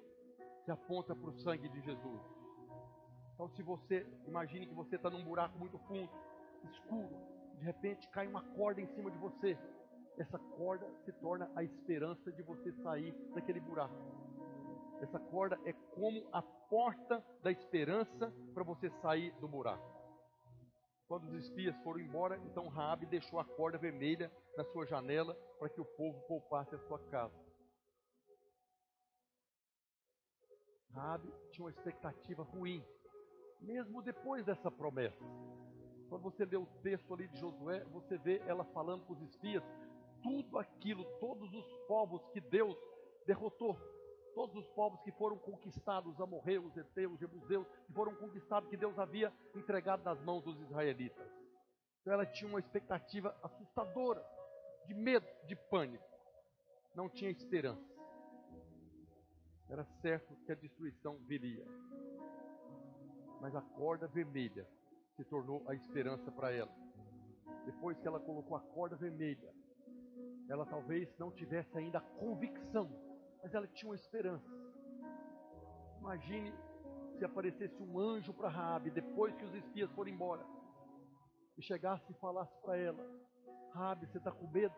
que 0.64 0.70
aponta 0.70 1.14
para 1.14 1.28
o 1.28 1.38
sangue 1.40 1.68
de 1.68 1.80
Jesus. 1.82 2.20
Então, 3.34 3.48
se 3.50 3.62
você, 3.62 4.06
imagine 4.26 4.66
que 4.66 4.74
você 4.74 4.96
está 4.96 5.10
num 5.10 5.22
buraco 5.22 5.58
muito 5.58 5.78
fundo, 5.80 6.08
escuro, 6.64 7.14
de 7.58 7.64
repente 7.64 8.08
cai 8.08 8.26
uma 8.26 8.42
corda 8.42 8.80
em 8.80 8.86
cima 8.94 9.10
de 9.10 9.18
você. 9.18 9.58
Essa 10.18 10.38
corda 10.38 10.86
se 11.04 11.12
torna 11.12 11.50
a 11.54 11.62
esperança 11.62 12.32
de 12.32 12.42
você 12.42 12.72
sair 12.82 13.12
daquele 13.34 13.60
buraco. 13.60 13.94
Essa 15.00 15.18
corda 15.18 15.58
é 15.64 15.72
como 15.72 16.26
a 16.32 16.40
porta 16.42 17.22
da 17.42 17.50
esperança 17.50 18.32
para 18.54 18.64
você 18.64 18.88
sair 19.02 19.30
do 19.40 19.46
buraco. 19.46 19.94
Quando 21.06 21.28
os 21.28 21.44
espias 21.44 21.76
foram 21.84 22.00
embora, 22.00 22.36
então 22.46 22.66
Raabe 22.68 23.06
deixou 23.06 23.38
a 23.38 23.44
corda 23.44 23.78
vermelha 23.78 24.32
na 24.56 24.64
sua 24.64 24.86
janela 24.86 25.34
para 25.58 25.68
que 25.68 25.80
o 25.80 25.84
povo 25.84 26.18
poupasse 26.26 26.74
a 26.74 26.78
sua 26.78 26.98
casa. 27.10 27.38
Raabe 30.90 31.30
tinha 31.50 31.64
uma 31.64 31.70
expectativa 31.70 32.42
ruim, 32.42 32.82
mesmo 33.60 34.02
depois 34.02 34.44
dessa 34.46 34.70
promessa. 34.70 35.22
Quando 36.08 36.22
você 36.22 36.44
lê 36.44 36.56
o 36.56 36.66
texto 36.82 37.12
ali 37.12 37.28
de 37.28 37.38
Josué, 37.38 37.84
você 37.84 38.16
vê 38.16 38.38
ela 38.46 38.64
falando 38.64 39.04
com 39.04 39.12
os 39.12 39.22
espias 39.22 39.62
tudo 40.26 40.58
aquilo, 40.58 41.04
todos 41.20 41.52
os 41.54 41.66
povos 41.86 42.20
que 42.32 42.40
Deus 42.40 42.76
derrotou, 43.24 43.78
todos 44.34 44.56
os 44.56 44.66
povos 44.70 45.00
que 45.02 45.12
foram 45.12 45.38
conquistados, 45.38 46.20
amorreus, 46.20 46.76
eteus, 46.76 47.18
jebuseus, 47.20 47.66
que 47.86 47.92
foram 47.92 48.14
conquistados, 48.16 48.68
que 48.68 48.76
Deus 48.76 48.98
havia 48.98 49.32
entregado 49.54 50.02
nas 50.02 50.20
mãos 50.20 50.42
dos 50.42 50.60
israelitas. 50.62 51.26
Então 52.00 52.12
ela 52.12 52.26
tinha 52.26 52.50
uma 52.50 52.58
expectativa 52.58 53.36
assustadora, 53.40 54.24
de 54.86 54.94
medo, 54.94 55.26
de 55.46 55.54
pânico. 55.54 56.04
Não 56.94 57.08
tinha 57.08 57.30
esperança. 57.30 57.94
Era 59.68 59.84
certo 60.00 60.34
que 60.44 60.52
a 60.52 60.56
destruição 60.56 61.16
viria. 61.26 61.64
Mas 63.40 63.54
a 63.54 63.60
corda 63.60 64.08
vermelha 64.08 64.68
se 65.16 65.24
tornou 65.24 65.62
a 65.68 65.74
esperança 65.74 66.30
para 66.32 66.52
ela. 66.52 66.72
Depois 67.64 67.98
que 67.98 68.06
ela 68.06 68.20
colocou 68.20 68.56
a 68.56 68.60
corda 68.60 68.96
vermelha, 68.96 69.52
ela 70.48 70.64
talvez 70.66 71.08
não 71.18 71.30
tivesse 71.30 71.76
ainda 71.76 72.00
convicção, 72.00 72.90
mas 73.42 73.54
ela 73.54 73.66
tinha 73.66 73.90
uma 73.90 73.96
esperança. 73.96 74.46
Imagine 76.00 76.52
se 77.18 77.24
aparecesse 77.24 77.82
um 77.82 77.98
anjo 77.98 78.32
para 78.32 78.48
Raabe 78.48 78.90
depois 78.90 79.34
que 79.36 79.44
os 79.44 79.54
espias 79.54 79.90
foram 79.92 80.10
embora 80.10 80.44
e 81.56 81.62
chegasse 81.62 82.10
e 82.10 82.14
falasse 82.14 82.54
para 82.60 82.76
ela: 82.76 83.04
Raabe, 83.72 84.06
você 84.06 84.18
está 84.18 84.30
com 84.30 84.46
medo? 84.48 84.74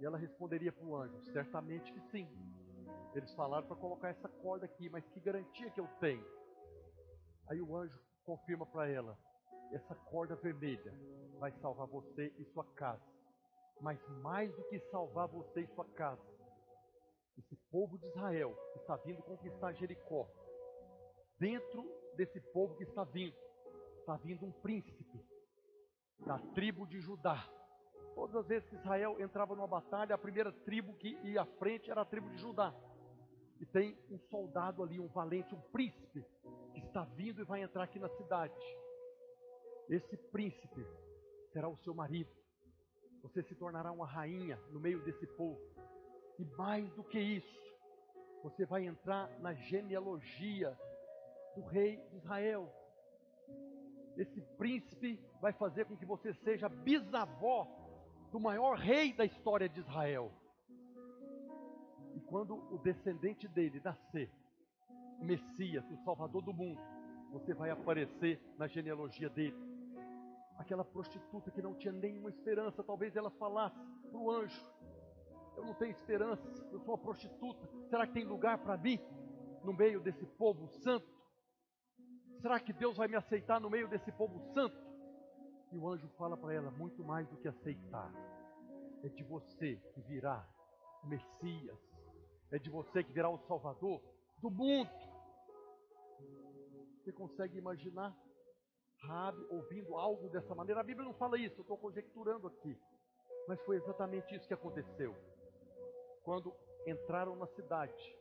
E 0.00 0.04
ela 0.04 0.16
responderia 0.16 0.72
para 0.72 0.86
o 0.86 0.96
anjo: 0.96 1.20
Certamente 1.32 1.92
que 1.92 2.00
sim. 2.10 2.28
Eles 3.14 3.34
falaram 3.34 3.66
para 3.66 3.76
colocar 3.76 4.08
essa 4.08 4.28
corda 4.28 4.66
aqui, 4.66 4.88
mas 4.88 5.06
que 5.08 5.20
garantia 5.20 5.70
que 5.70 5.80
eu 5.80 5.88
tenho? 6.00 6.24
Aí 7.48 7.60
o 7.60 7.76
anjo 7.76 7.98
confirma 8.24 8.64
para 8.66 8.88
ela: 8.88 9.18
essa 9.72 9.94
corda 9.94 10.36
vermelha 10.36 10.94
vai 11.38 11.52
salvar 11.60 11.86
você 11.86 12.32
e 12.38 12.44
sua 12.46 12.64
casa. 12.74 13.17
Mas 13.80 13.98
mais 14.22 14.54
do 14.54 14.64
que 14.64 14.80
salvar 14.90 15.28
você 15.28 15.60
e 15.60 15.74
sua 15.74 15.84
casa, 15.84 16.22
esse 17.38 17.54
povo 17.70 17.98
de 17.98 18.06
Israel 18.08 18.54
que 18.72 18.80
está 18.80 18.96
vindo 18.96 19.22
conquistar 19.22 19.72
Jericó, 19.72 20.28
dentro 21.38 21.84
desse 22.16 22.40
povo 22.52 22.74
que 22.76 22.82
está 22.82 23.04
vindo, 23.04 23.36
está 24.00 24.16
vindo 24.16 24.44
um 24.44 24.52
príncipe 24.52 25.24
da 26.26 26.38
tribo 26.54 26.86
de 26.86 27.00
Judá. 27.00 27.48
Todas 28.14 28.34
as 28.34 28.46
vezes 28.46 28.68
que 28.68 28.74
Israel 28.74 29.20
entrava 29.20 29.54
numa 29.54 29.68
batalha, 29.68 30.14
a 30.14 30.18
primeira 30.18 30.50
tribo 30.50 30.92
que 30.94 31.10
ia 31.22 31.42
à 31.42 31.46
frente 31.46 31.90
era 31.90 32.00
a 32.00 32.04
tribo 32.04 32.28
de 32.30 32.38
Judá. 32.38 32.74
E 33.60 33.66
tem 33.66 33.96
um 34.10 34.18
soldado 34.30 34.82
ali, 34.82 34.98
um 34.98 35.08
valente, 35.08 35.54
um 35.54 35.60
príncipe, 35.70 36.24
que 36.72 36.80
está 36.80 37.04
vindo 37.04 37.40
e 37.40 37.44
vai 37.44 37.62
entrar 37.62 37.84
aqui 37.84 37.98
na 37.98 38.08
cidade. 38.08 38.54
Esse 39.88 40.16
príncipe 40.16 40.84
será 41.52 41.68
o 41.68 41.76
seu 41.78 41.94
marido. 41.94 42.37
Você 43.22 43.42
se 43.42 43.54
tornará 43.54 43.92
uma 43.92 44.06
rainha 44.06 44.58
no 44.70 44.80
meio 44.80 45.02
desse 45.04 45.26
povo. 45.26 45.60
E 46.38 46.44
mais 46.56 46.88
do 46.94 47.02
que 47.02 47.18
isso, 47.18 47.58
você 48.42 48.64
vai 48.64 48.86
entrar 48.86 49.28
na 49.40 49.52
genealogia 49.54 50.76
do 51.54 51.62
rei 51.62 51.96
de 52.10 52.16
Israel. 52.16 52.72
Esse 54.16 54.40
príncipe 54.56 55.20
vai 55.40 55.52
fazer 55.52 55.84
com 55.86 55.96
que 55.96 56.06
você 56.06 56.32
seja 56.34 56.68
bisavó 56.68 57.66
do 58.30 58.38
maior 58.38 58.76
rei 58.76 59.12
da 59.12 59.24
história 59.24 59.68
de 59.68 59.80
Israel. 59.80 60.30
E 62.14 62.20
quando 62.20 62.54
o 62.72 62.78
descendente 62.78 63.46
dele 63.48 63.80
nascer, 63.84 64.30
o 65.20 65.24
Messias, 65.24 65.84
o 65.90 65.96
Salvador 66.04 66.42
do 66.42 66.52
mundo, 66.52 66.80
você 67.32 67.52
vai 67.54 67.70
aparecer 67.70 68.40
na 68.56 68.66
genealogia 68.66 69.28
dele. 69.28 69.67
Aquela 70.58 70.84
prostituta 70.84 71.50
que 71.52 71.62
não 71.62 71.74
tinha 71.74 71.92
nenhuma 71.92 72.28
esperança, 72.28 72.82
talvez 72.82 73.14
ela 73.16 73.30
falasse 73.30 73.78
para 74.10 74.18
o 74.18 74.30
anjo: 74.30 74.60
Eu 75.56 75.64
não 75.64 75.74
tenho 75.74 75.92
esperança, 75.92 76.42
eu 76.72 76.80
sou 76.80 76.94
uma 76.94 76.98
prostituta. 76.98 77.66
Será 77.88 78.06
que 78.06 78.12
tem 78.12 78.24
lugar 78.24 78.58
para 78.58 78.76
mim 78.76 78.98
no 79.62 79.72
meio 79.72 80.00
desse 80.00 80.26
povo 80.26 80.66
santo? 80.82 81.08
Será 82.40 82.58
que 82.58 82.72
Deus 82.72 82.96
vai 82.96 83.08
me 83.08 83.16
aceitar 83.16 83.60
no 83.60 83.70
meio 83.70 83.88
desse 83.88 84.10
povo 84.12 84.38
santo? 84.52 84.76
E 85.72 85.78
o 85.78 85.88
anjo 85.88 86.08
fala 86.18 86.36
para 86.36 86.52
ela: 86.52 86.70
Muito 86.72 87.04
mais 87.04 87.28
do 87.28 87.36
que 87.36 87.46
aceitar, 87.46 88.12
é 89.04 89.08
de 89.08 89.22
você 89.22 89.76
que 89.94 90.00
virá 90.02 90.44
o 91.04 91.06
Messias, 91.06 91.78
é 92.50 92.58
de 92.58 92.68
você 92.68 93.04
que 93.04 93.12
virá 93.12 93.28
o 93.28 93.38
Salvador 93.46 94.02
do 94.40 94.50
mundo. 94.50 94.90
Você 96.96 97.12
consegue 97.12 97.56
imaginar 97.58 98.16
Rabi 99.00 99.44
ouvindo 99.50 99.96
algo 99.96 100.28
dessa 100.28 100.54
maneira? 100.54 100.80
A 100.80 100.84
Bíblia 100.84 101.06
não 101.06 101.14
fala 101.14 101.38
isso, 101.38 101.56
eu 101.58 101.62
estou 101.62 101.78
conjecturando 101.78 102.46
aqui. 102.48 102.76
Mas 103.46 103.60
foi 103.62 103.76
exatamente 103.76 104.34
isso 104.34 104.46
que 104.46 104.54
aconteceu. 104.54 105.14
Quando 106.22 106.54
entraram 106.86 107.36
na 107.36 107.46
cidade, 107.46 108.16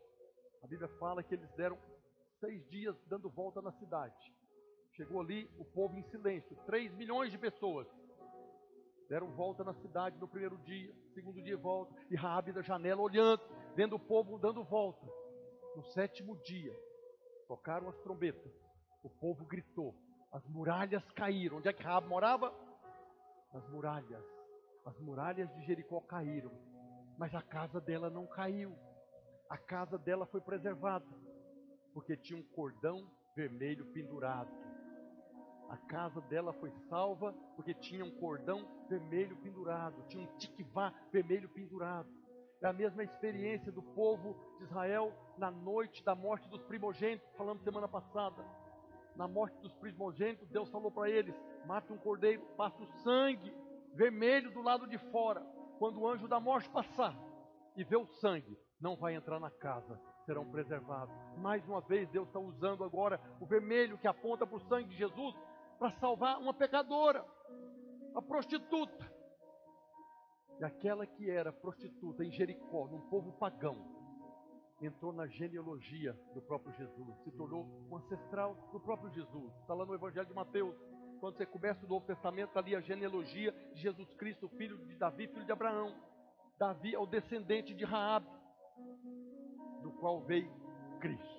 a 0.63 0.67
Bíblia 0.67 0.87
fala 0.99 1.23
que 1.23 1.33
eles 1.33 1.49
deram 1.51 1.77
seis 2.39 2.65
dias 2.69 2.95
dando 3.07 3.29
volta 3.29 3.61
na 3.61 3.71
cidade. 3.73 4.33
Chegou 4.93 5.21
ali 5.21 5.49
o 5.59 5.65
povo 5.65 5.97
em 5.97 6.03
silêncio, 6.03 6.55
três 6.65 6.93
milhões 6.93 7.31
de 7.31 7.37
pessoas. 7.37 7.87
Deram 9.09 9.31
volta 9.31 9.63
na 9.63 9.73
cidade 9.75 10.17
no 10.19 10.27
primeiro 10.27 10.57
dia, 10.59 10.93
segundo 11.13 11.41
dia 11.41 11.57
volta, 11.57 11.93
e 12.09 12.15
Rabi 12.15 12.51
da 12.51 12.61
janela 12.61 13.01
olhando, 13.01 13.41
vendo 13.75 13.95
o 13.95 13.99
povo 13.99 14.37
dando 14.37 14.63
volta. 14.63 15.05
No 15.75 15.83
sétimo 15.91 16.35
dia, 16.37 16.73
tocaram 17.47 17.87
as 17.87 17.97
trombetas, 17.99 18.51
o 19.03 19.09
povo 19.09 19.45
gritou, 19.45 19.95
as 20.37 20.47
muralhas 20.49 21.03
caíram. 21.15 21.57
Onde 21.57 21.67
é 21.67 21.73
que 21.73 21.81
Rabi 21.81 22.07
morava? 22.07 22.53
Nas 23.51 23.67
muralhas. 23.69 24.23
As 24.85 24.97
muralhas 24.99 25.51
de 25.55 25.65
Jericó 25.65 25.99
caíram, 26.01 26.51
mas 27.17 27.33
a 27.33 27.41
casa 27.41 27.81
dela 27.81 28.09
não 28.09 28.27
caiu. 28.27 28.77
A 29.49 29.57
casa 29.57 29.97
dela 29.97 30.27
foi 30.27 30.39
preservada, 30.39 31.05
porque 31.93 32.15
tinha 32.15 32.39
um 32.39 32.43
cordão 32.43 33.09
vermelho 33.35 33.85
pendurado. 33.87 34.51
A 35.69 35.77
casa 35.77 36.21
dela 36.21 36.53
foi 36.53 36.71
salva 36.87 37.33
porque 37.55 37.73
tinha 37.73 38.05
um 38.05 38.11
cordão 38.11 38.65
vermelho 38.87 39.35
pendurado, 39.37 40.05
tinha 40.07 40.23
um 40.23 40.37
tiquivá 40.37 40.93
vermelho 41.11 41.49
pendurado. 41.49 42.07
É 42.61 42.67
a 42.67 42.73
mesma 42.73 43.03
experiência 43.03 43.71
do 43.71 43.81
povo 43.81 44.37
de 44.59 44.65
Israel 44.65 45.11
na 45.37 45.49
noite 45.49 46.03
da 46.03 46.15
morte 46.15 46.47
dos 46.47 46.61
primogênitos, 46.63 47.27
falamos 47.35 47.63
semana 47.63 47.87
passada. 47.87 48.45
Na 49.17 49.27
morte 49.27 49.59
dos 49.59 49.73
primogênitos, 49.73 50.47
Deus 50.49 50.69
falou 50.69 50.91
para 50.91 51.09
eles: 51.09 51.35
mate 51.65 51.91
um 51.91 51.97
cordeiro, 51.97 52.41
passa 52.55 52.81
o 52.81 52.87
sangue 53.03 53.53
vermelho 53.93 54.51
do 54.51 54.61
lado 54.61 54.87
de 54.87 54.97
fora. 55.11 55.41
Quando 55.79 55.99
o 55.99 56.07
anjo 56.07 56.27
da 56.27 56.39
morte 56.39 56.69
passar 56.69 57.17
e 57.75 57.83
ver 57.83 57.97
o 57.97 58.05
sangue, 58.05 58.57
não 58.79 58.95
vai 58.95 59.15
entrar 59.15 59.39
na 59.39 59.49
casa, 59.49 59.99
serão 60.25 60.45
preservados. 60.51 61.13
Mais 61.37 61.67
uma 61.67 61.81
vez, 61.81 62.07
Deus 62.09 62.27
está 62.27 62.39
usando 62.39 62.83
agora 62.83 63.19
o 63.41 63.45
vermelho 63.45 63.97
que 63.97 64.07
aponta 64.07 64.45
para 64.45 64.55
o 64.55 64.67
sangue 64.67 64.89
de 64.89 64.97
Jesus 64.97 65.35
para 65.79 65.91
salvar 65.93 66.39
uma 66.39 66.53
pecadora, 66.53 67.25
a 68.15 68.21
prostituta. 68.21 69.11
E 70.59 70.63
aquela 70.63 71.05
que 71.05 71.29
era 71.29 71.51
prostituta 71.51 72.23
em 72.23 72.31
Jericó, 72.31 72.87
num 72.87 73.01
povo 73.09 73.31
pagão, 73.33 73.96
entrou 74.81 75.11
na 75.11 75.25
genealogia 75.27 76.13
do 76.33 76.41
próprio 76.41 76.73
Jesus, 76.73 77.17
se 77.23 77.31
tornou 77.31 77.65
um 77.89 77.95
ancestral 77.95 78.55
do 78.71 78.79
próprio 78.79 79.11
Jesus. 79.11 79.53
Está 79.61 79.73
lá 79.73 79.85
no 79.85 79.93
Evangelho 79.93 80.27
de 80.27 80.33
Mateus. 80.33 80.75
Quando 81.19 81.37
você 81.37 81.45
começa 81.45 81.83
o 81.83 81.89
Novo 81.89 82.05
Testamento, 82.05 82.49
está 82.49 82.59
ali 82.59 82.75
a 82.75 82.81
genealogia 82.81 83.51
de 83.73 83.81
Jesus 83.81 84.13
Cristo, 84.13 84.47
filho 84.49 84.77
de 84.85 84.95
Davi, 84.95 85.27
filho 85.27 85.45
de 85.45 85.51
Abraão. 85.51 85.95
Davi 86.59 86.93
é 86.93 86.99
o 86.99 87.07
descendente 87.07 87.73
de 87.73 87.83
Raabe, 87.83 88.29
do 89.81 89.91
qual 89.93 90.21
veio 90.21 90.51
Cristo. 90.99 91.37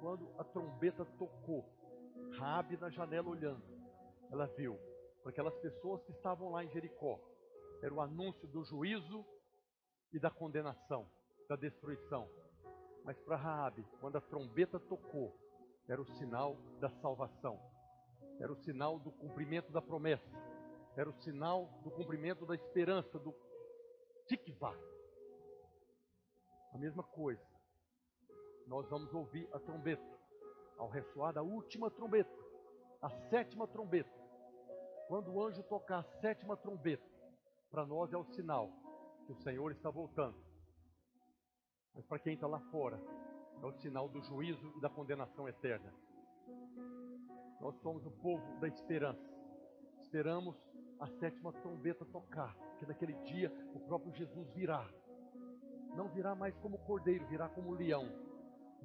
Quando 0.00 0.28
a 0.38 0.44
trombeta 0.44 1.04
tocou, 1.04 1.64
Raabe 2.38 2.76
na 2.76 2.90
janela 2.90 3.28
olhando, 3.28 3.62
ela 4.30 4.46
viu 4.46 4.78
aquelas 5.24 5.54
pessoas 5.58 6.02
que 6.04 6.12
estavam 6.12 6.50
lá 6.50 6.64
em 6.64 6.70
Jericó, 6.70 7.20
era 7.82 7.92
o 7.92 8.00
anúncio 8.00 8.46
do 8.48 8.64
juízo 8.64 9.24
e 10.12 10.18
da 10.18 10.30
condenação, 10.30 11.08
da 11.48 11.56
destruição. 11.56 12.28
Mas 13.04 13.18
para 13.20 13.36
Raabe, 13.36 13.86
quando 14.00 14.16
a 14.16 14.20
trombeta 14.20 14.78
tocou, 14.78 15.34
era 15.88 16.00
o 16.00 16.06
sinal 16.16 16.56
da 16.80 16.90
salvação. 17.00 17.58
Era 18.40 18.52
o 18.52 18.56
sinal 18.56 18.98
do 18.98 19.10
cumprimento 19.10 19.72
da 19.72 19.80
promessa. 19.80 20.28
Era 20.96 21.08
o 21.08 21.22
sinal 21.22 21.66
do 21.82 21.90
cumprimento 21.90 22.44
da 22.44 22.54
esperança, 22.54 23.18
do 23.18 23.34
tikvah. 24.26 24.76
A 26.74 26.78
mesma 26.78 27.02
coisa. 27.02 27.42
Nós 28.66 28.86
vamos 28.90 29.12
ouvir 29.14 29.48
a 29.52 29.58
trombeta. 29.58 30.18
Ao 30.76 30.88
ressoar 30.88 31.32
da 31.32 31.42
última 31.42 31.90
trombeta, 31.90 32.30
a 33.00 33.10
sétima 33.30 33.66
trombeta. 33.66 34.10
Quando 35.08 35.32
o 35.32 35.42
anjo 35.42 35.62
tocar 35.62 36.00
a 36.00 36.20
sétima 36.20 36.56
trombeta, 36.56 37.07
para 37.70 37.86
nós 37.86 38.12
é 38.12 38.16
o 38.16 38.24
sinal 38.24 38.70
que 39.26 39.32
o 39.32 39.36
Senhor 39.36 39.72
está 39.72 39.90
voltando. 39.90 40.36
Mas 41.94 42.06
para 42.06 42.18
quem 42.18 42.34
está 42.34 42.46
lá 42.46 42.60
fora, 42.70 42.98
é 43.62 43.66
o 43.66 43.72
sinal 43.72 44.08
do 44.08 44.20
juízo 44.22 44.72
e 44.76 44.80
da 44.80 44.88
condenação 44.88 45.48
eterna. 45.48 45.92
Nós 47.60 47.74
somos 47.80 48.06
o 48.06 48.10
povo 48.10 48.58
da 48.60 48.68
esperança. 48.68 49.28
Esperamos 50.00 50.56
a 51.00 51.08
sétima 51.18 51.52
trombeta 51.52 52.04
tocar, 52.04 52.56
que 52.78 52.86
naquele 52.86 53.14
dia 53.24 53.52
o 53.74 53.80
próprio 53.80 54.12
Jesus 54.14 54.48
virá. 54.50 54.88
Não 55.94 56.08
virá 56.08 56.34
mais 56.34 56.56
como 56.58 56.78
cordeiro, 56.78 57.26
virá 57.26 57.48
como 57.48 57.72
leão. 57.72 58.08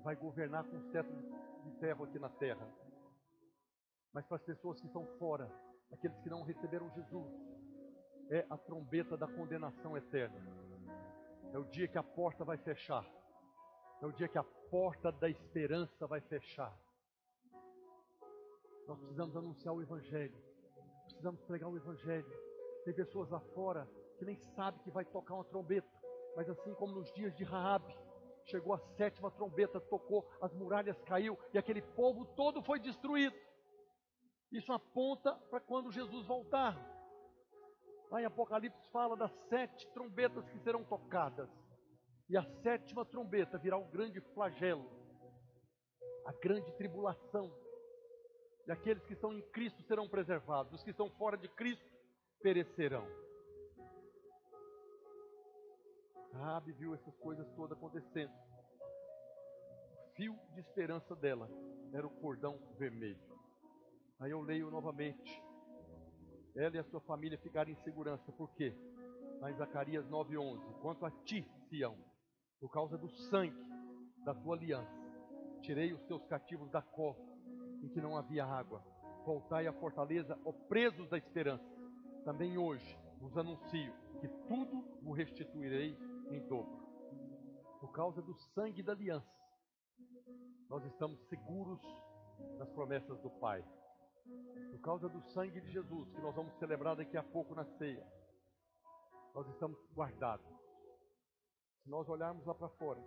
Vai 0.03 0.15
governar 0.15 0.65
com 0.65 0.81
cetro 0.91 1.15
de 1.63 1.71
ferro 1.79 2.03
aqui 2.03 2.19
na 2.19 2.29
terra. 2.29 2.67
Mas 4.11 4.25
para 4.25 4.37
as 4.37 4.43
pessoas 4.43 4.79
que 4.79 4.87
estão 4.87 5.05
fora, 5.17 5.49
aqueles 5.91 6.17
que 6.19 6.29
não 6.29 6.43
receberam 6.43 6.89
Jesus, 6.91 7.31
é 8.29 8.45
a 8.49 8.57
trombeta 8.57 9.17
da 9.17 9.27
condenação 9.27 9.97
eterna. 9.97 10.39
É 11.53 11.57
o 11.57 11.63
dia 11.65 11.87
que 11.87 11.97
a 11.97 12.03
porta 12.03 12.43
vai 12.43 12.57
fechar. 12.57 13.05
É 14.01 14.05
o 14.05 14.11
dia 14.11 14.27
que 14.27 14.37
a 14.37 14.43
porta 14.43 15.11
da 15.11 15.29
esperança 15.29 16.07
vai 16.07 16.19
fechar. 16.21 16.75
Nós 18.87 18.97
precisamos 18.99 19.35
anunciar 19.37 19.73
o 19.73 19.81
Evangelho. 19.81 20.35
Precisamos 21.05 21.41
pregar 21.43 21.69
o 21.69 21.77
Evangelho. 21.77 22.25
Tem 22.83 22.93
pessoas 22.93 23.29
lá 23.29 23.39
fora 23.53 23.87
que 24.17 24.25
nem 24.25 24.35
sabem 24.55 24.81
que 24.81 24.91
vai 24.91 25.05
tocar 25.05 25.35
uma 25.35 25.45
trombeta. 25.45 25.87
Mas 26.35 26.49
assim 26.49 26.73
como 26.73 26.93
nos 26.93 27.11
dias 27.13 27.35
de 27.35 27.43
Raabe, 27.43 27.95
chegou 28.45 28.73
a 28.73 28.79
sétima 28.97 29.31
trombeta, 29.31 29.79
tocou, 29.79 30.27
as 30.41 30.53
muralhas 30.53 30.99
caiu 31.03 31.37
e 31.53 31.57
aquele 31.57 31.81
povo 31.81 32.25
todo 32.35 32.61
foi 32.61 32.79
destruído. 32.79 33.35
Isso 34.51 34.71
aponta 34.71 35.33
para 35.49 35.59
quando 35.59 35.91
Jesus 35.91 36.25
voltar. 36.25 36.92
Lá 38.13 38.21
em 38.21 38.25
Apocalipse 38.25 38.87
fala 38.91 39.17
das 39.17 39.31
sete 39.49 39.87
trombetas 39.87 40.47
que 40.51 40.59
serão 40.59 40.83
tocadas. 40.83 41.49
E 42.29 42.37
a 42.37 42.43
sétima 42.61 43.03
trombeta 43.03 43.57
virá 43.57 43.75
o 43.75 43.89
grande 43.89 44.21
flagelo, 44.35 44.87
a 46.23 46.31
grande 46.33 46.71
tribulação. 46.73 47.51
E 48.67 48.71
aqueles 48.71 49.03
que 49.05 49.13
estão 49.13 49.33
em 49.33 49.41
Cristo 49.49 49.81
serão 49.87 50.07
preservados, 50.07 50.73
os 50.73 50.83
que 50.83 50.91
estão 50.91 51.09
fora 51.09 51.35
de 51.35 51.49
Cristo 51.49 51.83
perecerão. 52.39 53.03
Rabi 56.33 56.71
viu 56.73 56.93
essas 56.93 57.17
coisas 57.17 57.49
todas 57.55 57.75
acontecendo. 57.75 58.31
O 60.05 60.15
fio 60.15 60.39
de 60.53 60.59
esperança 60.59 61.15
dela 61.15 61.49
era 61.91 62.05
o 62.05 62.11
cordão 62.21 62.59
vermelho. 62.77 63.19
Aí 64.19 64.29
eu 64.29 64.41
leio 64.41 64.69
novamente 64.69 65.43
ela 66.55 66.75
e 66.75 66.79
a 66.79 66.83
sua 66.83 67.01
família 67.01 67.37
ficarem 67.37 67.73
em 67.73 67.83
segurança. 67.83 68.31
Por 68.31 68.51
quê? 68.53 68.75
Lá 69.39 69.51
em 69.51 69.55
Zacarias 69.55 70.05
9:11, 70.07 70.61
quanto 70.81 71.05
a 71.05 71.11
ti, 71.11 71.47
Sião, 71.67 71.97
por 72.59 72.69
causa 72.69 72.97
do 72.97 73.09
sangue 73.09 73.65
da 74.23 74.33
tua 74.33 74.55
aliança, 74.55 74.91
tirei 75.61 75.93
os 75.93 76.03
teus 76.03 76.23
cativos 76.25 76.69
da 76.69 76.81
cova, 76.81 77.19
em 77.81 77.89
que 77.89 77.99
não 77.99 78.15
havia 78.15 78.45
água. 78.45 78.83
Voltai 79.25 79.67
à 79.67 79.73
fortaleza, 79.73 80.37
ó 80.45 80.51
presos 80.51 81.09
da 81.09 81.17
esperança. 81.17 81.63
Também 82.23 82.57
hoje 82.57 82.97
vos 83.19 83.37
anuncio 83.37 83.93
que 84.19 84.27
tudo 84.47 84.81
vos 85.01 85.17
restituirei 85.17 85.97
em 86.29 86.39
dobro. 86.47 86.81
Por 87.79 87.91
causa 87.91 88.21
do 88.21 88.33
sangue 88.53 88.81
da 88.81 88.93
aliança, 88.93 89.27
nós 90.69 90.85
estamos 90.85 91.19
seguros 91.27 91.81
nas 92.57 92.69
promessas 92.69 93.19
do 93.19 93.29
Pai 93.29 93.63
por 94.71 94.79
causa 94.81 95.09
do 95.09 95.21
sangue 95.31 95.61
de 95.61 95.71
Jesus, 95.71 96.09
que 96.11 96.21
nós 96.21 96.35
vamos 96.35 96.53
celebrar 96.57 96.95
daqui 96.95 97.17
a 97.17 97.23
pouco 97.23 97.53
na 97.55 97.65
ceia, 97.77 98.05
nós 99.33 99.47
estamos 99.49 99.79
guardados. 99.93 100.45
Se 101.83 101.89
nós 101.89 102.07
olharmos 102.07 102.45
lá 102.45 102.53
para 102.53 102.69
fora, 102.69 103.03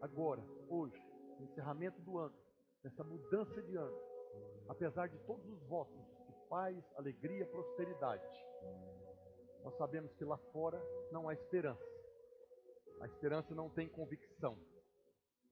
agora, 0.00 0.42
hoje, 0.68 1.00
no 1.38 1.44
encerramento 1.44 2.00
do 2.02 2.18
ano, 2.18 2.34
nessa 2.82 3.04
mudança 3.04 3.62
de 3.62 3.76
ano, 3.76 3.96
apesar 4.68 5.08
de 5.08 5.18
todos 5.26 5.46
os 5.46 5.62
votos 5.68 6.00
de 6.26 6.48
paz, 6.48 6.82
alegria, 6.96 7.46
prosperidade, 7.46 8.26
nós 9.62 9.76
sabemos 9.76 10.14
que 10.14 10.24
lá 10.24 10.38
fora 10.52 10.80
não 11.10 11.28
há 11.28 11.34
esperança. 11.34 11.84
A 13.00 13.06
esperança 13.06 13.54
não 13.54 13.68
tem 13.68 13.88
convicção. 13.88 14.54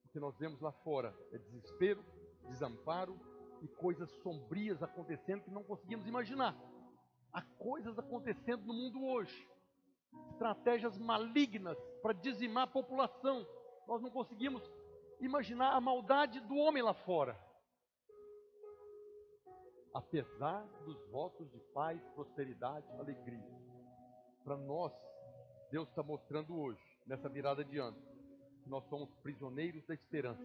O 0.05 0.09
que 0.09 0.21
nós 0.21 0.37
vemos 0.39 0.61
lá 0.61 0.73
fora 0.73 1.15
é 1.33 1.39
desespero, 1.39 2.03
desamparo, 2.49 3.19
e 3.65 3.69
coisas 3.69 4.11
sombrias 4.23 4.83
acontecendo 4.83 5.43
que 5.43 5.51
não 5.51 5.65
conseguimos 5.65 6.07
imaginar. 6.07 6.55
Há 7.33 7.41
coisas 7.41 7.99
acontecendo 7.99 8.67
no 8.67 8.75
mundo 8.75 9.03
hoje, 9.03 9.49
estratégias 10.33 10.99
malignas 10.99 11.79
para 12.03 12.13
dizimar 12.13 12.65
a 12.65 12.71
população. 12.71 13.47
Nós 13.89 14.03
não 14.03 14.11
conseguimos 14.11 14.63
imaginar 15.19 15.73
a 15.73 15.81
maldade 15.81 16.41
do 16.41 16.57
homem 16.57 16.83
lá 16.83 16.93
fora. 16.93 17.41
Apesar 19.95 20.63
dos 20.85 21.01
votos 21.09 21.51
de 21.51 21.59
paz, 21.73 21.99
prosperidade, 22.15 22.87
alegria, 22.99 23.59
para 24.45 24.59
nós, 24.59 24.93
Deus 25.71 25.89
está 25.89 26.03
mostrando 26.03 26.55
hoje, 26.55 26.83
nessa 27.07 27.31
virada 27.31 27.65
de 27.65 27.79
ano, 27.79 27.97
que 28.63 28.69
nós 28.69 28.85
somos 28.91 29.09
prisioneiros 29.23 29.87
da 29.87 29.95
esperança, 29.95 30.45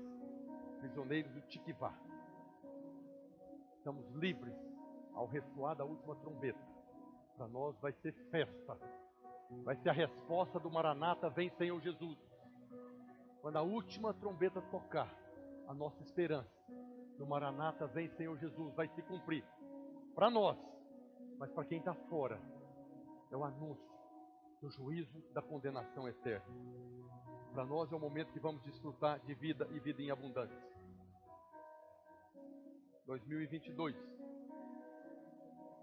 prisioneiros 0.80 1.34
do 1.34 1.42
Tiquivá 1.42 1.94
estamos 3.80 4.06
livres 4.16 4.54
ao 5.14 5.26
ressoar 5.26 5.76
da 5.76 5.86
última 5.86 6.16
trombeta. 6.18 6.60
Para 7.36 7.48
nós 7.48 7.76
vai 7.80 7.94
ser 7.94 8.14
festa. 8.30 8.78
Vai 9.64 9.76
ser 9.78 9.90
a 9.90 9.94
resposta 9.94 10.60
do 10.60 10.70
Maranata, 10.70 11.30
vem 11.30 11.50
Senhor 11.52 11.82
Jesus. 11.82 12.18
Quando 13.42 13.56
a 13.56 13.62
última 13.62 14.14
trombeta 14.14 14.62
tocar, 14.64 15.10
a 15.68 15.74
nossa 15.74 16.02
esperança 16.04 16.50
do 17.18 17.26
Maranata, 17.26 17.88
vem 17.88 18.10
Senhor 18.10 18.38
Jesus, 18.38 18.76
vai 18.76 18.88
se 18.90 19.02
cumprir. 19.04 19.44
Para 20.14 20.30
nós, 20.30 20.58
mas 21.38 21.52
para 21.52 21.66
quem 21.66 21.80
está 21.80 21.94
fora, 21.94 22.40
é 23.32 23.38
o 23.38 23.44
anúncio 23.44 23.90
do 24.62 24.70
juízo 24.70 25.24
da 25.34 25.42
condenação 25.42 26.08
eterna. 26.08 26.46
Para 27.54 27.66
nós 27.66 27.92
é 27.92 27.96
o 27.96 28.00
momento 28.00 28.34
que 28.34 28.40
vamos 28.40 28.62
desfrutar 28.64 29.20
de 29.22 29.34
vida 29.34 29.68
e 29.72 29.80
vida 29.80 30.02
em 30.02 30.12
abundância. 30.12 30.70
2022. 33.10 33.96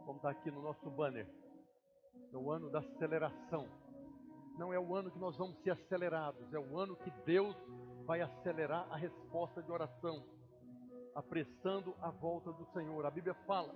Vamos 0.07 0.18
estar 0.18 0.31
aqui 0.31 0.49
no 0.49 0.62
nosso 0.62 0.89
banner. 0.89 1.27
É 2.33 2.37
o 2.37 2.53
ano 2.53 2.70
da 2.70 2.79
aceleração. 2.79 3.66
Não 4.57 4.72
é 4.72 4.79
o 4.79 4.95
ano 4.95 5.11
que 5.11 5.18
nós 5.18 5.37
vamos 5.37 5.59
ser 5.64 5.72
acelerados, 5.72 6.55
é 6.55 6.59
o 6.59 6.79
ano 6.79 6.95
que 6.95 7.11
Deus 7.24 7.57
vai 8.07 8.20
acelerar 8.20 8.87
a 8.93 8.97
resposta 8.97 9.61
de 9.61 9.72
oração, 9.72 10.24
apressando 11.16 11.97
a 12.01 12.11
volta 12.11 12.53
do 12.53 12.64
Senhor. 12.66 13.05
A 13.05 13.11
Bíblia 13.11 13.35
fala, 13.45 13.74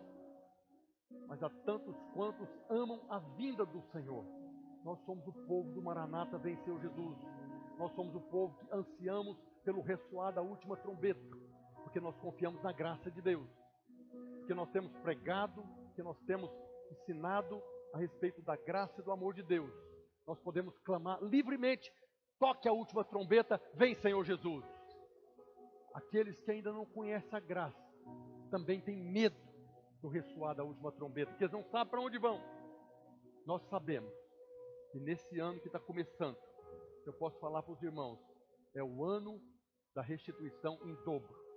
mas 1.27 1.43
há 1.43 1.51
tantos 1.67 1.97
quantos 2.15 2.49
amam 2.69 3.01
a 3.11 3.19
vinda 3.19 3.67
do 3.67 3.83
Senhor. 3.91 4.25
Nós 4.85 4.99
somos 5.05 5.27
o 5.27 5.33
povo 5.33 5.73
do 5.73 5.83
Maranata, 5.83 6.39
venceu 6.39 6.81
Jesus. 6.81 7.19
Nós 7.77 7.93
somos 7.97 8.15
o 8.15 8.21
povo 8.21 8.57
que 8.59 8.73
ansiamos 8.73 9.37
pelo 9.65 9.83
ressoar 9.83 10.33
da 10.33 10.41
última 10.41 10.77
trombeta 10.77 11.40
porque 11.91 11.99
nós 11.99 12.17
confiamos 12.19 12.63
na 12.63 12.71
graça 12.71 13.11
de 13.11 13.21
Deus, 13.21 13.51
porque 14.39 14.55
nós 14.55 14.71
temos 14.71 14.93
pregado, 14.99 15.65
que 15.97 16.03
nós 16.05 16.17
temos 16.21 16.49
ensinado 16.93 17.61
a 17.93 17.99
respeito 17.99 18.41
da 18.43 18.55
graça 18.55 19.01
e 19.01 19.03
do 19.05 19.11
amor 19.11 19.35
de 19.35 19.43
Deus. 19.43 19.73
Nós 20.25 20.39
podemos 20.39 20.79
clamar 20.79 21.21
livremente: 21.21 21.93
toque 22.39 22.69
a 22.69 22.73
última 22.73 23.05
trombeta, 23.05 23.61
vem 23.75 23.97
Senhor 23.97 24.25
Jesus. 24.25 24.65
Aqueles 25.93 26.41
que 26.41 26.53
ainda 26.53 26.73
não 26.73 26.87
conhecem 26.87 27.37
a 27.37 27.41
graça 27.41 27.91
também 28.53 28.81
têm 28.81 28.97
medo 28.97 29.37
do 30.01 30.07
ressoar 30.07 30.55
da 30.55 30.63
última 30.63 30.93
trombeta, 30.93 31.33
porque 31.33 31.43
eles 31.43 31.53
não 31.53 31.65
sabem 31.65 31.91
para 31.91 32.01
onde 32.01 32.19
vão. 32.19 32.41
Nós 33.45 33.63
sabemos 33.69 34.15
que 34.93 35.01
nesse 35.01 35.41
ano 35.41 35.59
que 35.59 35.67
está 35.67 35.81
começando, 35.81 36.39
eu 37.05 37.13
posso 37.13 37.37
falar 37.41 37.65
para 37.65 37.73
os 37.73 37.83
irmãos, 37.83 38.21
é 38.75 38.83
o 38.83 39.05
ano 39.05 39.43
da 39.93 40.03
restituição 40.03 40.79
em 40.85 40.95
dobro. 41.05 41.50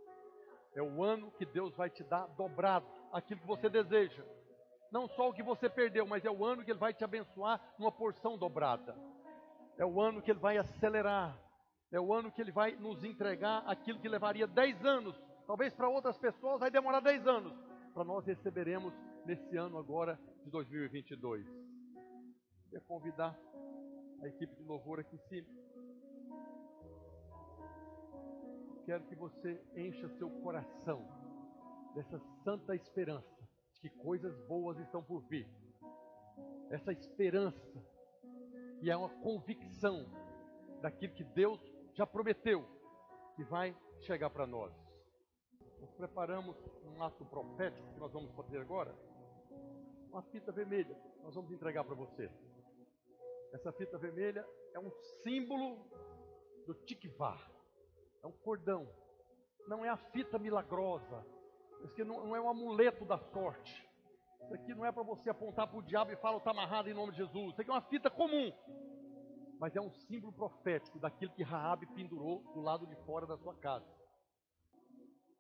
É 0.76 0.82
o 0.82 1.04
ano 1.04 1.32
que 1.32 1.46
Deus 1.46 1.76
vai 1.76 1.90
te 1.90 2.04
dar 2.04 2.28
dobrado 2.30 2.86
aquilo 3.12 3.40
que 3.40 3.48
você 3.48 3.70
deseja. 3.70 4.24
Não 4.92 5.08
só 5.08 5.30
o 5.30 5.34
que 5.34 5.44
você 5.44 5.70
perdeu, 5.70 6.06
mas 6.06 6.24
é 6.24 6.32
o 6.32 6.46
ano 6.46 6.64
que 6.64 6.72
Ele 6.72 6.80
vai 6.80 6.94
te 6.94 7.04
abençoar 7.04 7.60
numa 7.80 7.92
porção 7.92 8.38
dobrada. 8.38 8.96
É 9.78 9.86
o 9.86 10.00
ano 10.00 10.22
que 10.22 10.32
Ele 10.32 10.40
vai 10.40 10.58
acelerar. 10.58 11.38
É 11.92 12.00
o 12.00 12.14
ano 12.14 12.32
que 12.32 12.42
Ele 12.42 12.52
vai 12.52 12.76
nos 12.76 13.04
entregar 13.04 13.64
aquilo 13.66 14.00
que 14.00 14.08
levaria 14.08 14.48
10 14.48 14.86
anos. 14.86 15.16
Talvez 15.46 15.74
para 15.74 15.90
outras 15.90 16.18
pessoas 16.18 16.60
vai 16.60 16.72
demorar 16.72 17.00
10 17.00 17.28
anos. 17.28 17.54
Para 17.94 18.04
nós 18.04 18.26
receberemos 18.26 18.94
nesse 19.26 19.58
ano 19.58 19.78
agora 19.78 20.20
de 20.44 20.50
2022. 20.50 21.46
Quer 22.70 22.82
convidar 22.82 23.38
a 24.22 24.28
equipe 24.28 24.56
de 24.56 24.64
louvor 24.64 25.00
aqui 25.00 25.16
em 25.16 25.20
cima. 25.30 25.48
Quero 28.86 29.04
que 29.06 29.16
você 29.16 29.62
encha 29.76 30.10
seu 30.18 30.30
coração 30.42 31.08
dessa 31.96 32.20
santa 32.44 32.76
esperança 32.76 33.48
de 33.74 33.80
que 33.80 33.90
coisas 33.90 34.38
boas 34.48 34.78
estão 34.80 35.02
por 35.02 35.22
vir. 35.22 35.48
Essa 36.70 36.92
esperança 36.92 37.82
e 38.82 38.90
é 38.90 38.98
uma 38.98 39.10
convicção 39.22 40.06
daquilo 40.82 41.14
que 41.14 41.24
Deus 41.24 41.62
já 41.94 42.06
prometeu 42.06 42.66
que 43.36 43.44
vai 43.46 43.74
chegar 44.02 44.30
para 44.30 44.46
nós. 44.46 44.74
Nós 45.80 45.92
preparamos 45.94 46.58
um 46.86 47.02
ato 47.02 47.24
profético 47.26 47.94
que 47.94 48.00
nós 48.00 48.12
vamos 48.12 48.34
fazer 48.36 48.60
agora. 48.60 48.94
Uma 50.10 50.22
fita 50.24 50.52
vermelha, 50.52 50.98
nós 51.24 51.34
vamos 51.34 51.52
entregar 51.52 51.86
para 51.86 51.96
você. 51.96 52.30
Essa 53.54 53.72
fita 53.72 53.98
vermelha 53.98 54.46
é 54.74 54.80
um 54.80 54.92
símbolo 55.24 55.78
do 56.66 56.74
tikvá, 56.74 57.38
é 58.24 58.28
um 58.28 58.32
cordão. 58.32 58.88
Não 59.68 59.84
é 59.84 59.90
a 59.90 59.98
fita 59.98 60.40
milagrosa, 60.40 61.26
isso 61.84 61.92
aqui 61.92 62.04
não, 62.04 62.28
não 62.28 62.36
é 62.36 62.42
um 62.42 62.50
amuleto 62.50 63.04
da 63.04 63.18
sorte. 63.18 63.90
Isso 64.42 64.54
aqui 64.54 64.74
não 64.74 64.86
é 64.86 64.92
para 64.92 65.04
você 65.04 65.30
apontar 65.30 65.68
para 65.68 65.78
o 65.78 65.82
diabo 65.82 66.12
e 66.12 66.16
falar, 66.16 66.38
está 66.38 66.52
amarrado 66.52 66.90
em 66.90 66.94
nome 66.94 67.12
de 67.12 67.18
Jesus. 67.18 67.52
Isso 67.52 67.62
aqui 67.62 67.70
é 67.70 67.74
uma 67.74 67.82
fita 67.82 68.10
comum. 68.10 68.52
Mas 69.60 69.76
é 69.76 69.82
um 69.82 69.92
símbolo 69.92 70.34
profético 70.34 71.00
daquilo 71.00 71.34
que 71.34 71.44
Raabe 71.44 71.86
pendurou 71.88 72.42
do 72.54 72.62
lado 72.62 72.88
de 72.88 72.96
fora 73.06 73.26
da 73.26 73.38
sua 73.38 73.54
casa. 73.56 73.86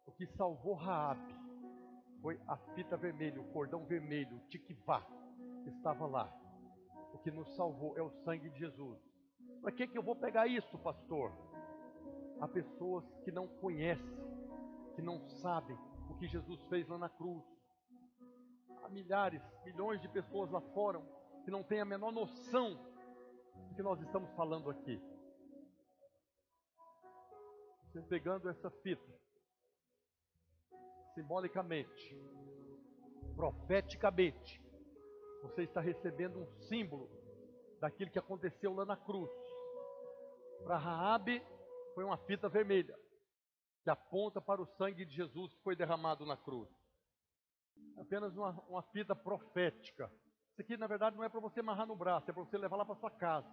O 0.05 0.11
que 0.11 0.25
salvou 0.27 0.73
Raabe 0.73 1.33
foi 2.21 2.39
a 2.47 2.57
fita 2.75 2.95
vermelha, 2.97 3.39
o 3.41 3.51
cordão 3.51 3.85
vermelho, 3.85 4.37
o 4.37 4.47
tikvá, 4.47 5.01
que 5.63 5.69
estava 5.69 6.05
lá. 6.05 6.33
O 7.13 7.17
que 7.19 7.31
nos 7.31 7.53
salvou 7.55 7.97
é 7.97 8.01
o 8.01 8.09
sangue 8.23 8.49
de 8.49 8.59
Jesus. 8.59 8.99
Para 9.61 9.71
que, 9.71 9.87
que 9.87 9.97
eu 9.97 10.03
vou 10.03 10.15
pegar 10.15 10.47
isso, 10.47 10.77
pastor? 10.79 11.31
Há 12.43 12.47
pessoas 12.49 13.05
que 13.23 13.31
não 13.31 13.47
conhecem, 13.47 14.17
que 14.95 15.01
não 15.01 15.17
sabem 15.39 15.77
o 16.09 16.15
que 16.15 16.27
Jesus 16.27 16.61
fez 16.65 16.85
lá 16.89 16.97
na 16.97 17.07
cruz. 17.07 17.41
Há 18.83 18.89
milhares, 18.89 19.41
milhões 19.63 20.01
de 20.01 20.09
pessoas 20.09 20.51
lá 20.51 20.59
fora 20.73 21.01
que 21.45 21.49
não 21.49 21.63
têm 21.63 21.79
a 21.79 21.85
menor 21.85 22.11
noção 22.11 22.73
do 23.69 23.75
que 23.75 23.81
nós 23.81 23.97
estamos 24.01 24.29
falando 24.31 24.69
aqui. 24.69 25.01
Você 27.85 28.01
pegando 28.01 28.49
essa 28.49 28.69
fita, 28.69 29.09
simbolicamente, 31.15 32.19
profeticamente, 33.37 34.61
você 35.43 35.63
está 35.63 35.79
recebendo 35.79 36.39
um 36.41 36.47
símbolo 36.63 37.09
daquilo 37.79 38.11
que 38.11 38.19
aconteceu 38.19 38.73
lá 38.73 38.83
na 38.83 38.97
cruz. 38.97 39.31
Para 40.65 40.77
Raabe 40.77 41.41
foi 41.93 42.03
uma 42.03 42.17
fita 42.17 42.49
vermelha 42.49 42.95
que 43.83 43.89
aponta 43.89 44.41
para 44.41 44.61
o 44.61 44.65
sangue 44.65 45.05
de 45.05 45.13
Jesus 45.13 45.53
que 45.53 45.63
foi 45.63 45.75
derramado 45.75 46.25
na 46.25 46.37
cruz. 46.37 46.69
Apenas 47.97 48.35
uma, 48.35 48.51
uma 48.67 48.83
fita 48.83 49.15
profética. 49.15 50.11
Isso 50.51 50.61
aqui, 50.61 50.77
na 50.77 50.87
verdade, 50.87 51.15
não 51.17 51.23
é 51.23 51.29
para 51.29 51.39
você 51.39 51.59
amarrar 51.59 51.85
no 51.85 51.95
braço, 51.95 52.29
é 52.29 52.33
para 52.33 52.43
você 52.43 52.57
levar 52.57 52.77
lá 52.77 52.85
para 52.85 52.95
sua 52.95 53.11
casa. 53.11 53.49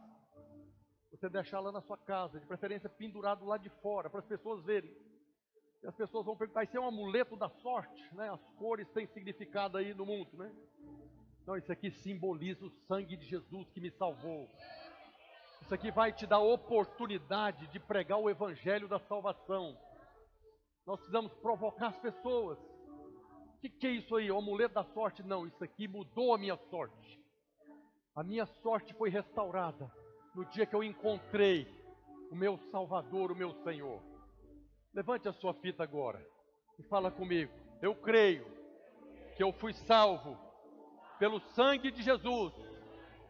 Você 1.10 1.28
deixar 1.28 1.58
lá 1.60 1.72
na 1.72 1.80
sua 1.80 1.98
casa, 1.98 2.38
de 2.38 2.46
preferência 2.46 2.88
pendurado 2.88 3.44
lá 3.44 3.56
de 3.56 3.68
fora, 3.82 4.08
para 4.08 4.20
as 4.20 4.26
pessoas 4.26 4.64
verem. 4.64 4.94
E 5.82 5.86
as 5.86 5.94
pessoas 5.94 6.24
vão 6.24 6.36
perguntar, 6.36 6.62
isso 6.62 6.76
é 6.76 6.80
um 6.80 6.86
amuleto 6.86 7.36
da 7.36 7.48
sorte, 7.48 8.14
né? 8.14 8.30
As 8.30 8.42
cores 8.56 8.88
têm 8.90 9.06
significado 9.08 9.78
aí 9.78 9.94
no 9.94 10.06
mundo, 10.06 10.36
né? 10.36 10.54
Então 11.42 11.56
isso 11.56 11.72
aqui 11.72 11.90
simboliza 11.90 12.64
o 12.64 12.70
sangue 12.86 13.16
de 13.16 13.26
Jesus 13.26 13.68
que 13.70 13.80
me 13.80 13.90
salvou. 13.90 14.48
Isso 15.62 15.74
aqui 15.74 15.90
vai 15.90 16.12
te 16.12 16.26
dar 16.26 16.40
oportunidade 16.40 17.66
de 17.68 17.78
pregar 17.78 18.18
o 18.18 18.28
evangelho 18.28 18.88
da 18.88 18.98
salvação. 18.98 19.76
Nós 20.86 20.96
precisamos 20.98 21.32
provocar 21.34 21.88
as 21.88 21.98
pessoas. 21.98 22.58
O 22.58 23.60
que, 23.60 23.68
que 23.68 23.86
é 23.86 23.90
isso 23.90 24.16
aí? 24.16 24.30
O 24.30 24.38
amuleto 24.38 24.74
da 24.74 24.84
sorte? 24.84 25.22
Não, 25.22 25.46
isso 25.46 25.62
aqui 25.62 25.86
mudou 25.86 26.34
a 26.34 26.38
minha 26.38 26.56
sorte. 26.70 27.20
A 28.16 28.24
minha 28.24 28.46
sorte 28.46 28.92
foi 28.94 29.10
restaurada 29.10 29.90
no 30.34 30.44
dia 30.46 30.66
que 30.66 30.74
eu 30.74 30.82
encontrei 30.82 31.68
o 32.30 32.34
meu 32.34 32.58
Salvador, 32.70 33.30
o 33.30 33.36
meu 33.36 33.52
Senhor. 33.62 34.02
Levante 34.92 35.28
a 35.28 35.32
sua 35.32 35.54
fita 35.54 35.82
agora 35.82 36.24
e 36.78 36.82
fala 36.84 37.10
comigo. 37.10 37.52
Eu 37.80 37.94
creio 37.94 38.44
que 39.36 39.42
eu 39.42 39.52
fui 39.52 39.72
salvo 39.72 40.36
pelo 41.18 41.38
sangue 41.54 41.90
de 41.90 42.02
Jesus 42.02 42.52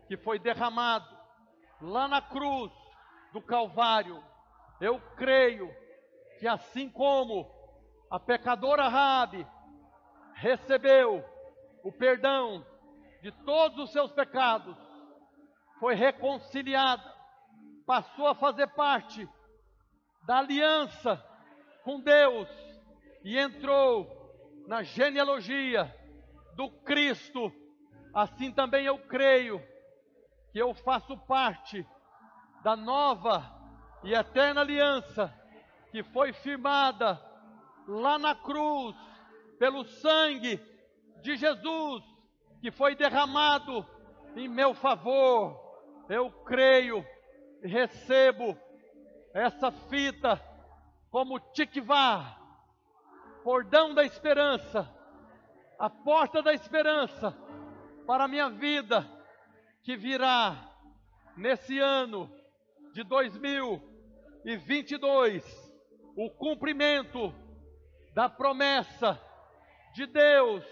que 0.06 0.16
foi 0.16 0.38
derramado 0.38 1.19
lá 1.80 2.06
na 2.06 2.20
cruz 2.20 2.72
do 3.32 3.40
Calvário. 3.40 4.22
Eu 4.80 5.00
creio 5.16 5.74
que 6.38 6.46
assim 6.46 6.88
como 6.88 7.50
a 8.10 8.18
pecadora 8.18 8.88
Rabi 8.88 9.46
recebeu 10.34 11.24
o 11.84 11.92
perdão 11.92 12.64
de 13.22 13.30
todos 13.44 13.78
os 13.84 13.92
seus 13.92 14.10
pecados, 14.12 14.76
foi 15.78 15.94
reconciliada, 15.94 17.02
passou 17.86 18.26
a 18.26 18.34
fazer 18.34 18.66
parte 18.68 19.28
da 20.26 20.38
aliança 20.38 21.22
com 21.84 22.00
Deus 22.00 22.48
e 23.22 23.38
entrou 23.38 24.08
na 24.66 24.82
genealogia 24.82 25.94
do 26.54 26.70
Cristo. 26.70 27.52
Assim 28.14 28.52
também 28.52 28.86
eu 28.86 28.98
creio 28.98 29.62
que 30.52 30.58
eu 30.58 30.74
faço 30.74 31.16
parte 31.16 31.86
da 32.62 32.76
nova 32.76 33.44
e 34.02 34.14
eterna 34.14 34.60
aliança 34.60 35.32
que 35.90 36.02
foi 36.02 36.32
firmada 36.32 37.20
lá 37.86 38.18
na 38.18 38.34
cruz 38.34 38.96
pelo 39.58 39.84
sangue 39.84 40.60
de 41.22 41.36
Jesus 41.36 42.02
que 42.60 42.70
foi 42.70 42.94
derramado 42.94 43.86
em 44.36 44.48
meu 44.48 44.74
favor. 44.74 45.58
Eu 46.08 46.30
creio 46.44 47.04
e 47.62 47.68
recebo 47.68 48.56
essa 49.32 49.70
fita 49.70 50.40
como 51.10 51.40
tikvá, 51.40 52.36
cordão 53.42 53.94
da 53.94 54.04
esperança, 54.04 54.88
a 55.78 55.88
porta 55.88 56.42
da 56.42 56.52
esperança 56.52 57.36
para 58.06 58.24
a 58.24 58.28
minha 58.28 58.48
vida 58.50 59.19
que 59.82 59.96
virá 59.96 60.70
nesse 61.36 61.78
ano 61.78 62.30
de 62.92 63.02
2022 63.02 65.42
o 66.16 66.30
cumprimento 66.30 67.34
da 68.14 68.28
promessa 68.28 69.20
de 69.94 70.06
Deus 70.06 70.64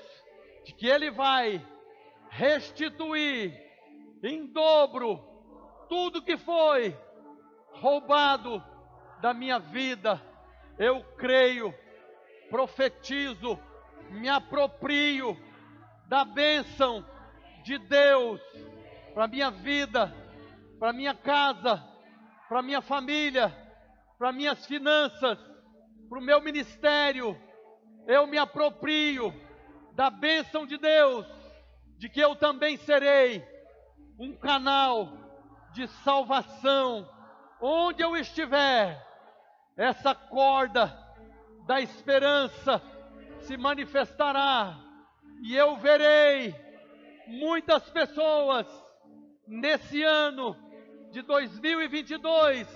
de 0.65 0.73
que 0.75 0.87
Ele 0.87 1.11
vai 1.11 1.67
restituir 2.31 3.53
em 4.23 4.47
dobro 4.47 5.19
tudo 5.89 6.23
que 6.23 6.37
foi 6.37 6.97
roubado 7.73 8.63
da 9.21 9.33
minha 9.33 9.59
vida. 9.59 10.21
Eu 10.79 11.03
creio, 11.17 11.75
profetizo, 12.51 13.59
me 14.11 14.29
aproprio 14.29 15.37
da 16.07 16.25
bênção 16.25 17.05
de 17.65 17.79
Deus 17.79 18.41
para 19.19 19.27
minha 19.27 19.51
vida, 19.51 20.15
para 20.79 20.93
minha 20.93 21.13
casa, 21.13 21.85
para 22.49 22.63
minha 22.63 22.81
família 22.81 23.53
para 24.17 24.31
minhas 24.31 24.65
finanças, 24.65 25.37
para 26.09 26.19
o 26.19 26.23
meu 26.23 26.41
ministério. 26.41 27.37
Eu 28.07 28.29
me 28.29 28.39
aproprio 28.39 29.35
da 29.93 30.09
bênção 30.09 30.65
de 30.65 30.79
Deus, 30.79 31.27
de 31.97 32.09
que 32.09 32.21
eu 32.21 32.37
também 32.37 32.77
serei 32.77 33.45
um 34.21 34.37
canal 34.37 35.13
de 35.73 35.89
salvação 36.05 37.09
onde 37.61 38.01
eu 38.01 38.17
estiver. 38.17 39.05
Essa 39.77 40.15
corda 40.15 40.97
da 41.67 41.81
esperança 41.81 42.81
se 43.41 43.57
manifestará 43.57 44.79
e 45.43 45.57
eu 45.57 45.77
verei 45.77 46.55
muitas 47.27 47.83
pessoas 47.91 48.88
nesse 49.49 50.03
ano 50.03 50.55
de 51.11 51.23
2022 51.23 52.69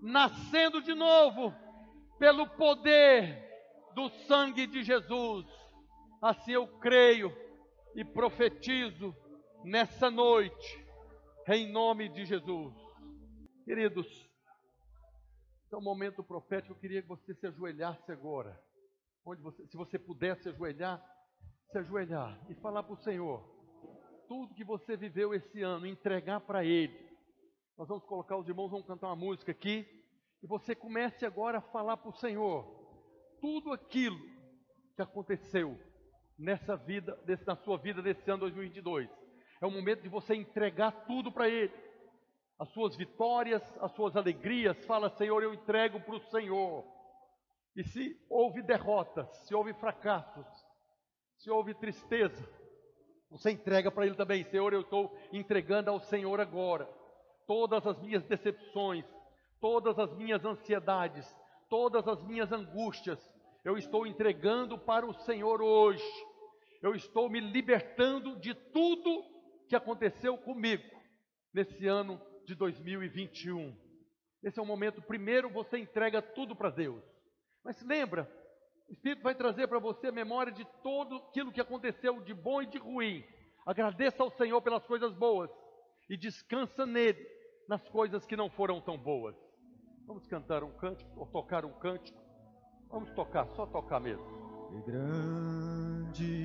nascendo 0.00 0.80
de 0.80 0.94
novo 0.94 1.52
pelo 2.18 2.48
poder 2.50 3.44
do 3.94 4.08
sangue 4.26 4.66
de 4.66 4.84
Jesus. 4.84 5.44
Assim 6.22 6.52
eu 6.52 6.68
creio 6.78 7.36
e 7.96 8.04
profetizo 8.04 9.14
nessa 9.64 10.08
noite, 10.08 10.86
em 11.48 11.70
nome 11.70 12.08
de 12.08 12.24
Jesus. 12.24 12.74
Queridos, 13.64 14.06
é 15.72 15.76
um 15.76 15.82
momento 15.82 16.22
profético, 16.22 16.72
eu 16.72 16.78
queria 16.78 17.02
que 17.02 17.08
você 17.08 17.34
se 17.34 17.46
ajoelhasse 17.46 18.10
agora. 18.12 18.58
Onde 19.24 19.42
você, 19.42 19.66
se 19.66 19.76
você 19.76 19.98
pudesse 19.98 20.48
ajoelhar, 20.48 21.04
se 21.70 21.78
ajoelhar 21.78 22.40
e 22.48 22.54
falar 22.54 22.84
para 22.84 22.94
o 22.94 23.02
Senhor 23.02 23.57
tudo 24.28 24.54
que 24.54 24.62
você 24.62 24.96
viveu 24.96 25.32
esse 25.32 25.62
ano, 25.62 25.86
entregar 25.86 26.40
para 26.40 26.64
Ele. 26.64 27.08
Nós 27.76 27.88
vamos 27.88 28.04
colocar 28.04 28.36
os 28.36 28.46
irmãos, 28.46 28.70
vamos 28.70 28.86
cantar 28.86 29.06
uma 29.06 29.16
música 29.16 29.50
aqui, 29.50 29.86
e 30.42 30.46
você 30.46 30.74
comece 30.74 31.24
agora 31.24 31.58
a 31.58 31.62
falar 31.62 31.96
para 31.96 32.10
o 32.10 32.16
Senhor 32.16 32.76
tudo 33.40 33.72
aquilo 33.72 34.18
que 34.94 35.02
aconteceu 35.02 35.78
nessa 36.38 36.76
vida, 36.76 37.18
na 37.46 37.56
sua 37.56 37.78
vida 37.78 38.02
desse 38.02 38.30
ano 38.30 38.40
2022. 38.40 39.08
É 39.60 39.66
o 39.66 39.70
momento 39.70 40.02
de 40.02 40.08
você 40.08 40.34
entregar 40.34 40.92
tudo 41.06 41.32
para 41.32 41.48
Ele. 41.48 41.72
As 42.58 42.68
suas 42.70 42.96
vitórias, 42.96 43.62
as 43.80 43.92
suas 43.92 44.16
alegrias. 44.16 44.84
Fala, 44.84 45.08
Senhor, 45.10 45.42
eu 45.42 45.54
entrego 45.54 46.00
para 46.00 46.16
o 46.16 46.30
Senhor. 46.30 46.84
E 47.74 47.84
se 47.84 48.16
houve 48.28 48.62
derrotas, 48.62 49.28
se 49.46 49.54
houve 49.54 49.72
fracassos, 49.74 50.46
se 51.36 51.50
houve 51.50 51.74
tristeza, 51.74 52.57
você 53.30 53.50
entrega 53.50 53.90
para 53.90 54.06
Ele 54.06 54.14
também. 54.14 54.44
Senhor, 54.44 54.72
eu 54.72 54.80
estou 54.80 55.16
entregando 55.32 55.90
ao 55.90 56.00
Senhor 56.00 56.40
agora 56.40 56.88
todas 57.46 57.86
as 57.86 57.98
minhas 58.00 58.24
decepções, 58.24 59.04
todas 59.60 59.98
as 59.98 60.14
minhas 60.14 60.44
ansiedades, 60.44 61.26
todas 61.68 62.06
as 62.06 62.22
minhas 62.24 62.52
angústias. 62.52 63.18
Eu 63.64 63.76
estou 63.76 64.06
entregando 64.06 64.78
para 64.78 65.06
o 65.06 65.14
Senhor 65.14 65.60
hoje. 65.60 66.04
Eu 66.82 66.94
estou 66.94 67.28
me 67.28 67.40
libertando 67.40 68.36
de 68.36 68.54
tudo 68.54 69.24
que 69.68 69.76
aconteceu 69.76 70.36
comigo 70.38 70.84
nesse 71.52 71.86
ano 71.86 72.20
de 72.46 72.54
2021. 72.54 73.76
Esse 74.42 74.58
é 74.58 74.62
o 74.62 74.66
momento, 74.66 75.02
primeiro 75.02 75.50
você 75.50 75.78
entrega 75.78 76.22
tudo 76.22 76.54
para 76.54 76.70
Deus. 76.70 77.02
Mas 77.64 77.82
lembra, 77.82 78.30
o 78.88 78.92
Espírito 78.92 79.22
vai 79.22 79.34
trazer 79.34 79.68
para 79.68 79.78
você 79.78 80.06
a 80.06 80.12
memória 80.12 80.50
de 80.50 80.64
tudo 80.82 81.16
aquilo 81.16 81.52
que 81.52 81.60
aconteceu 81.60 82.22
de 82.22 82.32
bom 82.32 82.62
e 82.62 82.66
de 82.66 82.78
ruim. 82.78 83.22
Agradeça 83.66 84.22
ao 84.22 84.30
Senhor 84.30 84.62
pelas 84.62 84.86
coisas 84.86 85.12
boas 85.12 85.50
e 86.08 86.16
descansa 86.16 86.86
nele 86.86 87.26
nas 87.68 87.86
coisas 87.88 88.24
que 88.24 88.34
não 88.34 88.48
foram 88.48 88.80
tão 88.80 88.96
boas. 88.96 89.36
Vamos 90.06 90.26
cantar 90.26 90.64
um 90.64 90.72
cântico 90.72 91.10
ou 91.20 91.26
tocar 91.26 91.66
um 91.66 91.72
cântico. 91.72 92.18
Vamos 92.88 93.10
tocar, 93.10 93.46
só 93.48 93.66
tocar 93.66 94.00
mesmo. 94.00 94.24
E 94.72 94.80
grande 94.90 96.38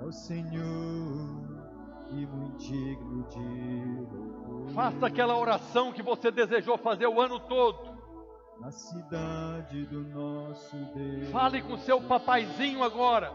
é 0.00 0.04
o 0.04 0.12
Senhor 0.12 1.46
e 2.10 2.26
muito 2.26 2.56
digno 2.56 3.22
de 3.28 4.10
louvor. 4.14 4.70
Faça 4.70 5.06
aquela 5.06 5.36
oração 5.36 5.92
que 5.92 6.02
você 6.02 6.30
desejou 6.30 6.78
fazer 6.78 7.06
o 7.06 7.20
ano 7.20 7.38
todo. 7.38 7.95
Na 8.60 8.70
cidade 8.70 9.84
do 9.86 10.00
nosso 10.00 10.76
Deus. 10.94 11.30
Fale 11.30 11.62
com 11.62 11.76
seu 11.78 12.00
papaizinho 12.00 12.82
agora. 12.82 13.32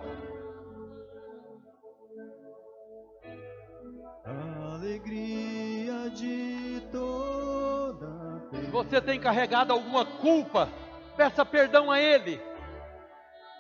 A 4.26 4.74
alegria 4.74 6.10
de 6.10 6.82
toda 6.92 8.42
Se 8.52 8.72
você 8.72 9.00
tem 9.00 9.20
carregado 9.20 9.72
alguma 9.72 10.06
culpa, 10.06 10.68
peça 11.16 11.46
perdão 11.46 11.92
a 11.92 12.00
Ele. 12.00 12.42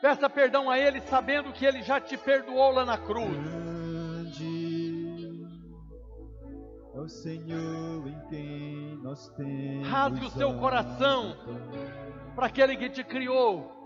Peça 0.01 0.29
perdão 0.29 0.69
a 0.69 0.79
Ele, 0.79 0.99
sabendo 1.01 1.53
que 1.53 1.65
Ele 1.65 1.83
já 1.83 2.01
te 2.01 2.17
perdoou 2.17 2.71
lá 2.71 2.85
na 2.85 2.97
cruz. 2.97 3.60
O 7.01 7.09
Senhor 7.09 8.07
em 8.07 8.19
quem 8.29 8.99
nós 9.01 9.27
temos. 9.29 9.87
Rasgue 9.87 10.25
o 10.25 10.29
seu 10.29 10.53
coração 10.59 11.35
para 12.35 12.45
aquele 12.47 12.77
que 12.77 12.89
te 12.89 13.03
criou. 13.03 13.79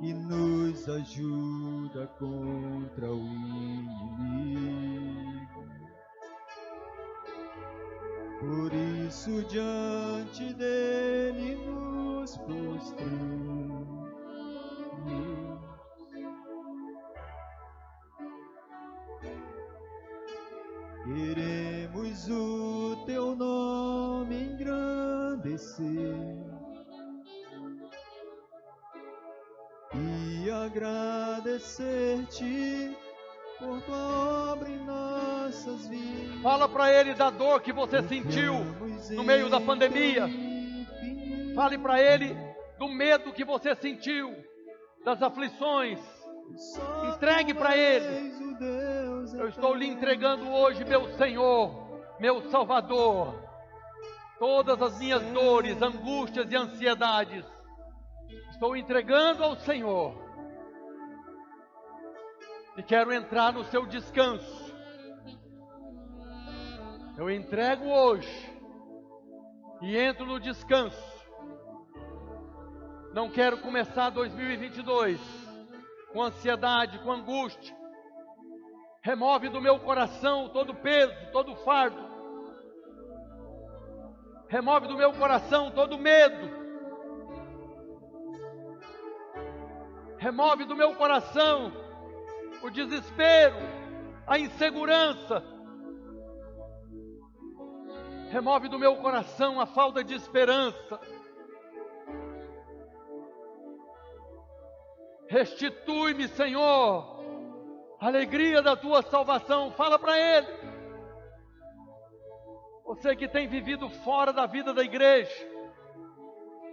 que 0.00 0.14
nos 0.14 0.88
ajuda 0.88 2.06
contra 2.18 3.12
o 3.12 3.18
inimigo. 3.18 4.78
Por 8.38 8.72
isso 8.72 9.42
diante 9.48 10.54
dele 10.54 11.56
nos 11.66 12.36
prostramos. 12.38 13.68
Queremos 21.08 22.28
o 22.28 23.02
teu 23.06 23.34
nome 23.34 24.42
engrandecer 24.42 25.88
e 29.94 30.50
agradecer-te 30.50 32.94
por 33.58 33.80
tua 33.84 34.52
obra 34.52 34.68
em 34.68 34.84
nossas 34.84 35.88
vidas. 35.88 36.42
Fala 36.42 36.68
para 36.68 36.92
Ele 36.92 37.14
da 37.14 37.30
dor 37.30 37.62
que 37.62 37.72
você 37.72 38.02
sentiu 38.02 38.56
no 39.12 39.24
meio 39.24 39.48
da 39.48 39.62
pandemia. 39.62 40.28
Fale 41.54 41.78
para 41.78 42.02
Ele 42.02 42.36
do 42.78 42.86
medo 42.86 43.32
que 43.32 43.46
você 43.46 43.74
sentiu, 43.74 44.36
das 45.06 45.22
aflições. 45.22 45.98
Entregue 47.14 47.54
para 47.54 47.74
Ele. 47.74 48.37
Eu 49.38 49.48
estou 49.48 49.72
lhe 49.72 49.86
entregando 49.86 50.50
hoje, 50.50 50.84
meu 50.84 51.16
Senhor, 51.16 52.02
meu 52.18 52.50
Salvador, 52.50 53.40
todas 54.36 54.82
as 54.82 54.98
minhas 54.98 55.22
dores, 55.26 55.80
angústias 55.80 56.50
e 56.50 56.56
ansiedades. 56.56 57.44
Estou 58.50 58.76
entregando 58.76 59.44
ao 59.44 59.54
Senhor. 59.54 60.12
E 62.76 62.82
quero 62.82 63.12
entrar 63.12 63.52
no 63.52 63.62
seu 63.66 63.86
descanso. 63.86 64.74
Eu 67.16 67.30
entrego 67.30 67.84
hoje 67.86 68.52
e 69.80 69.96
entro 69.96 70.26
no 70.26 70.40
descanso. 70.40 71.16
Não 73.14 73.30
quero 73.30 73.58
começar 73.58 74.10
2022 74.10 75.20
com 76.12 76.24
ansiedade, 76.24 76.98
com 76.98 77.12
angústia. 77.12 77.77
Remove 79.08 79.48
do 79.48 79.58
meu 79.58 79.80
coração 79.80 80.50
todo 80.50 80.74
peso, 80.74 81.14
todo 81.32 81.56
fardo. 81.56 81.96
Remove 84.48 84.86
do 84.86 84.98
meu 84.98 85.14
coração 85.14 85.70
todo 85.70 85.96
medo. 85.96 86.50
Remove 90.18 90.66
do 90.66 90.76
meu 90.76 90.94
coração 90.94 91.72
o 92.62 92.68
desespero, 92.68 93.56
a 94.26 94.38
insegurança. 94.38 95.42
Remove 98.30 98.68
do 98.68 98.78
meu 98.78 98.94
coração 98.96 99.58
a 99.58 99.64
falta 99.64 100.04
de 100.04 100.12
esperança. 100.12 101.00
Restitui-me, 105.30 106.28
Senhor, 106.28 107.17
alegria 108.06 108.62
da 108.62 108.76
tua 108.76 109.02
salvação. 109.02 109.72
Fala 109.72 109.98
para 109.98 110.18
Ele. 110.18 110.46
Você 112.84 113.14
que 113.14 113.28
tem 113.28 113.46
vivido 113.46 113.90
fora 113.90 114.32
da 114.32 114.46
vida 114.46 114.72
da 114.72 114.82
igreja, 114.82 115.30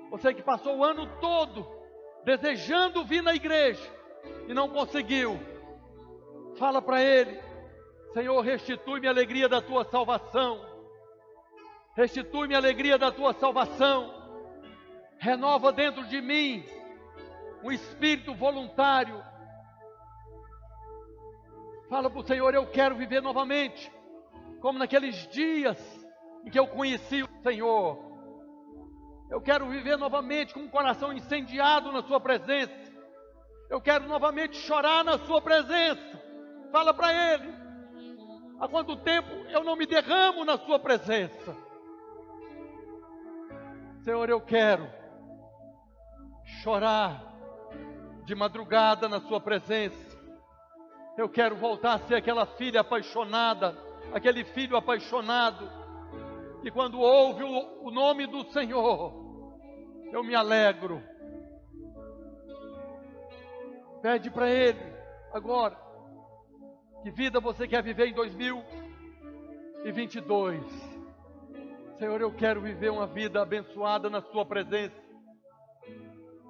você 0.10 0.34
que 0.34 0.42
passou 0.42 0.78
o 0.78 0.84
ano 0.84 1.08
todo 1.20 1.68
desejando 2.24 3.04
vir 3.04 3.22
na 3.22 3.36
igreja 3.36 3.84
e 4.48 4.54
não 4.54 4.70
conseguiu, 4.70 5.40
fala 6.58 6.82
para 6.82 7.02
Ele: 7.02 7.38
Senhor, 8.14 8.40
restitui-me 8.42 9.08
a 9.08 9.12
alegria 9.12 9.50
da 9.50 9.62
tua 9.62 9.84
salvação. 9.84 10.74
Restitui-me 11.96 12.56
a 12.56 12.58
alegria 12.58 12.98
da 12.98 13.12
tua 13.12 13.34
salvação. 13.34 14.14
Renova 15.18 15.72
dentro 15.72 16.06
de 16.06 16.22
mim 16.22 16.66
um 17.64 17.72
espírito 17.72 18.34
voluntário. 18.34 19.22
Fala 21.90 22.10
para 22.10 22.20
o 22.20 22.26
Senhor: 22.26 22.54
Eu 22.54 22.68
quero 22.68 22.96
viver 22.96 23.22
novamente, 23.22 23.92
como 24.62 24.80
naqueles 24.80 25.28
dias 25.30 25.78
em 26.46 26.50
que 26.50 26.60
eu 26.60 26.68
conheci 26.68 27.24
o 27.24 27.30
Senhor. 27.44 28.04
Eu 29.30 29.42
quero 29.42 29.68
viver 29.68 29.98
novamente 29.98 30.54
com 30.54 30.62
um 30.62 30.70
coração 30.70 31.12
incendiado 31.12 31.92
na 31.92 32.04
Sua 32.04 32.20
presença. 32.20 32.94
Eu 33.70 33.82
quero 33.82 34.08
novamente 34.08 34.56
chorar 34.58 35.04
na 35.04 35.18
Sua 35.20 35.42
presença. 35.42 36.22
Fala 36.72 36.94
para 36.94 37.34
Ele: 37.34 37.54
Há 38.60 38.68
quanto 38.68 38.96
tempo 38.98 39.30
eu 39.50 39.64
não 39.64 39.76
me 39.76 39.86
derramo 39.86 40.46
na 40.46 40.58
Sua 40.58 40.80
presença? 40.80 41.56
Senhor, 44.04 44.30
eu 44.30 44.40
quero 44.40 44.88
chorar 46.62 47.34
de 48.24 48.36
madrugada 48.36 49.10
na 49.10 49.20
Sua 49.20 49.42
presença. 49.42 50.15
Eu 51.18 51.30
quero 51.30 51.56
voltar 51.56 51.94
a 51.94 52.00
ser 52.00 52.16
aquela 52.16 52.46
filha 52.46 52.82
apaixonada, 52.82 53.78
aquele 54.14 54.44
filho 54.44 54.76
apaixonado, 54.76 55.72
que 56.62 56.70
quando 56.70 57.00
ouve 57.00 57.42
o, 57.44 57.88
o 57.88 57.92
nome 57.92 58.28
do 58.28 58.44
Senhor, 58.52 59.14
eu 60.12 60.22
me 60.24 60.36
alegro. 60.36 61.02
Pede 64.02 64.30
para 64.30 64.50
Ele 64.50 64.94
agora, 65.34 65.80
que 67.02 67.10
vida 67.12 67.40
você 67.40 67.66
quer 67.68 67.82
viver 67.82 68.08
em 68.08 68.14
2022? 68.14 70.62
Senhor, 71.98 72.20
eu 72.20 72.34
quero 72.34 72.60
viver 72.60 72.90
uma 72.90 73.08
vida 73.08 73.42
abençoada 73.42 74.10
na 74.10 74.22
Sua 74.22 74.46
presença. 74.46 75.02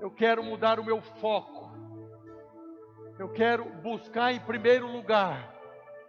Eu 0.01 0.09
quero 0.09 0.43
mudar 0.43 0.80
o 0.80 0.84
meu 0.84 0.99
foco. 1.01 1.64
Eu 3.18 3.30
quero 3.30 3.63
buscar 3.82 4.34
em 4.34 4.39
primeiro 4.41 4.91
lugar 4.91 5.53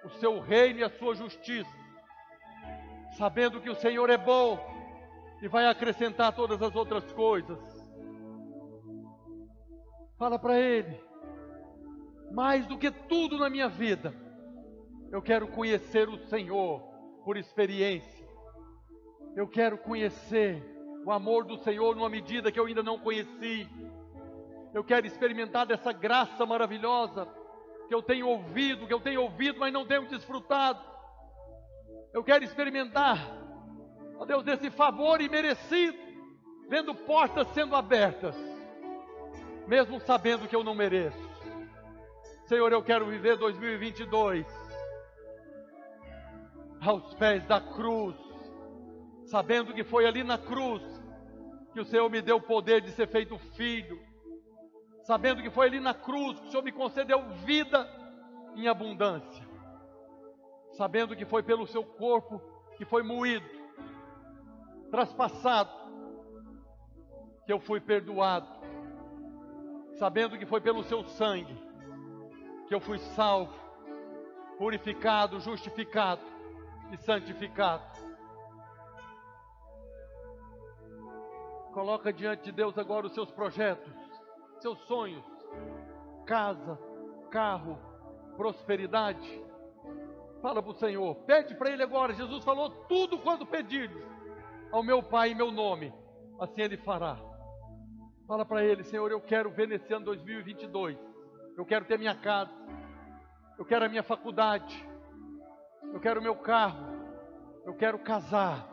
o 0.04 0.10
Seu 0.18 0.40
reino 0.40 0.80
e 0.80 0.84
a 0.84 0.90
Sua 0.90 1.14
justiça, 1.14 1.70
sabendo 3.16 3.60
que 3.60 3.70
o 3.70 3.76
Senhor 3.76 4.10
é 4.10 4.16
bom 4.16 4.58
e 5.40 5.46
vai 5.46 5.66
acrescentar 5.66 6.34
todas 6.34 6.60
as 6.60 6.74
outras 6.74 7.12
coisas. 7.12 7.58
Fala 10.18 10.38
para 10.38 10.58
Ele, 10.58 11.00
mais 12.32 12.66
do 12.66 12.76
que 12.76 12.90
tudo 12.90 13.38
na 13.38 13.48
minha 13.48 13.68
vida, 13.68 14.12
eu 15.12 15.22
quero 15.22 15.46
conhecer 15.46 16.08
o 16.08 16.18
Senhor 16.26 16.80
por 17.24 17.36
experiência. 17.36 18.26
Eu 19.36 19.46
quero 19.46 19.78
conhecer 19.78 20.62
o 21.04 21.12
amor 21.12 21.44
do 21.44 21.56
Senhor 21.58 21.94
numa 21.94 22.08
medida 22.08 22.50
que 22.50 22.58
eu 22.58 22.66
ainda 22.66 22.82
não 22.82 22.98
conheci. 22.98 23.68
Eu 24.74 24.84
quero 24.84 25.06
experimentar 25.06 25.66
dessa 25.66 25.92
graça 25.92 26.44
maravilhosa 26.44 27.26
que 27.88 27.94
eu 27.94 28.02
tenho 28.02 28.28
ouvido, 28.28 28.86
que 28.86 28.92
eu 28.92 29.00
tenho 29.00 29.22
ouvido, 29.22 29.58
mas 29.58 29.72
não 29.72 29.86
tenho 29.86 30.06
desfrutado. 30.06 30.80
Eu 32.12 32.24
quero 32.24 32.44
experimentar, 32.44 33.18
ó 34.18 34.24
Deus, 34.24 34.42
desse 34.42 34.70
favor 34.70 35.20
imerecido, 35.20 35.96
vendo 36.68 36.94
portas 36.94 37.46
sendo 37.48 37.76
abertas, 37.76 38.34
mesmo 39.66 40.00
sabendo 40.00 40.48
que 40.48 40.56
eu 40.56 40.64
não 40.64 40.74
mereço. 40.74 41.26
Senhor, 42.46 42.72
eu 42.72 42.82
quero 42.82 43.06
viver 43.06 43.36
2022 43.36 44.46
aos 46.80 47.14
pés 47.14 47.44
da 47.46 47.60
cruz, 47.60 48.16
sabendo 49.24 49.74
que 49.74 49.82
foi 49.82 50.06
ali 50.06 50.22
na 50.22 50.38
cruz 50.38 50.82
que 51.72 51.80
o 51.80 51.84
Senhor 51.84 52.08
me 52.08 52.22
deu 52.22 52.36
o 52.36 52.40
poder 52.40 52.80
de 52.80 52.92
ser 52.92 53.08
feito 53.08 53.36
filho, 53.56 54.00
sabendo 55.06 55.40
que 55.40 55.50
foi 55.50 55.68
ali 55.68 55.78
na 55.78 55.94
cruz 55.94 56.40
que 56.40 56.48
o 56.48 56.50
Senhor 56.50 56.64
me 56.64 56.72
concedeu 56.72 57.22
vida 57.44 57.88
em 58.56 58.66
abundância, 58.66 59.46
sabendo 60.72 61.14
que 61.14 61.24
foi 61.24 61.44
pelo 61.44 61.64
seu 61.66 61.84
corpo 61.84 62.42
que 62.76 62.84
foi 62.84 63.04
moído, 63.04 63.48
traspassado, 64.90 65.70
que 67.46 67.52
eu 67.52 67.60
fui 67.60 67.80
perdoado, 67.80 68.48
sabendo 69.94 70.36
que 70.36 70.44
foi 70.44 70.60
pelo 70.60 70.82
seu 70.82 71.04
sangue 71.04 71.64
que 72.66 72.74
eu 72.74 72.80
fui 72.80 72.98
salvo, 72.98 73.54
purificado, 74.58 75.38
justificado 75.38 76.20
e 76.90 76.96
santificado. 76.96 77.84
Coloca 81.72 82.12
diante 82.12 82.46
de 82.46 82.52
Deus 82.52 82.76
agora 82.76 83.06
os 83.06 83.14
seus 83.14 83.30
projetos, 83.30 83.92
seus 84.60 84.78
sonhos, 84.86 85.24
casa, 86.26 86.78
carro, 87.30 87.78
prosperidade. 88.36 89.44
Fala 90.42 90.62
para 90.62 90.72
o 90.72 90.78
Senhor, 90.78 91.14
pede 91.26 91.54
para 91.54 91.70
Ele 91.70 91.82
agora. 91.82 92.12
Jesus 92.14 92.44
falou: 92.44 92.70
tudo 92.88 93.18
quando 93.18 93.46
pedir 93.46 93.90
ao 94.70 94.82
meu 94.82 95.02
Pai 95.02 95.30
em 95.30 95.34
meu 95.34 95.50
nome, 95.50 95.92
assim 96.40 96.62
Ele 96.62 96.76
fará. 96.76 97.18
Fala 98.26 98.44
para 98.44 98.64
Ele, 98.64 98.82
Senhor, 98.84 99.10
eu 99.10 99.20
quero 99.20 99.50
ver 99.50 99.68
nesse 99.68 99.92
ano 99.92 100.04
2022 100.06 101.16
eu 101.56 101.64
quero 101.64 101.86
ter 101.86 101.98
minha 101.98 102.14
casa, 102.14 102.52
eu 103.58 103.64
quero 103.64 103.86
a 103.86 103.88
minha 103.88 104.02
faculdade, 104.02 104.86
eu 105.92 105.98
quero 105.98 106.20
o 106.20 106.22
meu 106.22 106.36
carro, 106.36 106.94
eu 107.64 107.74
quero 107.74 107.98
casar, 107.98 108.68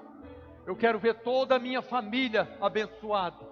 eu 0.67 0.75
quero 0.75 0.99
ver 0.99 1.21
toda 1.21 1.55
a 1.55 1.59
minha 1.59 1.81
família 1.81 2.57
abençoada, 2.59 3.45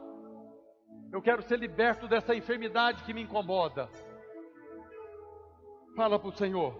eu 1.11 1.21
quero 1.21 1.41
ser 1.43 1.59
liberto 1.59 2.07
dessa 2.07 2.33
enfermidade 2.33 3.03
que 3.03 3.13
me 3.13 3.21
incomoda. 3.21 3.89
Fala 5.95 6.17
para 6.17 6.29
o 6.29 6.37
Senhor. 6.37 6.73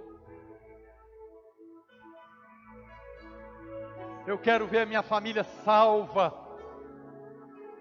Eu 4.26 4.38
quero 4.38 4.68
ver 4.68 4.82
a 4.82 4.86
minha 4.86 5.04
família 5.04 5.44
salva. 5.44 6.34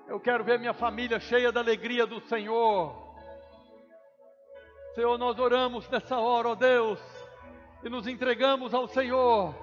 Eu 0.08 0.18
quero 0.18 0.42
ver 0.42 0.54
a 0.54 0.58
minha 0.58 0.74
família 0.74 1.20
cheia 1.20 1.52
da 1.52 1.60
alegria 1.60 2.04
do 2.04 2.20
Senhor. 2.22 2.96
Senhor, 4.94 5.16
nós 5.18 5.38
oramos 5.38 5.88
nessa 5.88 6.18
hora, 6.18 6.48
ó 6.48 6.54
Deus, 6.56 6.98
e 7.84 7.88
nos 7.88 8.08
entregamos 8.08 8.74
ao 8.74 8.88
Senhor 8.88 9.54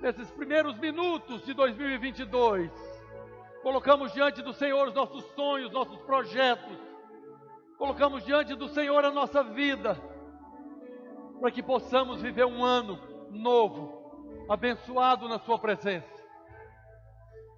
nesses 0.00 0.28
primeiros 0.32 0.76
minutos 0.78 1.44
de 1.44 1.54
2022. 1.54 2.93
Colocamos 3.64 4.12
diante 4.12 4.42
do 4.42 4.52
Senhor 4.52 4.88
os 4.88 4.94
nossos 4.94 5.24
sonhos, 5.34 5.72
nossos 5.72 5.98
projetos. 6.02 6.76
Colocamos 7.78 8.22
diante 8.22 8.54
do 8.54 8.68
Senhor 8.68 9.02
a 9.02 9.10
nossa 9.10 9.42
vida, 9.42 9.98
para 11.40 11.50
que 11.50 11.62
possamos 11.62 12.20
viver 12.20 12.44
um 12.44 12.62
ano 12.62 13.00
novo, 13.30 14.46
abençoado 14.50 15.30
na 15.30 15.38
Sua 15.38 15.58
presença. 15.58 16.06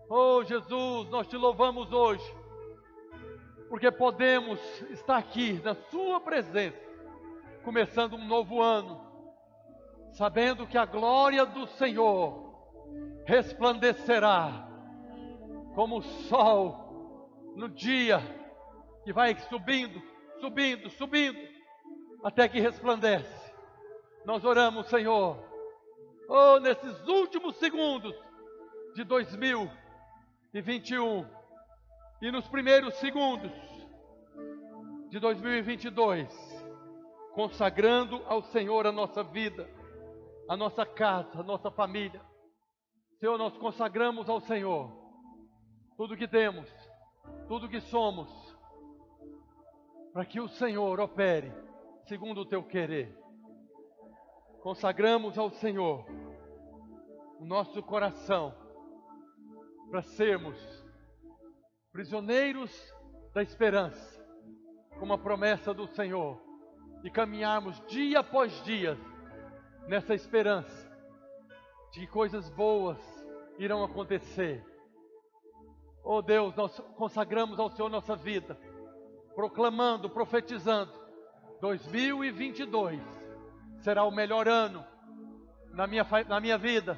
Oh 0.08 0.44
Jesus, 0.44 1.10
nós 1.10 1.26
te 1.26 1.36
louvamos 1.36 1.92
hoje, 1.92 2.36
porque 3.68 3.90
podemos 3.90 4.60
estar 4.92 5.16
aqui 5.16 5.60
na 5.64 5.74
Sua 5.74 6.20
presença 6.20 6.86
começando 7.64 8.14
um 8.14 8.24
novo 8.24 8.62
ano, 8.62 9.00
sabendo 10.12 10.68
que 10.68 10.78
a 10.78 10.84
glória 10.84 11.44
do 11.44 11.66
Senhor 11.66 12.54
resplandecerá 13.24 14.65
como 15.76 15.98
o 15.98 16.02
sol 16.02 17.54
no 17.54 17.68
dia 17.68 18.18
que 19.04 19.12
vai 19.12 19.38
subindo, 19.50 20.02
subindo, 20.40 20.88
subindo, 20.88 21.38
até 22.24 22.48
que 22.48 22.58
resplandece. 22.58 23.52
Nós 24.24 24.42
oramos, 24.42 24.86
Senhor, 24.86 25.38
oh, 26.30 26.58
nesses 26.60 27.06
últimos 27.06 27.56
segundos 27.56 28.14
de 28.94 29.04
2021 29.04 31.26
e 32.22 32.32
nos 32.32 32.48
primeiros 32.48 32.94
segundos 32.94 33.52
de 35.10 35.20
2022 35.20 36.26
consagrando 37.34 38.22
ao 38.26 38.40
Senhor 38.44 38.86
a 38.86 38.92
nossa 38.92 39.22
vida, 39.22 39.68
a 40.48 40.56
nossa 40.56 40.86
casa, 40.86 41.40
a 41.40 41.42
nossa 41.42 41.70
família. 41.70 42.22
Senhor, 43.20 43.36
nós 43.36 43.54
consagramos 43.58 44.30
ao 44.30 44.40
Senhor 44.40 45.05
tudo 45.96 46.16
que 46.16 46.28
temos, 46.28 46.70
tudo 47.48 47.68
que 47.68 47.80
somos, 47.80 48.28
para 50.12 50.24
que 50.24 50.40
o 50.40 50.48
Senhor 50.48 51.00
opere 51.00 51.52
segundo 52.06 52.42
o 52.42 52.46
teu 52.46 52.62
querer. 52.62 53.16
Consagramos 54.60 55.38
ao 55.38 55.50
Senhor 55.50 56.04
o 57.38 57.44
nosso 57.44 57.82
coração 57.82 58.54
para 59.90 60.02
sermos 60.02 60.56
prisioneiros 61.92 62.70
da 63.32 63.42
esperança, 63.42 64.24
como 64.98 65.12
a 65.12 65.18
promessa 65.18 65.72
do 65.72 65.86
Senhor 65.88 66.40
e 67.02 67.10
caminharmos 67.10 67.80
dia 67.86 68.20
após 68.20 68.52
dia 68.64 68.98
nessa 69.86 70.14
esperança 70.14 70.86
de 71.92 72.00
que 72.00 72.06
coisas 72.06 72.50
boas 72.50 72.98
irão 73.58 73.84
acontecer. 73.84 74.75
Oh 76.08 76.22
Deus, 76.22 76.54
nós 76.54 76.80
consagramos 76.94 77.58
ao 77.58 77.68
Senhor 77.68 77.88
nossa 77.88 78.14
vida, 78.14 78.56
proclamando, 79.34 80.08
profetizando: 80.08 80.92
2022 81.60 83.00
será 83.80 84.04
o 84.04 84.12
melhor 84.12 84.46
ano 84.46 84.86
na 85.72 85.84
minha, 85.88 86.06
na 86.28 86.38
minha 86.38 86.56
vida. 86.56 86.96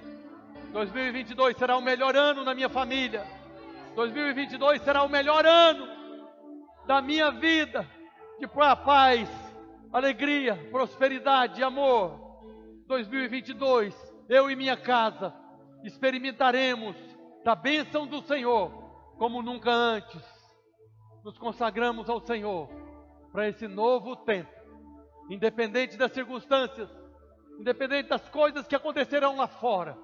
2022 0.74 1.56
será 1.56 1.78
o 1.78 1.80
melhor 1.80 2.14
ano 2.14 2.44
na 2.44 2.54
minha 2.54 2.68
família. 2.68 3.26
2022 3.94 4.82
será 4.82 5.02
o 5.02 5.08
melhor 5.08 5.46
ano 5.46 5.88
da 6.86 7.00
minha 7.00 7.30
vida, 7.30 7.88
de 8.38 8.46
paz, 8.46 9.26
alegria, 9.90 10.54
prosperidade, 10.70 11.62
amor. 11.62 12.44
2022, 12.86 13.94
eu 14.28 14.50
e 14.50 14.54
minha 14.54 14.76
casa 14.76 15.34
experimentaremos 15.82 16.94
da 17.42 17.54
bênção 17.54 18.06
do 18.06 18.20
Senhor 18.20 18.86
como 19.18 19.42
nunca 19.42 19.70
antes. 19.70 20.22
Nos 21.24 21.36
consagramos 21.36 22.08
ao 22.08 22.20
Senhor 22.20 22.68
para 23.32 23.48
esse 23.48 23.68
novo 23.68 24.16
tempo, 24.16 24.50
independente 25.28 25.96
das 25.98 26.12
circunstâncias, 26.12 26.88
independente 27.58 28.08
das 28.08 28.26
coisas 28.30 28.66
que 28.66 28.76
acontecerão 28.76 29.36
lá 29.36 29.48
fora, 29.48 29.98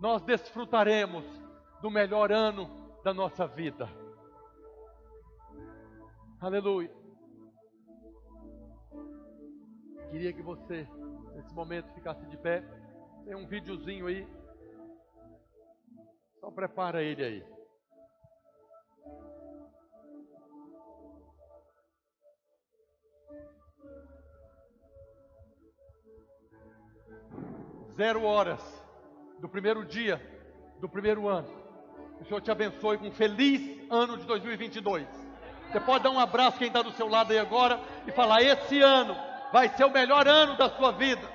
nós 0.00 0.22
desfrutaremos 0.22 1.24
do 1.82 1.90
melhor 1.90 2.32
ano 2.32 2.70
da 3.04 3.12
nossa 3.12 3.46
vida. 3.46 3.88
Aleluia. 6.40 6.90
Queria 10.10 10.32
que 10.32 10.42
você, 10.42 10.88
nesse 11.34 11.54
momento, 11.54 11.92
ficasse 11.92 12.24
de 12.26 12.36
pé. 12.38 12.64
Tem 13.24 13.34
um 13.34 13.46
videozinho 13.46 14.06
aí. 14.06 14.26
Só 16.40 16.50
prepara 16.50 17.02
ele 17.02 17.22
aí. 17.22 17.59
Zero 28.00 28.24
horas 28.24 28.62
do 29.40 29.46
primeiro 29.46 29.84
dia 29.84 30.18
do 30.80 30.88
primeiro 30.88 31.28
ano. 31.28 31.50
O 32.18 32.24
Senhor 32.24 32.40
te 32.40 32.50
abençoe 32.50 32.96
com 32.96 33.08
um 33.08 33.12
feliz 33.12 33.60
ano 33.90 34.16
de 34.16 34.24
2022. 34.24 35.06
Você 35.70 35.80
pode 35.80 36.04
dar 36.04 36.10
um 36.10 36.18
abraço 36.18 36.56
quem 36.56 36.68
está 36.68 36.80
do 36.80 36.92
seu 36.92 37.06
lado 37.06 37.30
aí 37.30 37.38
agora 37.38 37.78
e 38.06 38.12
falar: 38.12 38.40
esse 38.40 38.80
ano 38.80 39.14
vai 39.52 39.68
ser 39.76 39.84
o 39.84 39.90
melhor 39.90 40.26
ano 40.26 40.56
da 40.56 40.70
sua 40.70 40.92
vida. 40.92 41.30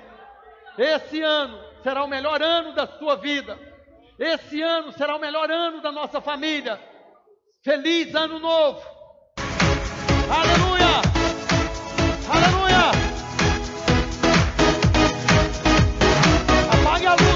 Esse 0.76 1.22
ano 1.22 1.56
será 1.84 2.02
o 2.02 2.08
melhor 2.08 2.42
ano 2.42 2.72
da 2.72 2.88
sua 2.98 3.14
vida. 3.14 3.56
Esse 4.18 4.60
ano 4.60 4.90
será 4.90 5.14
o 5.14 5.20
melhor 5.20 5.48
ano 5.48 5.80
da 5.80 5.92
nossa 5.92 6.20
família. 6.20 6.80
Feliz 7.62 8.12
ano 8.12 8.40
novo. 8.40 8.82
Aleluia! 10.28 11.00
Aleluia! 12.28 12.95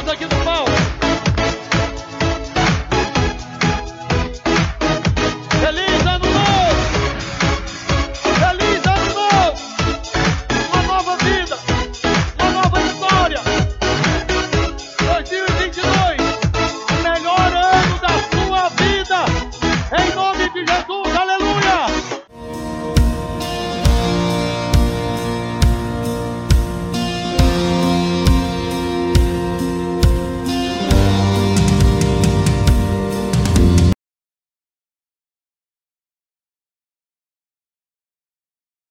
amigos 0.00 0.12
aqui 0.12 0.24
do 0.24 0.44
Pau. 0.44 0.69